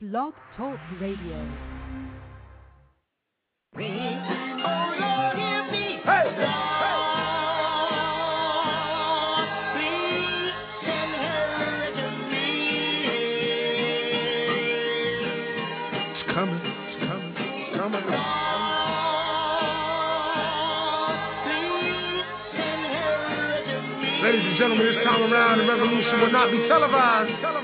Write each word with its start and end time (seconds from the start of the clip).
Blog 0.00 0.32
Talk 0.56 0.78
Radio. 0.98 1.36
Ladies 24.22 24.46
and 24.46 24.56
gentlemen, 24.56 24.86
this 24.86 25.04
time 25.04 25.30
around, 25.30 25.58
the 25.58 25.64
revolution 25.66 26.20
will 26.20 26.32
not 26.32 26.50
be 26.50 26.66
televised. 26.68 27.59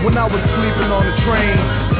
When 0.00 0.16
I 0.16 0.24
was 0.24 0.40
sleeping 0.40 0.90
on 0.90 1.04
the 1.04 1.12
train, 1.28 1.54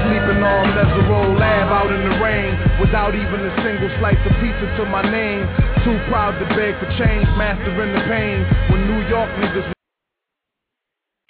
sleeping 0.09 0.42
on 0.42 0.65
Mesero 0.73 1.38
Lab 1.38 1.68
out 1.68 1.92
in 1.92 2.01
the 2.09 2.16
rain, 2.18 2.59
without 2.91 3.15
even 3.15 3.39
a 3.47 3.55
single 3.62 3.87
slice 4.03 4.19
of 4.27 4.35
pizza 4.43 4.67
to 4.77 4.85
my 4.85 5.01
name. 5.01 5.47
Too 5.87 5.95
proud 6.11 6.35
to 6.43 6.47
beg 6.59 6.75
for 6.83 6.91
change, 6.99 7.23
mastering 7.38 7.95
the 7.95 8.02
pain. 8.10 8.43
When 8.66 8.82
New 8.82 9.07
York 9.07 9.30
niggas 9.38 9.73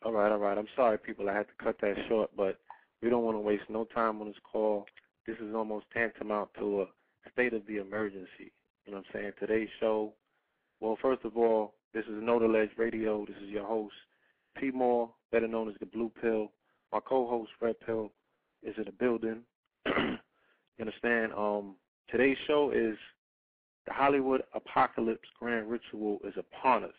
All 0.02 0.12
right, 0.12 0.32
all 0.32 0.38
right. 0.38 0.56
I'm 0.56 0.68
sorry, 0.74 0.96
people. 0.96 1.28
I 1.28 1.34
had 1.34 1.48
to 1.48 1.62
cut 1.62 1.76
that 1.82 1.96
short, 2.08 2.30
but 2.34 2.56
we 3.02 3.10
don't 3.10 3.24
want 3.24 3.36
to 3.36 3.40
waste 3.40 3.64
no 3.68 3.84
time 3.84 4.22
on 4.22 4.28
this 4.28 4.40
call. 4.50 4.86
This 5.26 5.36
is 5.36 5.54
almost 5.54 5.84
tantamount 5.92 6.48
to 6.58 6.80
a 6.80 7.30
state 7.30 7.52
of 7.52 7.66
the 7.66 7.76
emergency. 7.76 8.52
You 8.86 8.92
know 8.92 9.02
what 9.04 9.04
I'm 9.14 9.20
saying? 9.20 9.32
Today's 9.38 9.68
show, 9.80 10.14
well, 10.80 10.96
first 11.02 11.26
of 11.26 11.36
all, 11.36 11.74
this 11.92 12.06
is 12.06 12.22
No 12.22 12.38
Radio. 12.78 13.26
This 13.26 13.36
is 13.36 13.50
your 13.50 13.66
host, 13.66 13.92
P. 14.58 14.70
Moore, 14.70 15.10
better 15.30 15.46
known 15.46 15.68
as 15.68 15.74
the 15.78 15.84
Blue 15.84 16.10
Pill. 16.22 16.52
My 16.90 17.00
co-host, 17.00 17.50
Red 17.60 17.78
Pill, 17.84 18.10
is 18.62 18.74
in 18.78 18.84
the 18.84 18.92
building. 18.92 19.42
you 20.80 20.86
understand? 20.86 21.32
Um, 21.34 21.76
today's 22.10 22.38
show 22.46 22.70
is 22.70 22.96
the 23.86 23.92
Hollywood 23.92 24.42
Apocalypse 24.54 25.28
Grand 25.38 25.68
Ritual 25.70 26.18
is 26.24 26.34
upon 26.38 26.84
us. 26.84 26.94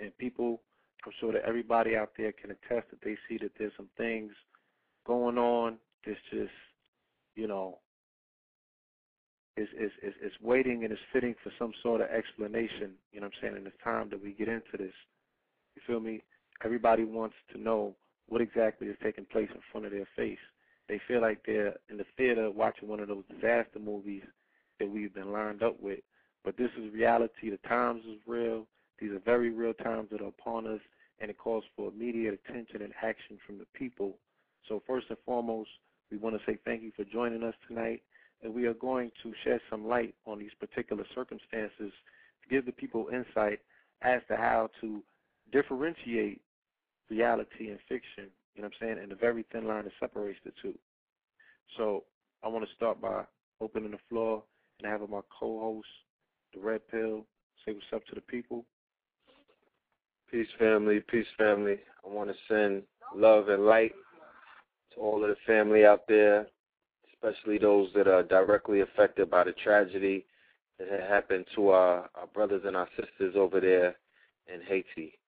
And 0.00 0.16
people 0.18 0.60
I'm 1.06 1.12
sure 1.20 1.32
that 1.32 1.44
everybody 1.46 1.96
out 1.96 2.10
there 2.18 2.32
can 2.32 2.50
attest 2.50 2.90
that 2.90 3.00
they 3.04 3.16
see 3.28 3.38
that 3.38 3.52
there's 3.56 3.72
some 3.76 3.88
things 3.96 4.32
going 5.06 5.38
on 5.38 5.78
that's 6.04 6.18
just, 6.30 6.50
you 7.36 7.46
know, 7.46 7.78
is 9.56 9.68
is 9.78 9.92
is 10.02 10.14
is 10.22 10.32
waiting 10.42 10.84
and 10.84 10.92
is 10.92 10.98
fitting 11.12 11.34
for 11.42 11.52
some 11.58 11.72
sort 11.82 12.00
of 12.00 12.08
explanation. 12.10 12.92
You 13.12 13.20
know 13.20 13.26
what 13.26 13.34
I'm 13.36 13.40
saying? 13.42 13.56
And 13.56 13.66
it's 13.66 13.76
time 13.82 14.08
that 14.10 14.22
we 14.22 14.32
get 14.32 14.48
into 14.48 14.76
this. 14.76 14.92
You 15.76 15.82
feel 15.86 16.00
me? 16.00 16.22
Everybody 16.64 17.04
wants 17.04 17.36
to 17.52 17.60
know 17.60 17.94
what 18.26 18.40
exactly 18.40 18.88
is 18.88 18.96
taking 19.02 19.24
place 19.24 19.48
in 19.54 19.60
front 19.70 19.86
of 19.86 19.92
their 19.92 20.08
face. 20.16 20.38
They 20.88 21.00
feel 21.06 21.20
like 21.20 21.40
they're 21.44 21.74
in 21.90 21.98
the 21.98 22.06
theater 22.16 22.50
watching 22.50 22.88
one 22.88 23.00
of 23.00 23.08
those 23.08 23.24
disaster 23.28 23.78
movies 23.78 24.22
that 24.78 24.88
we've 24.88 25.14
been 25.14 25.32
lined 25.32 25.62
up 25.62 25.80
with. 25.80 26.00
But 26.44 26.56
this 26.56 26.70
is 26.78 26.92
reality. 26.92 27.50
The 27.50 27.68
times 27.68 28.02
is 28.08 28.18
real. 28.26 28.66
These 28.98 29.12
are 29.12 29.20
very 29.20 29.50
real 29.50 29.74
times 29.74 30.08
that 30.10 30.22
are 30.22 30.28
upon 30.28 30.66
us, 30.66 30.80
and 31.20 31.30
it 31.30 31.38
calls 31.38 31.64
for 31.76 31.88
immediate 31.90 32.40
attention 32.44 32.82
and 32.82 32.92
action 33.02 33.38
from 33.46 33.58
the 33.58 33.66
people. 33.74 34.14
So, 34.68 34.82
first 34.86 35.06
and 35.08 35.18
foremost, 35.24 35.70
we 36.10 36.16
want 36.16 36.36
to 36.36 36.42
say 36.50 36.58
thank 36.64 36.82
you 36.82 36.92
for 36.96 37.04
joining 37.04 37.42
us 37.42 37.54
tonight, 37.66 38.02
and 38.42 38.54
we 38.54 38.66
are 38.66 38.74
going 38.74 39.10
to 39.22 39.32
shed 39.44 39.60
some 39.70 39.86
light 39.86 40.14
on 40.26 40.38
these 40.38 40.50
particular 40.58 41.04
circumstances 41.14 41.92
to 42.42 42.48
give 42.50 42.66
the 42.66 42.72
people 42.72 43.08
insight 43.12 43.60
as 44.02 44.20
to 44.28 44.36
how 44.36 44.70
to 44.80 45.02
differentiate 45.52 46.40
reality 47.10 47.70
and 47.70 47.78
fiction, 47.88 48.30
you 48.54 48.62
know 48.62 48.68
what 48.68 48.74
I'm 48.80 48.88
saying, 48.88 49.02
and 49.02 49.10
the 49.10 49.16
very 49.16 49.44
thin 49.52 49.66
line 49.66 49.84
that 49.84 49.92
separates 50.00 50.40
the 50.44 50.52
two. 50.60 50.74
So, 51.76 52.04
I 52.42 52.48
want 52.48 52.66
to 52.66 52.74
start 52.74 53.00
by 53.00 53.24
opening 53.60 53.90
the 53.90 53.98
floor 54.08 54.42
and 54.80 54.90
having 54.90 55.10
my 55.10 55.20
co 55.38 55.60
host, 55.60 55.88
the 56.54 56.60
Red 56.60 56.80
Pill, 56.88 57.26
say 57.64 57.72
what's 57.72 57.86
up 57.94 58.04
to 58.06 58.14
the 58.14 58.20
people. 58.20 58.64
Peace, 60.30 60.48
family. 60.58 61.00
Peace, 61.08 61.26
family. 61.36 61.78
I 62.04 62.08
want 62.08 62.30
to 62.30 62.36
send 62.48 62.82
love 63.14 63.48
and 63.48 63.64
light 63.64 63.94
to 64.94 65.00
all 65.00 65.22
of 65.22 65.30
the 65.30 65.36
family 65.46 65.84
out 65.84 66.02
there, 66.06 66.46
especially 67.12 67.58
those 67.58 67.88
that 67.94 68.06
are 68.06 68.22
directly 68.22 68.80
affected 68.80 69.30
by 69.30 69.44
the 69.44 69.52
tragedy 69.52 70.26
that 70.78 70.88
had 70.88 71.00
happened 71.00 71.46
to 71.54 71.70
our, 71.70 72.08
our 72.14 72.26
brothers 72.34 72.62
and 72.64 72.76
our 72.76 72.88
sisters 72.96 73.34
over 73.36 73.60
there 73.60 73.96
in 74.52 74.60
Haiti. 74.66 75.18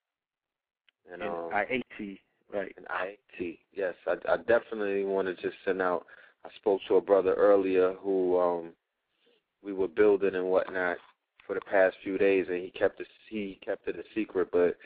And, 1.11 1.21
And 1.21 1.31
um, 1.31 1.49
Ayiti, 1.51 2.19
right. 2.53 2.75
in 2.77 2.83
Ayiti. 2.85 3.57
Yes, 3.73 3.93
I, 4.07 4.15
I 4.31 4.37
definitely 4.37 5.03
want 5.03 5.27
to 5.27 5.35
just 5.35 5.55
send 5.65 5.81
out. 5.81 6.05
I 6.45 6.49
spoke 6.57 6.81
to 6.87 6.95
a 6.95 7.01
brother 7.01 7.33
earlier 7.33 7.93
who 8.01 8.39
um, 8.39 8.69
we 9.63 9.73
were 9.73 9.87
building 9.87 10.35
and 10.35 10.45
whatnot 10.45 10.97
for 11.45 11.53
the 11.53 11.61
past 11.61 11.95
few 12.03 12.17
days, 12.17 12.45
and 12.49 12.61
he 12.61 12.71
kept 12.71 12.99
it 12.99 13.07
he 13.29 13.59
kept 13.63 13.87
it 13.87 13.95
a 13.95 14.03
secret, 14.15 14.49
but 14.51 14.77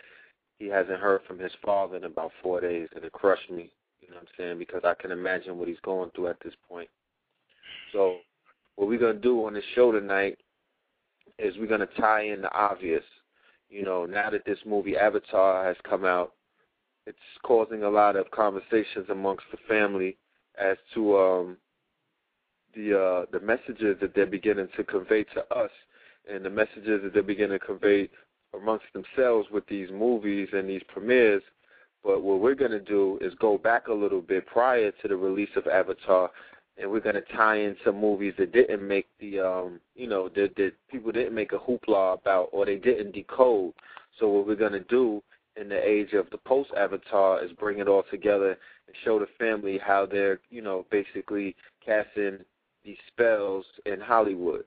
he 0.59 0.67
hasn't 0.67 0.99
heard 0.99 1.21
from 1.27 1.39
his 1.39 1.51
father 1.63 1.97
in 1.97 2.05
about 2.05 2.31
four 2.41 2.61
days, 2.61 2.87
and 2.95 3.03
it 3.03 3.11
crushed 3.11 3.49
me. 3.49 3.71
You 4.01 4.09
know 4.09 4.15
what 4.15 4.23
I'm 4.23 4.27
saying? 4.37 4.59
Because 4.59 4.81
I 4.83 4.93
can 4.93 5.11
imagine 5.11 5.57
what 5.57 5.67
he's 5.67 5.79
going 5.83 6.11
through 6.11 6.27
at 6.27 6.39
this 6.43 6.53
point. 6.67 6.89
So, 7.91 8.17
what 8.75 8.87
we're 8.87 8.99
gonna 8.99 9.13
do 9.13 9.45
on 9.45 9.53
the 9.53 9.61
show 9.73 9.91
tonight 9.91 10.37
is 11.39 11.55
we're 11.57 11.67
gonna 11.67 11.87
tie 11.99 12.23
in 12.23 12.41
the 12.41 12.53
obvious. 12.53 13.03
You 13.69 13.83
know, 13.83 14.05
now 14.05 14.29
that 14.29 14.45
this 14.45 14.59
movie 14.65 14.95
Avatar 14.95 15.65
has 15.65 15.75
come 15.89 16.05
out, 16.05 16.33
it's 17.05 17.17
causing 17.43 17.83
a 17.83 17.89
lot 17.89 18.15
of 18.15 18.29
conversations 18.31 19.07
amongst 19.09 19.45
the 19.51 19.57
family 19.67 20.17
as 20.59 20.77
to 20.93 21.17
um, 21.17 21.57
the 22.75 22.99
uh, 22.99 23.25
the 23.31 23.39
messages 23.45 23.97
that 24.01 24.13
they're 24.15 24.25
beginning 24.25 24.69
to 24.75 24.83
convey 24.83 25.23
to 25.23 25.53
us, 25.53 25.71
and 26.31 26.43
the 26.43 26.49
messages 26.49 27.01
that 27.03 27.13
they're 27.13 27.23
beginning 27.23 27.59
to 27.59 27.65
convey 27.65 28.09
amongst 28.53 28.85
themselves 28.93 29.47
with 29.51 29.65
these 29.67 29.89
movies 29.91 30.49
and 30.53 30.67
these 30.69 30.83
premieres. 30.87 31.43
But 32.03 32.21
what 32.21 32.39
we're 32.39 32.55
going 32.55 32.71
to 32.71 32.79
do 32.79 33.17
is 33.21 33.33
go 33.39 33.57
back 33.57 33.87
a 33.87 33.93
little 33.93 34.21
bit 34.21 34.45
prior 34.45 34.91
to 34.91 35.07
the 35.07 35.15
release 35.15 35.49
of 35.55 35.67
Avatar, 35.67 36.29
and 36.77 36.89
we're 36.89 36.99
going 36.99 37.15
to 37.15 37.33
tie 37.35 37.57
in 37.57 37.75
some 37.83 37.99
movies 37.99 38.33
that 38.37 38.51
didn't 38.51 38.87
make 38.87 39.07
the, 39.19 39.39
um, 39.39 39.79
you 39.95 40.07
know, 40.07 40.29
that, 40.29 40.55
that 40.55 40.73
people 40.91 41.11
didn't 41.11 41.33
make 41.33 41.51
a 41.53 41.57
hoopla 41.57 42.19
about 42.19 42.49
or 42.51 42.65
they 42.65 42.75
didn't 42.75 43.13
decode. 43.13 43.73
So 44.19 44.29
what 44.29 44.45
we're 44.45 44.55
going 44.55 44.73
to 44.73 44.81
do 44.81 45.23
in 45.59 45.69
the 45.69 45.87
age 45.87 46.13
of 46.13 46.29
the 46.31 46.37
post 46.37 46.71
Avatar 46.77 47.43
is 47.43 47.51
bring 47.53 47.79
it 47.79 47.87
all 47.87 48.03
together 48.11 48.57
and 48.87 48.95
show 49.03 49.19
the 49.19 49.27
family 49.39 49.77
how 49.77 50.05
they're, 50.05 50.39
you 50.49 50.61
know, 50.61 50.85
basically 50.91 51.55
casting 51.85 52.39
these 52.83 52.97
spells 53.07 53.65
in 53.85 53.99
Hollywood. 53.99 54.65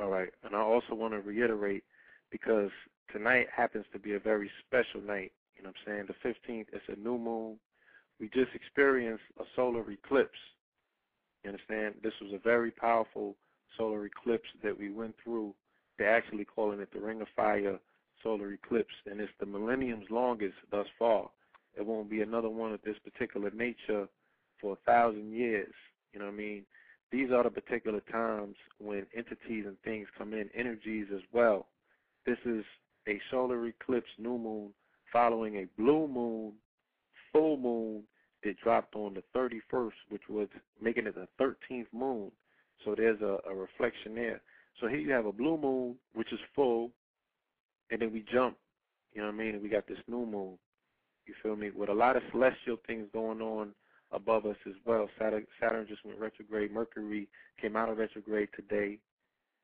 All 0.00 0.10
right. 0.10 0.30
And 0.44 0.54
I 0.54 0.60
also 0.60 0.94
want 0.94 1.14
to 1.14 1.20
reiterate 1.20 1.84
because 2.30 2.70
tonight 3.12 3.46
happens 3.54 3.84
to 3.92 3.98
be 3.98 4.14
a 4.14 4.20
very 4.20 4.50
special 4.66 5.00
night. 5.00 5.32
You 5.56 5.64
know 5.64 5.70
what 5.70 5.92
I'm 5.92 6.06
saying? 6.06 6.32
The 6.44 6.52
15th 6.52 6.74
is 6.74 6.82
a 6.88 6.98
new 6.98 7.18
moon. 7.18 7.56
We 8.18 8.28
just 8.28 8.54
experienced 8.54 9.24
a 9.38 9.44
solar 9.56 9.90
eclipse. 9.90 10.38
You 11.44 11.50
understand? 11.50 11.94
This 12.02 12.12
was 12.20 12.32
a 12.32 12.38
very 12.38 12.70
powerful 12.70 13.36
solar 13.76 14.06
eclipse 14.06 14.48
that 14.62 14.78
we 14.78 14.90
went 14.90 15.14
through. 15.22 15.54
They're 15.98 16.14
actually 16.14 16.44
calling 16.44 16.80
it 16.80 16.92
the 16.92 17.00
Ring 17.00 17.20
of 17.20 17.28
Fire 17.34 17.78
solar 18.22 18.52
eclipse, 18.52 18.94
and 19.06 19.20
it's 19.20 19.32
the 19.40 19.46
millennium's 19.46 20.10
longest 20.10 20.54
thus 20.70 20.86
far. 20.98 21.30
It 21.76 21.86
won't 21.86 22.10
be 22.10 22.20
another 22.20 22.48
one 22.48 22.72
of 22.72 22.80
this 22.82 22.96
particular 23.04 23.50
nature 23.50 24.08
for 24.60 24.74
a 24.74 24.90
thousand 24.90 25.32
years. 25.32 25.72
You 26.12 26.20
know 26.20 26.26
what 26.26 26.34
I 26.34 26.36
mean? 26.36 26.64
These 27.12 27.30
are 27.32 27.42
the 27.42 27.50
particular 27.50 28.00
times 28.12 28.56
when 28.78 29.06
entities 29.16 29.64
and 29.66 29.76
things 29.84 30.06
come 30.16 30.32
in, 30.32 30.48
energies 30.54 31.06
as 31.14 31.22
well. 31.32 31.66
This 32.26 32.38
is 32.44 32.64
a 33.08 33.20
solar 33.30 33.66
eclipse 33.66 34.10
new 34.18 34.38
moon 34.38 34.70
following 35.12 35.56
a 35.56 35.80
blue 35.80 36.06
moon, 36.06 36.52
full 37.32 37.56
moon 37.56 38.02
that 38.44 38.60
dropped 38.62 38.94
on 38.94 39.14
the 39.14 39.22
31st, 39.36 39.90
which 40.08 40.22
was 40.28 40.48
making 40.80 41.06
it 41.06 41.14
the 41.14 41.28
13th 41.40 41.86
moon. 41.92 42.30
So 42.84 42.94
there's 42.96 43.20
a, 43.20 43.38
a 43.48 43.54
reflection 43.54 44.14
there. 44.14 44.40
So 44.80 44.86
here 44.86 44.98
you 44.98 45.12
have 45.12 45.26
a 45.26 45.32
blue 45.32 45.58
moon, 45.58 45.96
which 46.14 46.32
is 46.32 46.38
full, 46.54 46.90
and 47.90 48.00
then 48.00 48.12
we 48.12 48.24
jump, 48.32 48.56
you 49.12 49.20
know 49.20 49.28
what 49.28 49.34
I 49.34 49.38
mean? 49.38 49.60
We 49.62 49.68
got 49.68 49.86
this 49.86 49.98
new 50.06 50.24
moon. 50.26 50.58
You 51.26 51.34
feel 51.42 51.56
me? 51.56 51.70
With 51.70 51.88
a 51.88 51.94
lot 51.94 52.16
of 52.16 52.22
celestial 52.30 52.76
things 52.86 53.06
going 53.12 53.40
on 53.40 53.72
above 54.12 54.46
us 54.46 54.56
as 54.66 54.74
well. 54.84 55.08
Saturn, 55.18 55.46
Saturn 55.60 55.86
just 55.88 56.04
went 56.04 56.18
retrograde. 56.18 56.72
Mercury 56.72 57.28
came 57.60 57.76
out 57.76 57.88
of 57.88 57.98
retrograde 57.98 58.48
today. 58.54 58.98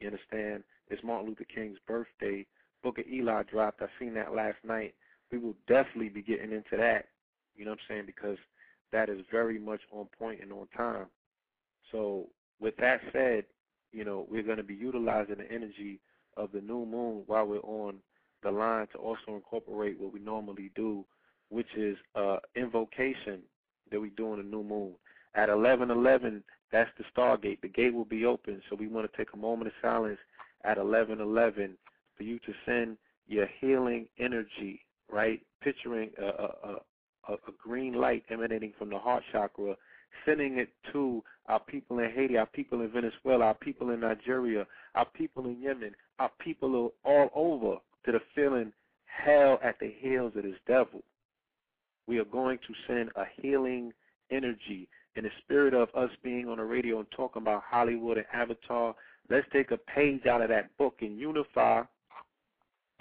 You 0.01 0.09
understand? 0.09 0.63
It's 0.89 1.03
Martin 1.03 1.29
Luther 1.29 1.47
King's 1.53 1.79
birthday. 1.87 2.47
Book 2.83 2.99
of 2.99 3.07
Eli 3.07 3.43
dropped. 3.45 3.83
I 3.83 3.87
seen 3.99 4.15
that 4.15 4.35
last 4.35 4.59
night. 4.65 4.95
We 5.33 5.39
will 5.39 5.57
definitely 5.67 6.09
be 6.09 6.23
getting 6.23 6.53
into 6.53 6.77
that. 6.77 7.07
You 7.57 7.65
know 7.65 7.73
what 7.73 7.79
I'm 7.91 7.97
saying? 7.97 8.03
Because 8.07 8.39
that 8.93 9.09
is 9.09 9.21
very 9.31 9.59
much 9.59 9.81
on 9.91 10.07
point 10.19 10.41
and 10.43 10.53
on 10.53 10.69
time. 10.77 11.07
So 11.91 12.27
with 12.61 12.77
that 12.77 13.01
said, 13.13 13.45
you 13.93 14.05
know, 14.05 14.27
we're 14.31 14.43
going 14.43 14.59
to 14.59 14.63
be 14.63 14.75
utilizing 14.75 15.39
the 15.39 15.51
energy 15.51 16.01
of 16.37 16.53
the 16.53 16.61
new 16.61 16.85
moon 16.85 17.23
while 17.27 17.47
we're 17.47 17.59
on 17.61 17.97
the 18.47 18.53
line 18.53 18.87
to 18.93 18.99
also 18.99 19.35
incorporate 19.35 20.01
what 20.01 20.13
we 20.13 20.21
normally 20.21 20.71
do, 20.77 21.05
which 21.49 21.67
is 21.77 21.97
uh, 22.15 22.37
invocation 22.55 23.41
that 23.91 24.01
we 24.01 24.11
do 24.11 24.31
on 24.31 24.39
the 24.39 24.45
new 24.45 24.63
moon. 24.63 24.93
At 25.35 25.49
11:11, 25.49 26.43
that's 26.71 26.91
the 26.97 27.05
stargate. 27.15 27.61
The 27.61 27.69
gate 27.69 27.93
will 27.93 28.05
be 28.05 28.25
open, 28.25 28.63
so 28.69 28.77
we 28.77 28.87
want 28.87 29.11
to 29.11 29.17
take 29.17 29.33
a 29.35 29.37
moment 29.37 29.67
of 29.69 29.73
silence 29.83 30.19
at 30.65 30.79
11:11 30.79 31.77
for 32.17 32.23
you 32.23 32.39
to 32.39 32.53
send 32.65 32.97
your 33.27 33.49
healing 33.61 34.07
energy, 34.19 34.81
right? 35.11 35.41
Picturing 35.61 36.11
a, 36.19 36.27
a, 36.27 36.77
a, 37.29 37.33
a 37.33 37.53
green 37.61 37.95
light 37.95 38.25
emanating 38.31 38.73
from 38.79 38.91
the 38.91 38.99
heart 38.99 39.25
chakra, 39.33 39.75
sending 40.25 40.59
it 40.59 40.69
to 40.93 41.23
our 41.47 41.61
people 41.61 41.99
in 41.99 42.11
Haiti, 42.13 42.39
our 42.39 42.47
people 42.47 42.81
in 42.81 42.91
Venezuela, 42.93 43.47
our 43.47 43.55
people 43.55 43.91
in 43.91 44.01
Nigeria, 44.01 44.67
our 44.95 45.07
people 45.07 45.47
in 45.47 45.61
Yemen, 45.61 45.95
our 46.21 46.31
people 46.39 46.93
all 47.05 47.31
over 47.35 47.79
that 48.07 48.15
are 48.15 48.23
feeling 48.35 48.73
hell 49.05 49.59
at 49.63 49.79
the 49.81 49.93
heels 50.01 50.33
of 50.37 50.45
this 50.45 50.55
devil. 50.67 51.03
We 52.07 52.19
are 52.19 52.25
going 52.25 52.59
to 52.59 52.75
send 52.87 53.11
a 53.17 53.25
healing 53.41 53.93
energy 54.31 54.89
in 55.17 55.25
the 55.25 55.31
spirit 55.43 55.75
of 55.75 55.89
us 55.95 56.11
being 56.23 56.49
on 56.49 56.59
the 56.59 56.65
radio 56.65 56.99
and 56.99 57.11
talking 57.11 57.43
about 57.43 57.65
Hollywood 57.69 58.19
and 58.19 58.27
Avatar. 58.33 58.95
Let's 59.29 59.47
take 59.53 59.71
a 59.71 59.79
page 59.79 60.27
out 60.27 60.43
of 60.43 60.49
that 60.51 60.77
book 60.77 60.97
and 61.01 61.19
unify 61.19 61.83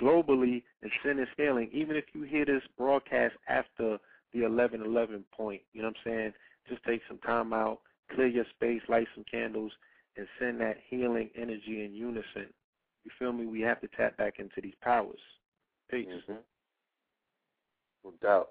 globally 0.01 0.63
and 0.81 0.91
send 1.03 1.19
this 1.19 1.27
healing. 1.37 1.69
Even 1.71 1.95
if 1.95 2.05
you 2.13 2.23
hear 2.23 2.45
this 2.45 2.63
broadcast 2.77 3.35
after 3.47 3.99
the 4.33 4.39
11:11 4.39 5.23
point, 5.31 5.61
you 5.73 5.81
know 5.81 5.89
what 5.89 5.97
I'm 6.05 6.11
saying? 6.11 6.33
Just 6.67 6.83
take 6.83 7.01
some 7.07 7.19
time 7.19 7.53
out, 7.53 7.81
clear 8.13 8.27
your 8.27 8.45
space, 8.55 8.81
light 8.87 9.07
some 9.13 9.23
candles, 9.25 9.71
and 10.17 10.27
send 10.39 10.59
that 10.61 10.77
healing 10.89 11.29
energy 11.35 11.85
in 11.85 11.93
unison. 11.93 12.47
You 13.05 13.11
feel 13.17 13.31
me? 13.31 13.45
We 13.45 13.61
have 13.61 13.79
to 13.81 13.87
tap 13.95 14.17
back 14.17 14.39
into 14.39 14.59
these 14.61 14.73
powers. 14.81 15.19
Peace. 15.89 16.07
Mm-hmm. 16.07 16.33
No 18.03 18.13
doubt. 18.21 18.49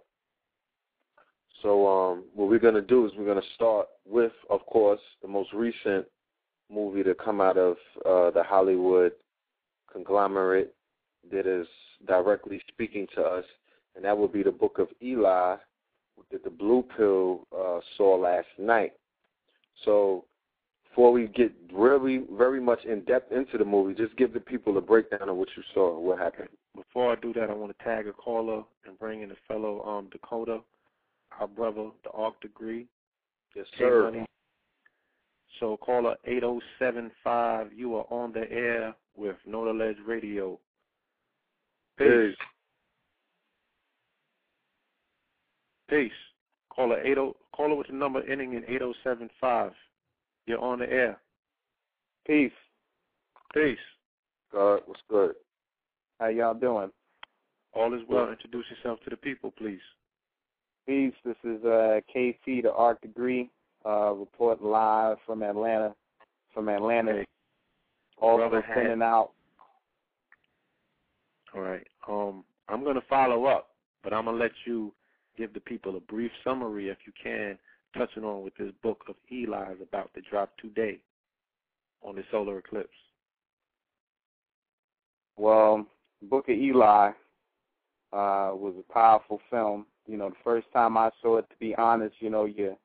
So 1.62 1.86
um, 1.86 2.24
what 2.34 2.48
we're 2.48 2.58
going 2.58 2.74
to 2.74 2.82
do 2.82 3.06
is 3.06 3.12
we're 3.16 3.24
going 3.24 3.40
to 3.40 3.54
start 3.54 3.88
with, 4.06 4.32
of 4.50 4.64
course, 4.66 5.00
the 5.22 5.28
most 5.28 5.52
recent 5.52 6.06
movie 6.72 7.02
to 7.02 7.14
come 7.14 7.40
out 7.40 7.56
of 7.56 7.76
uh, 8.06 8.30
the 8.30 8.42
Hollywood 8.42 9.12
conglomerate 9.92 10.74
that 11.30 11.46
is 11.46 11.66
directly 12.06 12.60
speaking 12.68 13.06
to 13.14 13.22
us, 13.22 13.44
and 13.96 14.04
that 14.04 14.16
would 14.16 14.32
be 14.32 14.42
the 14.42 14.50
Book 14.50 14.78
of 14.78 14.88
Eli 15.02 15.56
that 16.30 16.44
the 16.44 16.50
Blue 16.50 16.84
Pill 16.96 17.46
uh, 17.56 17.80
saw 17.96 18.16
last 18.16 18.46
night. 18.58 18.92
So 19.84 20.24
before 20.94 21.10
we 21.10 21.26
get 21.26 21.52
really 21.72 22.22
very 22.38 22.60
much 22.60 22.84
in 22.84 23.00
depth 23.00 23.32
into 23.32 23.58
the 23.58 23.64
movie, 23.64 23.94
just 23.94 24.16
give 24.16 24.32
the 24.32 24.38
people 24.38 24.78
a 24.78 24.80
breakdown 24.80 25.28
of 25.28 25.36
what 25.36 25.48
you 25.56 25.62
saw, 25.74 25.98
what 25.98 26.20
happened. 26.20 26.48
Before 26.76 27.10
I 27.10 27.16
do 27.16 27.32
that, 27.32 27.50
I 27.50 27.52
want 27.52 27.76
to 27.76 27.84
tag 27.84 28.06
a 28.06 28.12
caller 28.12 28.62
and 28.86 28.96
bring 29.00 29.22
in 29.22 29.32
a 29.32 29.34
fellow 29.48 29.82
um, 29.82 30.08
Dakota 30.12 30.60
our 31.40 31.48
brother, 31.48 31.88
the 32.04 32.10
Arc 32.10 32.40
Degree. 32.40 32.86
Yes, 33.56 33.66
sir. 33.76 34.04
Money. 34.04 34.24
So 35.58 35.76
caller 35.78 36.14
8075, 36.26 37.72
you 37.74 37.96
are 37.96 38.06
on 38.08 38.32
the 38.32 38.48
air 38.48 38.94
with 39.16 39.34
Know 39.44 39.64
the 39.64 39.72
Ledge 39.72 39.96
Radio. 40.06 40.60
Peace. 41.98 42.06
Peace. 42.08 42.36
Peace. 45.90 46.12
Caller 46.70 47.00
80, 47.00 47.32
caller 47.52 47.74
with 47.74 47.88
the 47.88 47.94
number 47.94 48.22
ending 48.30 48.52
in 48.52 48.62
8075. 48.62 49.72
You're 50.46 50.60
on 50.60 50.80
the 50.80 50.90
air. 50.90 51.18
Peace. 52.26 52.52
Peace. 53.52 53.78
God, 54.52 54.80
what's 54.86 55.00
good? 55.08 55.34
How 56.20 56.28
y'all 56.28 56.54
doing? 56.54 56.90
All 57.72 57.92
is 57.94 58.02
well. 58.08 58.30
Introduce 58.30 58.66
yourself 58.70 59.00
to 59.04 59.10
the 59.10 59.16
people, 59.16 59.52
please. 59.56 59.80
Peace. 60.86 61.14
This 61.24 61.36
is 61.44 61.64
uh, 61.64 62.00
KT, 62.10 62.62
the 62.62 62.72
Arc 62.74 63.00
Degree, 63.00 63.50
uh, 63.84 64.12
reporting 64.12 64.66
live 64.66 65.16
from 65.26 65.42
Atlanta. 65.42 65.94
From 66.52 66.68
Atlanta. 66.68 67.12
Hey. 67.12 67.26
Also 68.20 68.48
Brother 68.48 68.64
sending 68.74 69.02
out. 69.02 69.30
All 71.54 71.62
right. 71.62 71.86
Um, 72.08 72.44
I'm 72.68 72.84
going 72.84 72.94
to 72.94 73.06
follow 73.08 73.46
up, 73.46 73.70
but 74.02 74.12
I'm 74.12 74.24
going 74.24 74.36
to 74.36 74.42
let 74.42 74.52
you 74.66 74.92
give 75.36 75.52
the 75.52 75.60
people 75.60 75.96
a 75.96 76.00
brief 76.00 76.30
summary, 76.44 76.88
if 76.88 76.98
you 77.06 77.12
can, 77.20 77.58
touching 77.96 78.24
on 78.24 78.42
what 78.42 78.52
this 78.58 78.72
book 78.82 79.04
of 79.08 79.14
Eli 79.30 79.72
is 79.72 79.78
about 79.82 80.12
to 80.14 80.20
drop 80.20 80.50
today 80.58 80.98
on 82.02 82.16
the 82.16 82.24
solar 82.30 82.58
eclipse. 82.58 82.88
Well, 85.36 85.86
Book 86.22 86.48
of 86.48 86.56
Eli 86.56 87.10
uh, 88.12 88.52
was 88.54 88.74
a 88.78 88.92
powerful 88.92 89.40
film. 89.50 89.86
You 90.06 90.16
know, 90.16 90.30
the 90.30 90.36
first 90.44 90.66
time 90.72 90.96
I 90.96 91.10
saw 91.22 91.38
it, 91.38 91.48
to 91.50 91.56
be 91.58 91.74
honest, 91.76 92.16
you 92.20 92.30
know, 92.30 92.44
you 92.44 92.76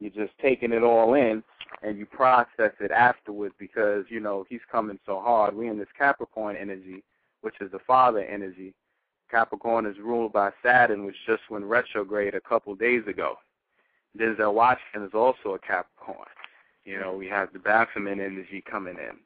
you're 0.00 0.10
just 0.10 0.38
taking 0.40 0.72
it 0.72 0.84
all 0.84 1.14
in 1.14 1.42
and 1.82 1.98
you 1.98 2.06
process 2.06 2.72
it 2.80 2.90
afterwards 2.92 3.54
because 3.58 4.04
you 4.08 4.20
know 4.20 4.44
he's 4.48 4.60
coming 4.70 4.98
so 5.06 5.20
hard. 5.20 5.54
We're 5.54 5.70
in 5.70 5.78
this 5.78 5.88
Capricorn 5.96 6.56
energy, 6.56 7.02
which 7.40 7.56
is 7.60 7.70
the 7.72 7.80
father 7.80 8.20
energy. 8.20 8.74
Capricorn 9.30 9.86
is 9.86 9.98
ruled 9.98 10.32
by 10.32 10.50
Saturn, 10.64 11.04
which 11.04 11.16
just 11.26 11.42
went 11.50 11.64
retrograde 11.64 12.34
a 12.34 12.40
couple 12.40 12.74
days 12.74 13.06
ago. 13.06 13.38
Denzel 14.16 14.54
Washington 14.54 15.04
is 15.04 15.14
also 15.14 15.54
a 15.54 15.58
Capricorn. 15.58 16.28
You 16.84 16.98
know, 16.98 17.12
we 17.12 17.26
have 17.28 17.52
the 17.52 17.58
Baphomet 17.58 18.18
energy 18.18 18.62
coming 18.68 18.96
in. 18.96 19.16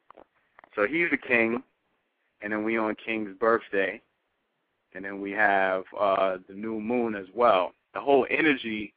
So 0.75 0.85
he's 0.85 1.07
a 1.11 1.17
king, 1.17 1.63
and 2.41 2.51
then 2.51 2.63
we 2.63 2.77
on 2.77 2.95
King's 2.95 3.37
birthday, 3.37 4.01
and 4.93 5.05
then 5.05 5.21
we 5.21 5.31
have 5.31 5.83
uh 5.97 6.37
the 6.47 6.53
new 6.53 6.79
moon 6.79 7.15
as 7.15 7.27
well. 7.33 7.73
The 7.93 8.01
whole 8.01 8.27
energy 8.29 8.93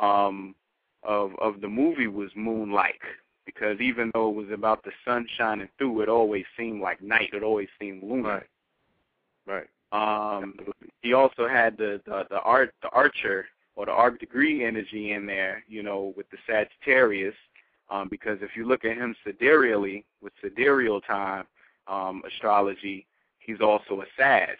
um 0.00 0.54
of 1.02 1.32
of 1.40 1.60
the 1.60 1.68
movie 1.68 2.06
was 2.06 2.30
moon 2.34 2.72
like 2.72 3.02
because 3.44 3.80
even 3.80 4.10
though 4.12 4.28
it 4.28 4.34
was 4.34 4.50
about 4.50 4.82
the 4.82 4.92
sun 5.04 5.26
shining 5.36 5.68
through, 5.78 6.00
it 6.00 6.08
always 6.08 6.44
seemed 6.56 6.80
like 6.80 7.02
night. 7.02 7.30
It 7.32 7.42
always 7.42 7.68
seemed 7.80 8.02
lunar. 8.02 8.46
Right. 9.46 9.66
Right. 9.66 9.68
Um, 9.92 10.54
he 11.02 11.12
also 11.12 11.46
had 11.46 11.76
the, 11.78 12.00
the 12.06 12.26
the 12.28 12.40
art 12.40 12.74
the 12.82 12.88
archer 12.90 13.46
or 13.76 13.86
the 13.86 13.92
arc 13.92 14.18
degree 14.18 14.64
energy 14.64 15.12
in 15.12 15.26
there, 15.26 15.62
you 15.68 15.82
know, 15.82 16.12
with 16.16 16.28
the 16.30 16.38
Sagittarius. 16.46 17.34
Um, 17.88 18.08
because 18.10 18.38
if 18.42 18.56
you 18.56 18.66
look 18.66 18.84
at 18.84 18.96
him 18.96 19.14
sidereally 19.24 20.04
with 20.20 20.32
sidereal 20.42 21.00
time 21.00 21.44
um, 21.86 22.22
astrology, 22.26 23.06
he's 23.38 23.60
also 23.60 24.00
a 24.00 24.06
Sag. 24.16 24.56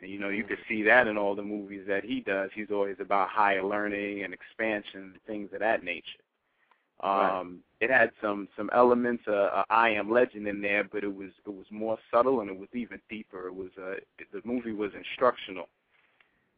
And 0.00 0.10
you 0.10 0.18
know, 0.18 0.30
you 0.30 0.44
can 0.44 0.56
see 0.68 0.82
that 0.84 1.06
in 1.06 1.18
all 1.18 1.34
the 1.34 1.42
movies 1.42 1.84
that 1.86 2.04
he 2.04 2.20
does. 2.20 2.50
He's 2.54 2.70
always 2.70 2.96
about 3.00 3.28
higher 3.28 3.62
learning 3.62 4.24
and 4.24 4.32
expansion, 4.32 5.14
things 5.26 5.50
of 5.52 5.60
that 5.60 5.84
nature. 5.84 6.22
Um, 7.00 7.60
It 7.80 7.90
had 7.90 8.10
some 8.22 8.48
some 8.56 8.70
elements 8.72 9.24
of 9.26 9.34
uh, 9.34 9.64
I 9.68 9.90
Am 9.90 10.10
Legend 10.10 10.48
in 10.48 10.62
there, 10.62 10.84
but 10.84 11.04
it 11.04 11.14
was 11.14 11.30
it 11.44 11.50
was 11.50 11.66
more 11.70 11.98
subtle 12.10 12.40
and 12.40 12.48
it 12.48 12.58
was 12.58 12.70
even 12.72 13.00
deeper. 13.10 13.48
It 13.48 13.54
was 13.54 13.70
uh, 13.76 13.96
the 14.32 14.40
movie 14.44 14.72
was 14.72 14.92
instructional. 14.94 15.68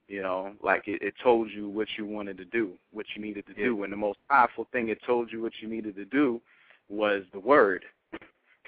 You 0.08 0.22
know, 0.22 0.52
like 0.62 0.88
it, 0.88 1.02
it 1.02 1.14
told 1.22 1.50
you 1.50 1.68
what 1.68 1.88
you 1.98 2.06
wanted 2.06 2.38
to 2.38 2.44
do, 2.46 2.72
what 2.92 3.06
you 3.14 3.22
needed 3.22 3.46
to 3.46 3.54
do, 3.54 3.84
and 3.84 3.92
the 3.92 3.96
most 3.96 4.18
powerful 4.28 4.66
thing 4.72 4.88
it 4.88 4.98
told 5.06 5.30
you 5.30 5.42
what 5.42 5.52
you 5.60 5.68
needed 5.68 5.96
to 5.96 6.06
do 6.06 6.40
was 6.88 7.24
the 7.32 7.40
word. 7.40 7.84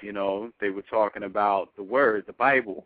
You 0.01 0.13
know, 0.13 0.51
they 0.59 0.69
were 0.69 0.83
talking 0.83 1.23
about 1.23 1.69
the 1.75 1.83
word, 1.83 2.25
the 2.27 2.33
Bible, 2.33 2.85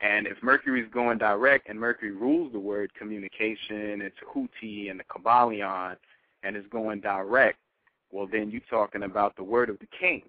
and 0.00 0.26
if 0.26 0.42
Mercury's 0.42 0.90
going 0.92 1.18
direct 1.18 1.68
and 1.68 1.80
Mercury 1.80 2.12
rules 2.12 2.52
the 2.52 2.60
word 2.60 2.92
communication, 2.94 4.02
it's 4.02 4.16
Huti 4.34 4.90
and 4.90 5.00
the 5.00 5.04
Kybalion, 5.04 5.96
and 6.42 6.54
it's 6.56 6.68
going 6.68 7.00
direct, 7.00 7.58
well 8.12 8.28
then 8.30 8.50
you're 8.50 8.60
talking 8.68 9.04
about 9.04 9.36
the 9.36 9.42
word 9.42 9.70
of 9.70 9.78
the 9.78 9.88
king. 9.98 10.22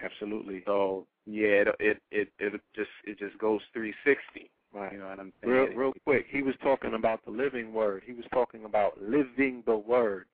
Absolutely. 0.00 0.62
So 0.64 1.06
yeah, 1.26 1.64
it 1.64 1.68
it 1.78 1.98
it, 2.10 2.28
it 2.38 2.60
just 2.74 2.90
it 3.04 3.18
just 3.18 3.38
goes 3.38 3.60
360. 3.72 4.50
Right. 4.74 4.92
You 4.92 4.98
know 4.98 5.06
what 5.06 5.20
I'm 5.20 5.32
saying? 5.42 5.54
Real, 5.54 5.66
real 5.76 5.92
quick, 6.04 6.26
he 6.28 6.42
was 6.42 6.54
talking 6.62 6.94
about 6.94 7.24
the 7.24 7.30
living 7.30 7.72
word. 7.72 8.02
He 8.04 8.12
was 8.12 8.24
talking 8.32 8.64
about 8.64 9.00
living 9.00 9.62
the 9.66 9.76
word. 9.76 10.26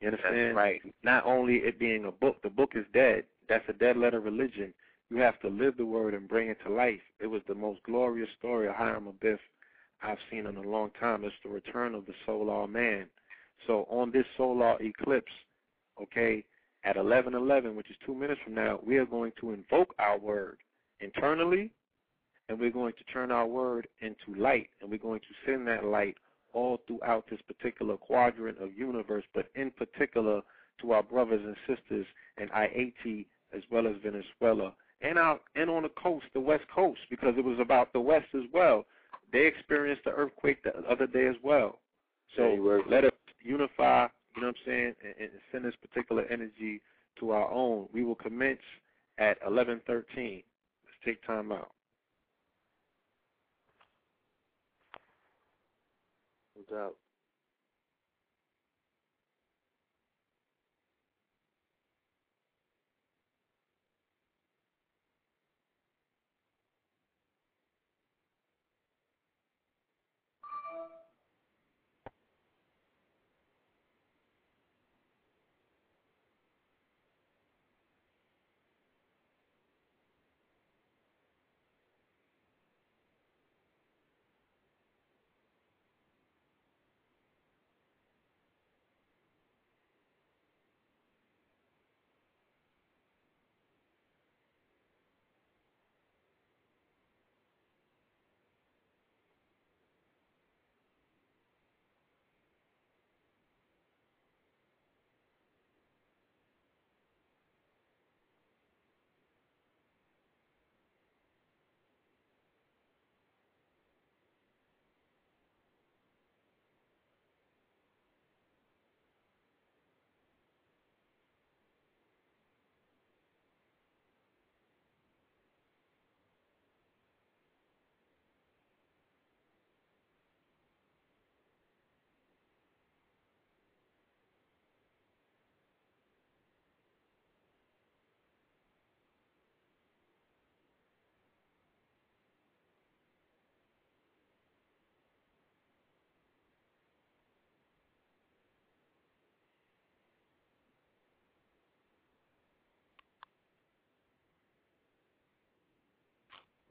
You 0.00 0.08
understand? 0.08 0.48
That's 0.48 0.56
right. 0.56 0.82
Not 1.04 1.24
only 1.24 1.56
it 1.56 1.78
being 1.78 2.06
a 2.06 2.10
book, 2.10 2.42
the 2.42 2.50
book 2.50 2.72
is 2.74 2.84
dead. 2.92 3.24
That's 3.48 3.64
a 3.68 3.72
dead 3.72 3.96
letter 3.96 4.20
religion. 4.20 4.74
You 5.10 5.18
have 5.18 5.38
to 5.40 5.48
live 5.48 5.76
the 5.76 5.86
word 5.86 6.14
and 6.14 6.28
bring 6.28 6.48
it 6.48 6.58
to 6.66 6.72
life. 6.72 7.00
It 7.20 7.28
was 7.28 7.42
the 7.46 7.54
most 7.54 7.82
glorious 7.84 8.28
story 8.38 8.66
of 8.66 8.74
Hiram 8.74 9.06
Abiff 9.06 9.38
I've 10.02 10.18
seen 10.30 10.46
in 10.46 10.56
a 10.56 10.62
long 10.62 10.90
time. 10.98 11.24
It's 11.24 11.34
the 11.44 11.50
return 11.50 11.94
of 11.94 12.04
the 12.06 12.14
solar 12.26 12.66
man. 12.66 13.06
So 13.66 13.86
on 13.88 14.10
this 14.10 14.26
solar 14.36 14.76
eclipse, 14.82 15.32
okay, 16.02 16.44
at 16.84 16.96
11:11, 16.96 17.74
which 17.76 17.90
is 17.90 17.96
two 18.04 18.14
minutes 18.14 18.40
from 18.42 18.54
now, 18.54 18.80
we 18.84 18.98
are 18.98 19.06
going 19.06 19.32
to 19.40 19.52
invoke 19.52 19.94
our 19.98 20.18
word 20.18 20.58
internally, 21.00 21.70
and 22.48 22.58
we're 22.58 22.70
going 22.70 22.92
to 22.94 23.04
turn 23.12 23.30
our 23.30 23.46
word 23.46 23.88
into 24.00 24.40
light, 24.40 24.68
and 24.80 24.90
we're 24.90 24.98
going 24.98 25.20
to 25.20 25.50
send 25.50 25.66
that 25.66 25.84
light 25.84 26.16
all 26.52 26.78
throughout 26.86 27.24
this 27.30 27.40
particular 27.46 27.96
quadrant 27.96 28.58
of 28.58 28.76
universe, 28.76 29.24
but 29.34 29.50
in 29.54 29.70
particular 29.72 30.40
to 30.80 30.92
our 30.92 31.02
brothers 31.02 31.40
and 31.44 31.56
sisters 31.66 32.06
in 32.40 32.48
Ayiti 32.48 33.26
as 33.54 33.62
well 33.70 33.86
as 33.86 33.94
Venezuela 34.02 34.72
and 35.00 35.18
out 35.18 35.42
and 35.54 35.68
on 35.68 35.82
the 35.82 35.88
coast, 35.90 36.26
the 36.32 36.40
west 36.40 36.64
coast, 36.74 37.00
because 37.10 37.34
it 37.36 37.44
was 37.44 37.58
about 37.60 37.92
the 37.92 38.00
west 38.00 38.26
as 38.34 38.42
well. 38.52 38.84
They 39.32 39.46
experienced 39.46 40.04
the 40.04 40.12
earthquake 40.12 40.62
the 40.62 40.76
other 40.88 41.06
day 41.06 41.26
as 41.26 41.36
well. 41.42 41.78
So 42.36 42.82
let 42.88 43.04
us 43.04 43.12
unify, 43.42 44.06
you 44.34 44.42
know 44.42 44.48
what 44.48 44.56
I'm 44.56 44.62
saying, 44.66 44.94
and, 45.04 45.14
and 45.20 45.30
send 45.52 45.64
this 45.64 45.74
particular 45.76 46.24
energy 46.30 46.80
to 47.20 47.30
our 47.30 47.50
own. 47.50 47.88
We 47.92 48.04
will 48.04 48.14
commence 48.14 48.60
at 49.18 49.40
11:13. 49.42 49.84
Let's 49.86 50.44
take 51.04 51.24
time 51.26 51.52
out. 51.52 51.70
No 56.70 56.94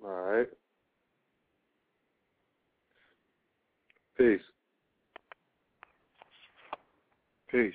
All 0.03 0.12
right. 0.12 0.48
Peace. 4.17 4.41
Peace. 7.50 7.74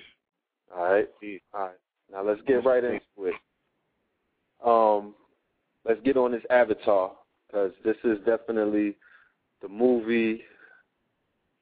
All 0.75 0.83
right. 0.83 1.07
Peace. 1.19 1.41
All 1.53 1.61
right. 1.61 1.71
Now 2.11 2.23
let's 2.23 2.41
get 2.47 2.65
right 2.65 2.83
into 2.83 2.99
it. 3.19 3.35
Um, 4.65 5.15
let's 5.85 6.01
get 6.01 6.17
on 6.17 6.31
this 6.31 6.43
Avatar 6.49 7.13
because 7.47 7.71
this 7.83 7.97
is 8.03 8.17
definitely 8.25 8.95
the 9.61 9.67
movie 9.67 10.41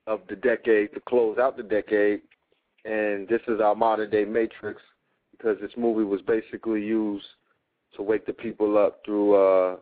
of 0.05 0.21
the 0.29 0.35
decade 0.35 0.93
to 0.93 0.99
close 1.01 1.37
out 1.37 1.57
the 1.57 1.63
decade, 1.63 2.21
and 2.85 3.27
this 3.27 3.41
is 3.47 3.59
our 3.61 3.75
modern 3.75 4.09
day 4.09 4.25
Matrix 4.25 4.81
because 5.31 5.57
this 5.61 5.71
movie 5.77 6.03
was 6.03 6.21
basically 6.21 6.83
used 6.83 7.25
to 7.95 8.01
wake 8.01 8.25
the 8.25 8.33
people 8.33 8.77
up 8.77 9.01
through 9.05 9.35
uh, 9.35 9.75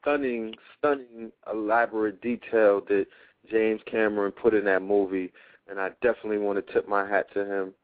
stunning, 0.00 0.54
stunning, 0.78 1.32
elaborate 1.52 2.20
detail 2.20 2.80
that 2.88 3.06
James 3.50 3.80
Cameron 3.90 4.32
put 4.32 4.54
in 4.54 4.64
that 4.64 4.82
movie, 4.82 5.32
and 5.68 5.80
I 5.80 5.90
definitely 6.02 6.38
want 6.38 6.64
to 6.64 6.72
tip 6.72 6.88
my 6.88 7.06
hat 7.08 7.26
to 7.34 7.44
him 7.44 7.74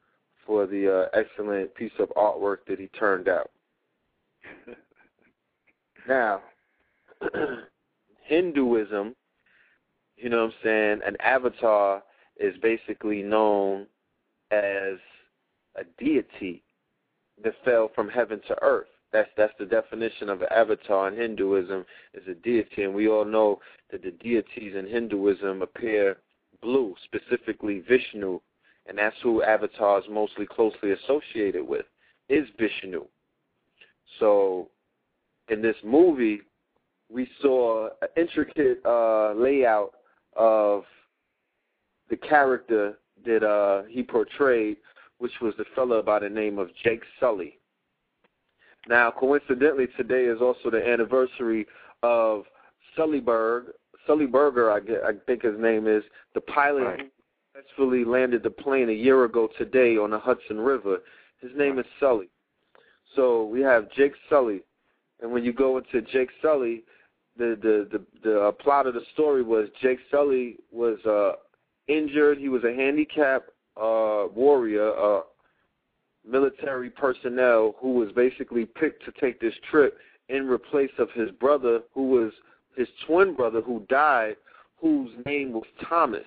for 0.47 0.67
the 0.67 1.09
uh, 1.15 1.19
excellent 1.19 1.75
piece 1.75 1.93
of 1.99 2.09
artwork 2.17 2.59
that 2.69 2.79
he 2.79 2.89
turned 2.89 3.29
out. 3.29 3.51
now, 6.09 6.41
Hinduism, 8.25 9.15
you 10.17 10.29
know 10.29 10.45
what 10.45 10.47
I'm 10.47 10.53
saying, 10.63 11.01
an 11.07 11.17
avatar 11.21 12.03
is 12.39 12.55
basically 12.63 13.23
known 13.23 13.87
as 14.51 14.99
a 15.77 15.85
deity 15.99 16.63
that 17.43 17.55
fell 17.65 17.91
from 17.95 18.09
heaven 18.09 18.41
to 18.49 18.57
earth. 18.63 18.87
That's 19.15 19.31
that's 19.37 19.53
the 19.61 19.65
definition 19.65 20.29
of 20.29 20.43
an 20.43 20.49
avatar 20.51 21.07
in 21.07 21.17
Hinduism 21.17 21.85
is 22.15 22.27
a 22.27 22.35
deity, 22.35 22.83
and 22.83 22.93
we 22.93 23.09
all 23.09 23.25
know 23.25 23.61
that 23.93 24.03
the 24.03 24.11
deities 24.11 24.75
in 24.75 24.89
Hinduism 24.89 25.63
appear 25.63 26.17
blue, 26.61 26.97
specifically 27.05 27.79
Vishnu, 27.89 28.41
and 28.87 28.99
that's 28.99 29.15
who 29.23 29.41
Avatar 29.45 30.01
is 30.01 30.05
mostly 30.11 30.47
closely 30.47 30.91
associated 30.91 31.63
with, 31.63 31.87
is 32.29 32.49
Vishnu. 32.59 33.05
So, 34.19 34.69
in 35.49 35.63
this 35.63 35.77
movie, 35.85 36.41
we 37.09 37.29
saw 37.41 37.91
an 38.03 38.09
intricate 38.17 38.81
uh, 38.85 39.33
layout 39.35 39.93
of 40.35 40.83
the 42.11 42.17
character 42.17 42.99
that 43.25 43.45
uh, 43.45 43.85
he 43.89 44.03
portrayed, 44.03 44.79
which 45.19 45.41
was 45.41 45.55
the 45.57 45.67
fellow 45.77 46.03
by 46.03 46.19
the 46.19 46.29
name 46.29 46.59
of 46.59 46.71
Jake 46.83 47.03
Sully. 47.21 47.59
Now, 48.89 49.11
coincidentally, 49.11 49.87
today 49.97 50.25
is 50.25 50.41
also 50.41 50.71
the 50.71 50.87
anniversary 50.87 51.67
of 52.03 52.45
Sullyberg, 52.97 53.67
Sully 54.07 54.27
Burger, 54.27 54.71
I, 54.71 54.81
get, 54.81 55.03
I 55.03 55.13
think 55.27 55.43
his 55.43 55.59
name 55.59 55.87
is, 55.87 56.05
the 56.35 56.41
pilot 56.43 56.83
Right. 56.83 57.01
who 57.01 57.07
successfully 57.61 58.05
landed 58.05 58.43
the 58.43 58.51
plane 58.51 58.91
a 58.91 58.93
year 58.93 59.25
ago 59.25 59.49
today 59.57 59.97
on 59.97 60.11
the 60.11 60.19
Hudson 60.19 60.61
River. 60.61 60.99
His 61.41 61.51
name 61.57 61.79
is 61.79 61.87
Sully. 61.99 62.29
So 63.17 63.47
we 63.47 63.61
have 63.61 63.91
Jake 63.93 64.13
Sully, 64.29 64.63
and 65.23 65.31
when 65.31 65.45
you 65.45 65.53
go 65.53 65.79
into 65.79 66.03
Jake 66.03 66.31
Sully, 66.43 66.85
the 67.37 67.57
the 67.61 67.99
the, 67.99 68.05
the 68.23 68.41
uh, 68.41 68.53
plot 68.53 68.87
of 68.87 68.95
the 68.95 69.03
story 69.13 69.43
was 69.43 69.69
Jake 69.81 69.99
Sully 70.11 70.57
was 70.73 70.99
uh, 71.07 71.33
injured. 71.87 72.39
He 72.39 72.49
was 72.49 72.65
a 72.65 72.75
handicapped 72.75 73.51
uh, 73.77 74.27
warrior, 74.35 74.91
uh, 74.97 75.21
military 76.27 76.91
personnel 76.91 77.75
who 77.79 77.93
was 77.93 78.11
basically 78.13 78.65
picked 78.65 79.05
to 79.05 79.13
take 79.21 79.41
this 79.41 79.55
trip 79.71 79.99
in 80.29 80.49
replace 80.49 80.91
of 80.99 81.11
his 81.13 81.31
brother, 81.33 81.81
who 81.93 82.09
was 82.09 82.33
his 82.77 82.89
twin 83.07 83.35
brother, 83.35 83.61
who 83.61 83.85
died, 83.89 84.37
whose 84.81 85.11
name 85.27 85.53
was 85.53 85.67
Thomas. 85.89 86.25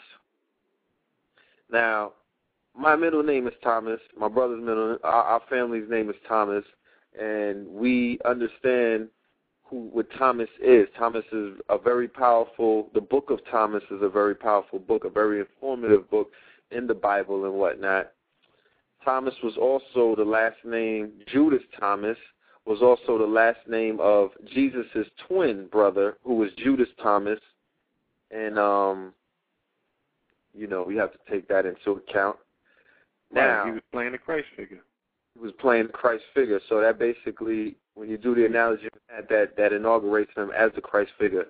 Now, 1.71 2.13
my 2.75 2.95
middle 2.95 3.23
name 3.23 3.47
is 3.47 3.53
Thomas. 3.63 3.99
My 4.17 4.27
brother's 4.27 4.61
middle, 4.63 4.97
our, 5.03 5.23
our 5.23 5.41
family's 5.49 5.89
name 5.89 6.09
is 6.09 6.15
Thomas, 6.27 6.63
and 7.19 7.67
we 7.67 8.19
understand 8.23 9.09
who 9.63 9.89
what 9.91 10.07
Thomas 10.17 10.49
is. 10.63 10.87
Thomas 10.97 11.25
is 11.31 11.53
a 11.69 11.77
very 11.77 12.07
powerful. 12.07 12.89
The 12.93 13.01
Book 13.01 13.29
of 13.29 13.39
Thomas 13.49 13.83
is 13.91 14.01
a 14.01 14.09
very 14.09 14.35
powerful 14.35 14.79
book, 14.79 15.03
a 15.03 15.09
very 15.09 15.39
informative 15.39 16.09
book 16.09 16.31
in 16.71 16.87
the 16.87 16.93
Bible 16.93 17.45
and 17.45 17.55
whatnot. 17.55 18.11
Thomas 19.07 19.35
was 19.41 19.55
also 19.55 20.17
the 20.17 20.29
last 20.29 20.57
name. 20.65 21.13
Judas 21.31 21.63
Thomas 21.79 22.17
was 22.65 22.81
also 22.81 23.17
the 23.17 23.25
last 23.25 23.59
name 23.65 24.01
of 24.01 24.31
Jesus' 24.53 25.07
twin 25.29 25.67
brother, 25.67 26.17
who 26.25 26.35
was 26.35 26.49
Judas 26.57 26.89
Thomas, 27.01 27.39
and 28.31 28.59
um, 28.59 29.13
you 30.53 30.67
know 30.67 30.83
we 30.83 30.97
have 30.97 31.13
to 31.13 31.19
take 31.31 31.47
that 31.47 31.65
into 31.65 31.91
account. 31.91 32.35
Now 33.31 33.59
right, 33.59 33.67
he 33.67 33.71
was 33.71 33.81
playing 33.93 34.11
the 34.11 34.17
Christ 34.17 34.47
figure. 34.57 34.83
He 35.35 35.39
was 35.39 35.53
playing 35.57 35.87
the 35.87 35.93
Christ 35.93 36.25
figure. 36.33 36.59
So 36.67 36.81
that 36.81 36.99
basically, 36.99 37.77
when 37.93 38.09
you 38.09 38.17
do 38.17 38.35
the 38.35 38.45
analogy, 38.45 38.89
that 39.09 39.29
that, 39.29 39.55
that 39.55 39.71
inaugurates 39.71 40.31
him 40.35 40.51
as 40.51 40.71
the 40.75 40.81
Christ 40.81 41.11
figure. 41.17 41.45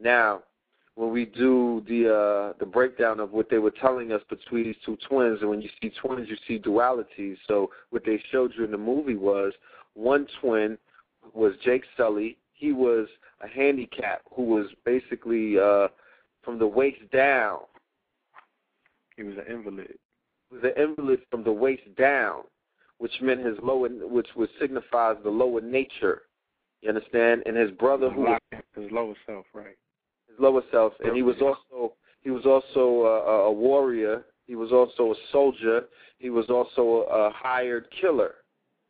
Now, 0.00 0.44
when 0.94 1.10
we 1.10 1.24
do 1.24 1.82
the 1.88 2.08
uh, 2.08 2.52
the 2.58 2.66
breakdown 2.66 3.18
of 3.20 3.32
what 3.32 3.48
they 3.48 3.58
were 3.58 3.70
telling 3.70 4.12
us 4.12 4.20
between 4.28 4.64
these 4.64 4.76
two 4.84 4.98
twins, 5.08 5.38
and 5.40 5.48
when 5.48 5.62
you 5.62 5.70
see 5.80 5.90
twins, 5.90 6.28
you 6.28 6.36
see 6.46 6.58
dualities. 6.58 7.36
So 7.48 7.70
what 7.90 8.04
they 8.04 8.22
showed 8.30 8.52
you 8.56 8.64
in 8.64 8.70
the 8.70 8.78
movie 8.78 9.16
was 9.16 9.52
one 9.94 10.26
twin 10.40 10.76
was 11.32 11.54
Jake 11.64 11.84
Sully. 11.96 12.36
He 12.52 12.72
was 12.72 13.08
a 13.40 13.48
handicap 13.48 14.22
who 14.34 14.44
was 14.44 14.66
basically 14.84 15.58
uh, 15.58 15.88
from 16.42 16.58
the 16.58 16.66
waist 16.66 17.00
down. 17.12 17.60
He 19.16 19.22
was 19.22 19.36
an 19.36 19.52
invalid. 19.52 19.98
He 20.50 20.56
was 20.56 20.64
an 20.64 20.82
invalid 20.82 21.20
from 21.30 21.42
the 21.42 21.52
waist 21.52 21.82
down, 21.96 22.42
which 22.98 23.12
meant 23.22 23.44
his 23.44 23.56
lower, 23.62 23.88
which 23.88 24.28
would 24.36 24.50
signifies 24.60 25.16
the 25.24 25.30
lower 25.30 25.60
nature. 25.60 26.22
You 26.82 26.90
understand? 26.90 27.44
And 27.46 27.56
his 27.56 27.70
brother, 27.70 28.10
who 28.10 28.22
was 28.22 28.40
his 28.74 28.90
lower 28.90 29.14
self, 29.26 29.46
right? 29.54 29.76
His 30.32 30.40
lower 30.40 30.62
self, 30.70 30.92
and 31.04 31.14
he 31.14 31.22
was 31.22 31.36
also 31.40 31.94
he 32.22 32.30
was 32.30 32.46
also 32.46 33.06
a, 33.06 33.32
a 33.46 33.52
warrior. 33.52 34.24
He 34.46 34.54
was 34.54 34.72
also 34.72 35.12
a 35.12 35.14
soldier. 35.30 35.84
He 36.18 36.30
was 36.30 36.46
also 36.48 37.06
a 37.10 37.30
hired 37.34 37.86
killer. 38.00 38.34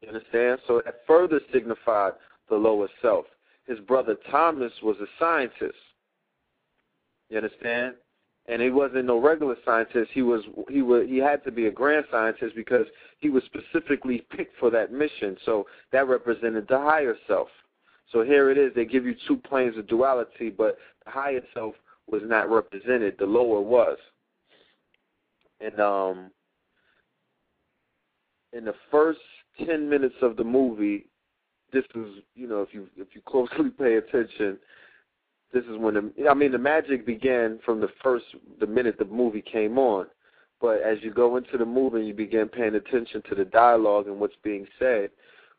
You 0.01 0.09
understand? 0.09 0.61
So 0.67 0.83
that 0.85 1.01
further 1.07 1.41
signified 1.53 2.13
the 2.49 2.57
lower 2.57 2.89
self. 3.01 3.25
His 3.67 3.79
brother 3.81 4.17
Thomas 4.31 4.73
was 4.83 4.97
a 5.01 5.07
scientist. 5.19 5.79
You 7.31 7.39
understand? 7.39 7.95
And 8.47 8.61
he 8.61 8.71
wasn't 8.71 9.05
no 9.05 9.21
regular 9.21 9.57
scientist. 9.65 10.11
He 10.13 10.23
was 10.23 10.43
he 10.69 10.83
was 10.83 11.07
he 11.09 11.19
had 11.19 11.45
to 11.45 11.53
be 11.53 11.67
a 11.67 11.71
grand 11.71 12.05
scientist 12.11 12.57
because 12.57 12.87
he 13.21 13.31
was 13.31 13.45
specifically 13.45 14.27
picked 14.37 14.59
for 14.59 14.69
that 14.71 14.93
mission. 14.93 15.37
So 15.45 15.67
that 15.93 16.09
represented 16.09 16.67
the 16.69 16.79
higher 16.79 17.17
self. 17.29 17.49
So 18.13 18.23
here 18.23 18.51
it 18.51 18.59
is. 18.59 18.73
They 18.75 18.85
give 18.85 19.07
you 19.07 19.15
two 19.27 19.39
planes 19.39 19.77
of 19.79 19.89
duality, 19.89 20.51
but 20.51 20.77
the 21.05 21.11
higher 21.11 21.41
self 21.55 21.75
was 22.11 22.21
not 22.25 22.51
represented. 22.51 23.17
The 23.19 23.25
lower 23.25 23.61
was. 23.61 23.97
And 25.61 25.81
um, 25.81 26.31
in 28.53 28.65
the 28.65 28.75
first 28.91 29.21
ten 29.67 29.89
minutes 29.89 30.17
of 30.21 30.37
the 30.37 30.45
movie, 30.45 31.07
this 31.73 31.85
is 31.95 32.23
you 32.35 32.47
know 32.47 32.61
if 32.61 32.75
you 32.75 32.87
if 32.97 33.09
you 33.15 33.23
closely 33.27 33.71
pay 33.79 33.97
attention, 33.97 34.59
this 35.53 35.65
is 35.65 35.79
when 35.79 35.95
the 35.95 36.29
I 36.29 36.35
mean 36.35 36.53
the 36.53 36.59
magic 36.59 37.07
began 37.07 37.61
from 37.65 37.81
the 37.81 37.89
first 38.03 38.27
the 38.61 38.67
minute 38.67 38.99
the 38.99 39.07
movie 39.07 39.43
came 39.43 39.79
on. 39.79 40.07
But 40.61 40.83
as 40.83 40.99
you 41.01 41.13
go 41.13 41.37
into 41.37 41.59
the 41.59 41.65
movie, 41.65 41.99
and 41.99 42.07
you 42.07 42.15
begin 42.15 42.49
paying 42.49 42.75
attention 42.75 43.23
to 43.29 43.35
the 43.35 43.45
dialogue 43.45 44.07
and 44.07 44.21
what's 44.21 44.37
being 44.45 44.67
said. 44.79 45.11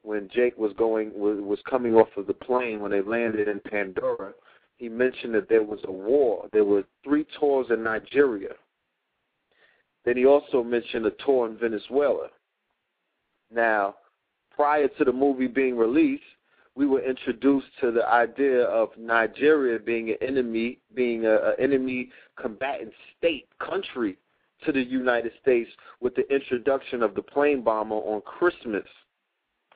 When 0.04 0.30
Jake 0.30 0.58
was 0.58 0.74
going 0.74 1.12
was, 1.16 1.60
coming 1.70 1.96
off 1.96 2.10
of 2.18 2.28
the 2.28 2.34
plane 2.34 2.82
when 2.82 2.92
they 2.92 3.02
landed 3.02 3.48
in 3.48 3.62
Pandora, 3.62 4.34
he 4.78 4.90
mentioned 4.90 5.34
that 5.34 5.48
there 5.48 5.64
was 5.64 5.80
a 5.86 5.92
war. 5.92 6.48
There 6.52 6.66
were 6.66 6.84
three 7.04 7.26
tours 7.40 7.68
in 7.70 7.84
Nigeria. 7.84 8.50
Then 10.04 10.18
he 10.18 10.26
also 10.26 10.62
mentioned 10.62 11.06
a 11.06 11.12
tour 11.26 11.48
in 11.48 11.58
Venezuela. 11.58 12.28
Now, 13.50 13.96
prior 14.52 14.90
to 14.90 15.06
the 15.06 15.14
movie 15.14 15.48
being 15.48 15.78
released, 15.78 16.24
we 16.76 16.86
were 16.86 17.02
introduced 17.02 17.68
to 17.80 17.92
the 17.92 18.06
idea 18.08 18.64
of 18.64 18.90
Nigeria 18.98 19.80
being 19.80 20.10
an 20.10 20.18
enemy, 20.22 20.80
being 20.96 21.26
an 21.26 21.54
enemy 21.60 22.10
combatant 22.36 22.94
state, 23.18 23.48
country 23.60 24.18
to 24.66 24.72
the 24.72 24.84
United 24.84 25.32
States 25.42 25.70
with 26.02 26.16
the 26.16 26.28
introduction 26.34 27.04
of 27.04 27.16
the 27.16 27.22
plane 27.22 27.62
bomber 27.62 27.96
on 27.96 28.22
Christmas, 28.22 28.86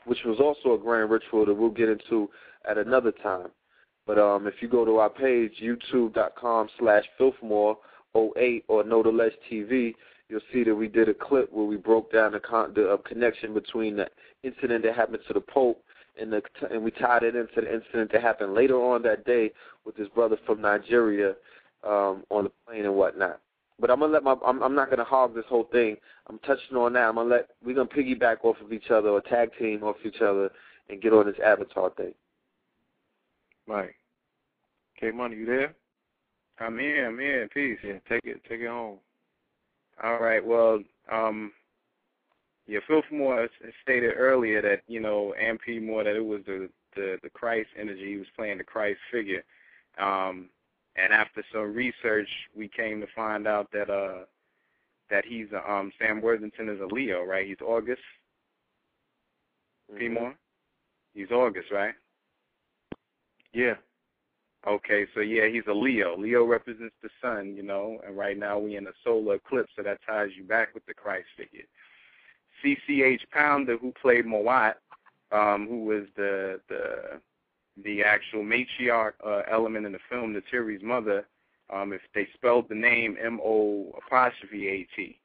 which 0.07 0.23
was 0.25 0.39
also 0.39 0.73
a 0.73 0.77
grand 0.77 1.09
ritual 1.09 1.45
that 1.45 1.53
we'll 1.53 1.69
get 1.69 1.89
into 1.89 2.29
at 2.67 2.77
another 2.77 3.11
time. 3.11 3.49
But 4.05 4.17
um, 4.17 4.47
if 4.47 4.55
you 4.61 4.69
go 4.69 4.85
to 4.85 4.97
our 4.97 5.09
page, 5.09 5.51
youtube.com 5.61 6.69
slash 6.79 7.03
filthmore08 7.19 8.63
or 8.67 8.83
No 8.83 9.03
to 9.03 9.09
Less 9.09 9.33
TV, 9.51 9.93
you'll 10.29 10.39
see 10.53 10.63
that 10.63 10.73
we 10.73 10.87
did 10.87 11.09
a 11.09 11.13
clip 11.13 11.51
where 11.51 11.65
we 11.65 11.75
broke 11.75 12.11
down 12.11 12.31
the, 12.31 12.39
con- 12.39 12.73
the 12.73 12.89
uh, 12.89 12.97
connection 12.97 13.53
between 13.53 13.97
the 13.97 14.07
incident 14.43 14.83
that 14.83 14.95
happened 14.95 15.19
to 15.27 15.33
the 15.33 15.41
Pope 15.41 15.83
and 16.19 16.31
the 16.31 16.41
and 16.71 16.83
we 16.83 16.91
tied 16.91 17.23
it 17.23 17.35
into 17.35 17.61
the 17.61 17.73
incident 17.73 18.11
that 18.11 18.21
happened 18.21 18.53
later 18.53 18.75
on 18.75 19.03
that 19.03 19.25
day 19.25 19.51
with 19.85 19.95
his 19.95 20.07
brother 20.09 20.37
from 20.45 20.61
Nigeria 20.61 21.35
um, 21.83 22.23
on 22.31 22.45
the 22.45 22.51
plane 22.65 22.85
and 22.85 22.95
whatnot. 22.95 23.39
But 23.79 23.91
I'm 23.91 23.99
gonna 23.99 24.13
let 24.13 24.23
my 24.23 24.35
I'm, 24.45 24.61
I'm 24.63 24.75
not 24.75 24.89
gonna 24.89 25.03
hog 25.03 25.35
this 25.35 25.45
whole 25.47 25.69
thing. 25.71 25.97
I'm 26.27 26.39
touching 26.39 26.75
on 26.75 26.93
that. 26.93 27.09
I'm 27.09 27.15
gonna 27.15 27.29
let 27.29 27.49
we're 27.63 27.75
gonna 27.75 27.89
piggyback 27.89 28.37
off 28.43 28.57
of 28.63 28.73
each 28.73 28.89
other 28.89 29.09
or 29.09 29.21
tag 29.21 29.49
team 29.59 29.83
off 29.83 29.97
each 30.03 30.21
other 30.21 30.49
and 30.89 31.01
get 31.01 31.13
on 31.13 31.25
this 31.25 31.35
avatar 31.43 31.91
thing. 31.91 32.13
Right. 33.67 33.93
K 34.99 35.11
Money, 35.11 35.35
you 35.37 35.45
there? 35.45 35.75
I'm 36.59 36.79
here. 36.79 37.07
I'm 37.07 37.19
here. 37.19 37.47
Peace. 37.53 37.77
Yeah, 37.83 37.99
take 38.09 38.25
it 38.25 38.41
take 38.49 38.61
it 38.61 38.67
home. 38.67 38.97
All 40.03 40.19
right. 40.19 40.43
Well, 40.43 40.79
um, 41.11 41.51
yeah, 42.67 42.79
Phil 42.87 43.01
Moore 43.11 43.47
stated 43.83 44.13
earlier 44.17 44.61
that 44.61 44.81
you 44.87 44.99
know 44.99 45.33
MP 45.41 45.81
Moore 45.81 46.03
that 46.03 46.15
it 46.15 46.25
was 46.25 46.41
the 46.45 46.69
the 46.95 47.17
the 47.21 47.29
Christ 47.29 47.69
energy. 47.79 48.11
He 48.11 48.17
was 48.17 48.27
playing 48.35 48.57
the 48.57 48.63
Christ 48.63 48.99
figure. 49.11 49.43
Um, 49.99 50.49
and 50.97 51.13
after 51.13 51.43
some 51.53 51.73
research, 51.73 52.29
we 52.55 52.67
came 52.67 52.99
to 53.01 53.07
find 53.15 53.47
out 53.47 53.71
that 53.71 53.89
uh 53.89 54.25
that 55.09 55.25
he's 55.25 55.47
um 55.67 55.91
Sam 55.99 56.21
Worthington 56.21 56.69
is 56.69 56.81
a 56.81 56.93
Leo, 56.93 57.23
right? 57.23 57.47
He's 57.47 57.61
August. 57.61 58.01
Mm-hmm. 59.93 60.31
He's 61.13 61.31
August, 61.31 61.71
right? 61.71 61.93
Yeah. 63.53 63.75
Okay, 64.67 65.05
so 65.13 65.21
yeah, 65.21 65.47
he's 65.47 65.63
a 65.67 65.73
Leo. 65.73 66.17
Leo 66.17 66.43
represents 66.43 66.95
the 67.01 67.09
sun, 67.21 67.55
you 67.55 67.63
know, 67.63 67.99
and 68.05 68.17
right 68.17 68.37
now 68.37 68.59
we 68.59 68.75
in 68.75 68.87
a 68.87 68.91
solar 69.03 69.35
eclipse, 69.35 69.71
so 69.75 69.83
that 69.83 69.99
ties 70.05 70.29
you 70.35 70.43
back 70.43 70.73
with 70.73 70.85
the 70.87 70.93
Christ 70.93 71.27
figure. 71.37 71.63
CCH 72.63 73.21
Pounder, 73.31 73.77
who 73.77 73.93
played 74.01 74.25
Mo'at, 74.25 74.75
um, 75.31 75.67
who 75.67 75.85
was 75.85 76.03
the 76.17 76.59
the 76.67 77.21
the 77.83 78.03
actual 78.03 78.43
matriarch 78.43 79.13
uh, 79.25 79.43
element 79.49 79.85
in 79.85 79.91
the 79.91 79.99
film, 80.09 80.33
the 80.33 80.41
Tiri's 80.51 80.83
mother, 80.83 81.25
um, 81.73 81.93
if 81.93 82.01
they 82.15 82.27
spelled 82.33 82.69
the 82.69 82.75
name 82.75 83.17
M 83.23 83.39
O 83.43 83.93
apostrophe 84.05 84.67
A 84.67 84.87
T, 84.95 85.19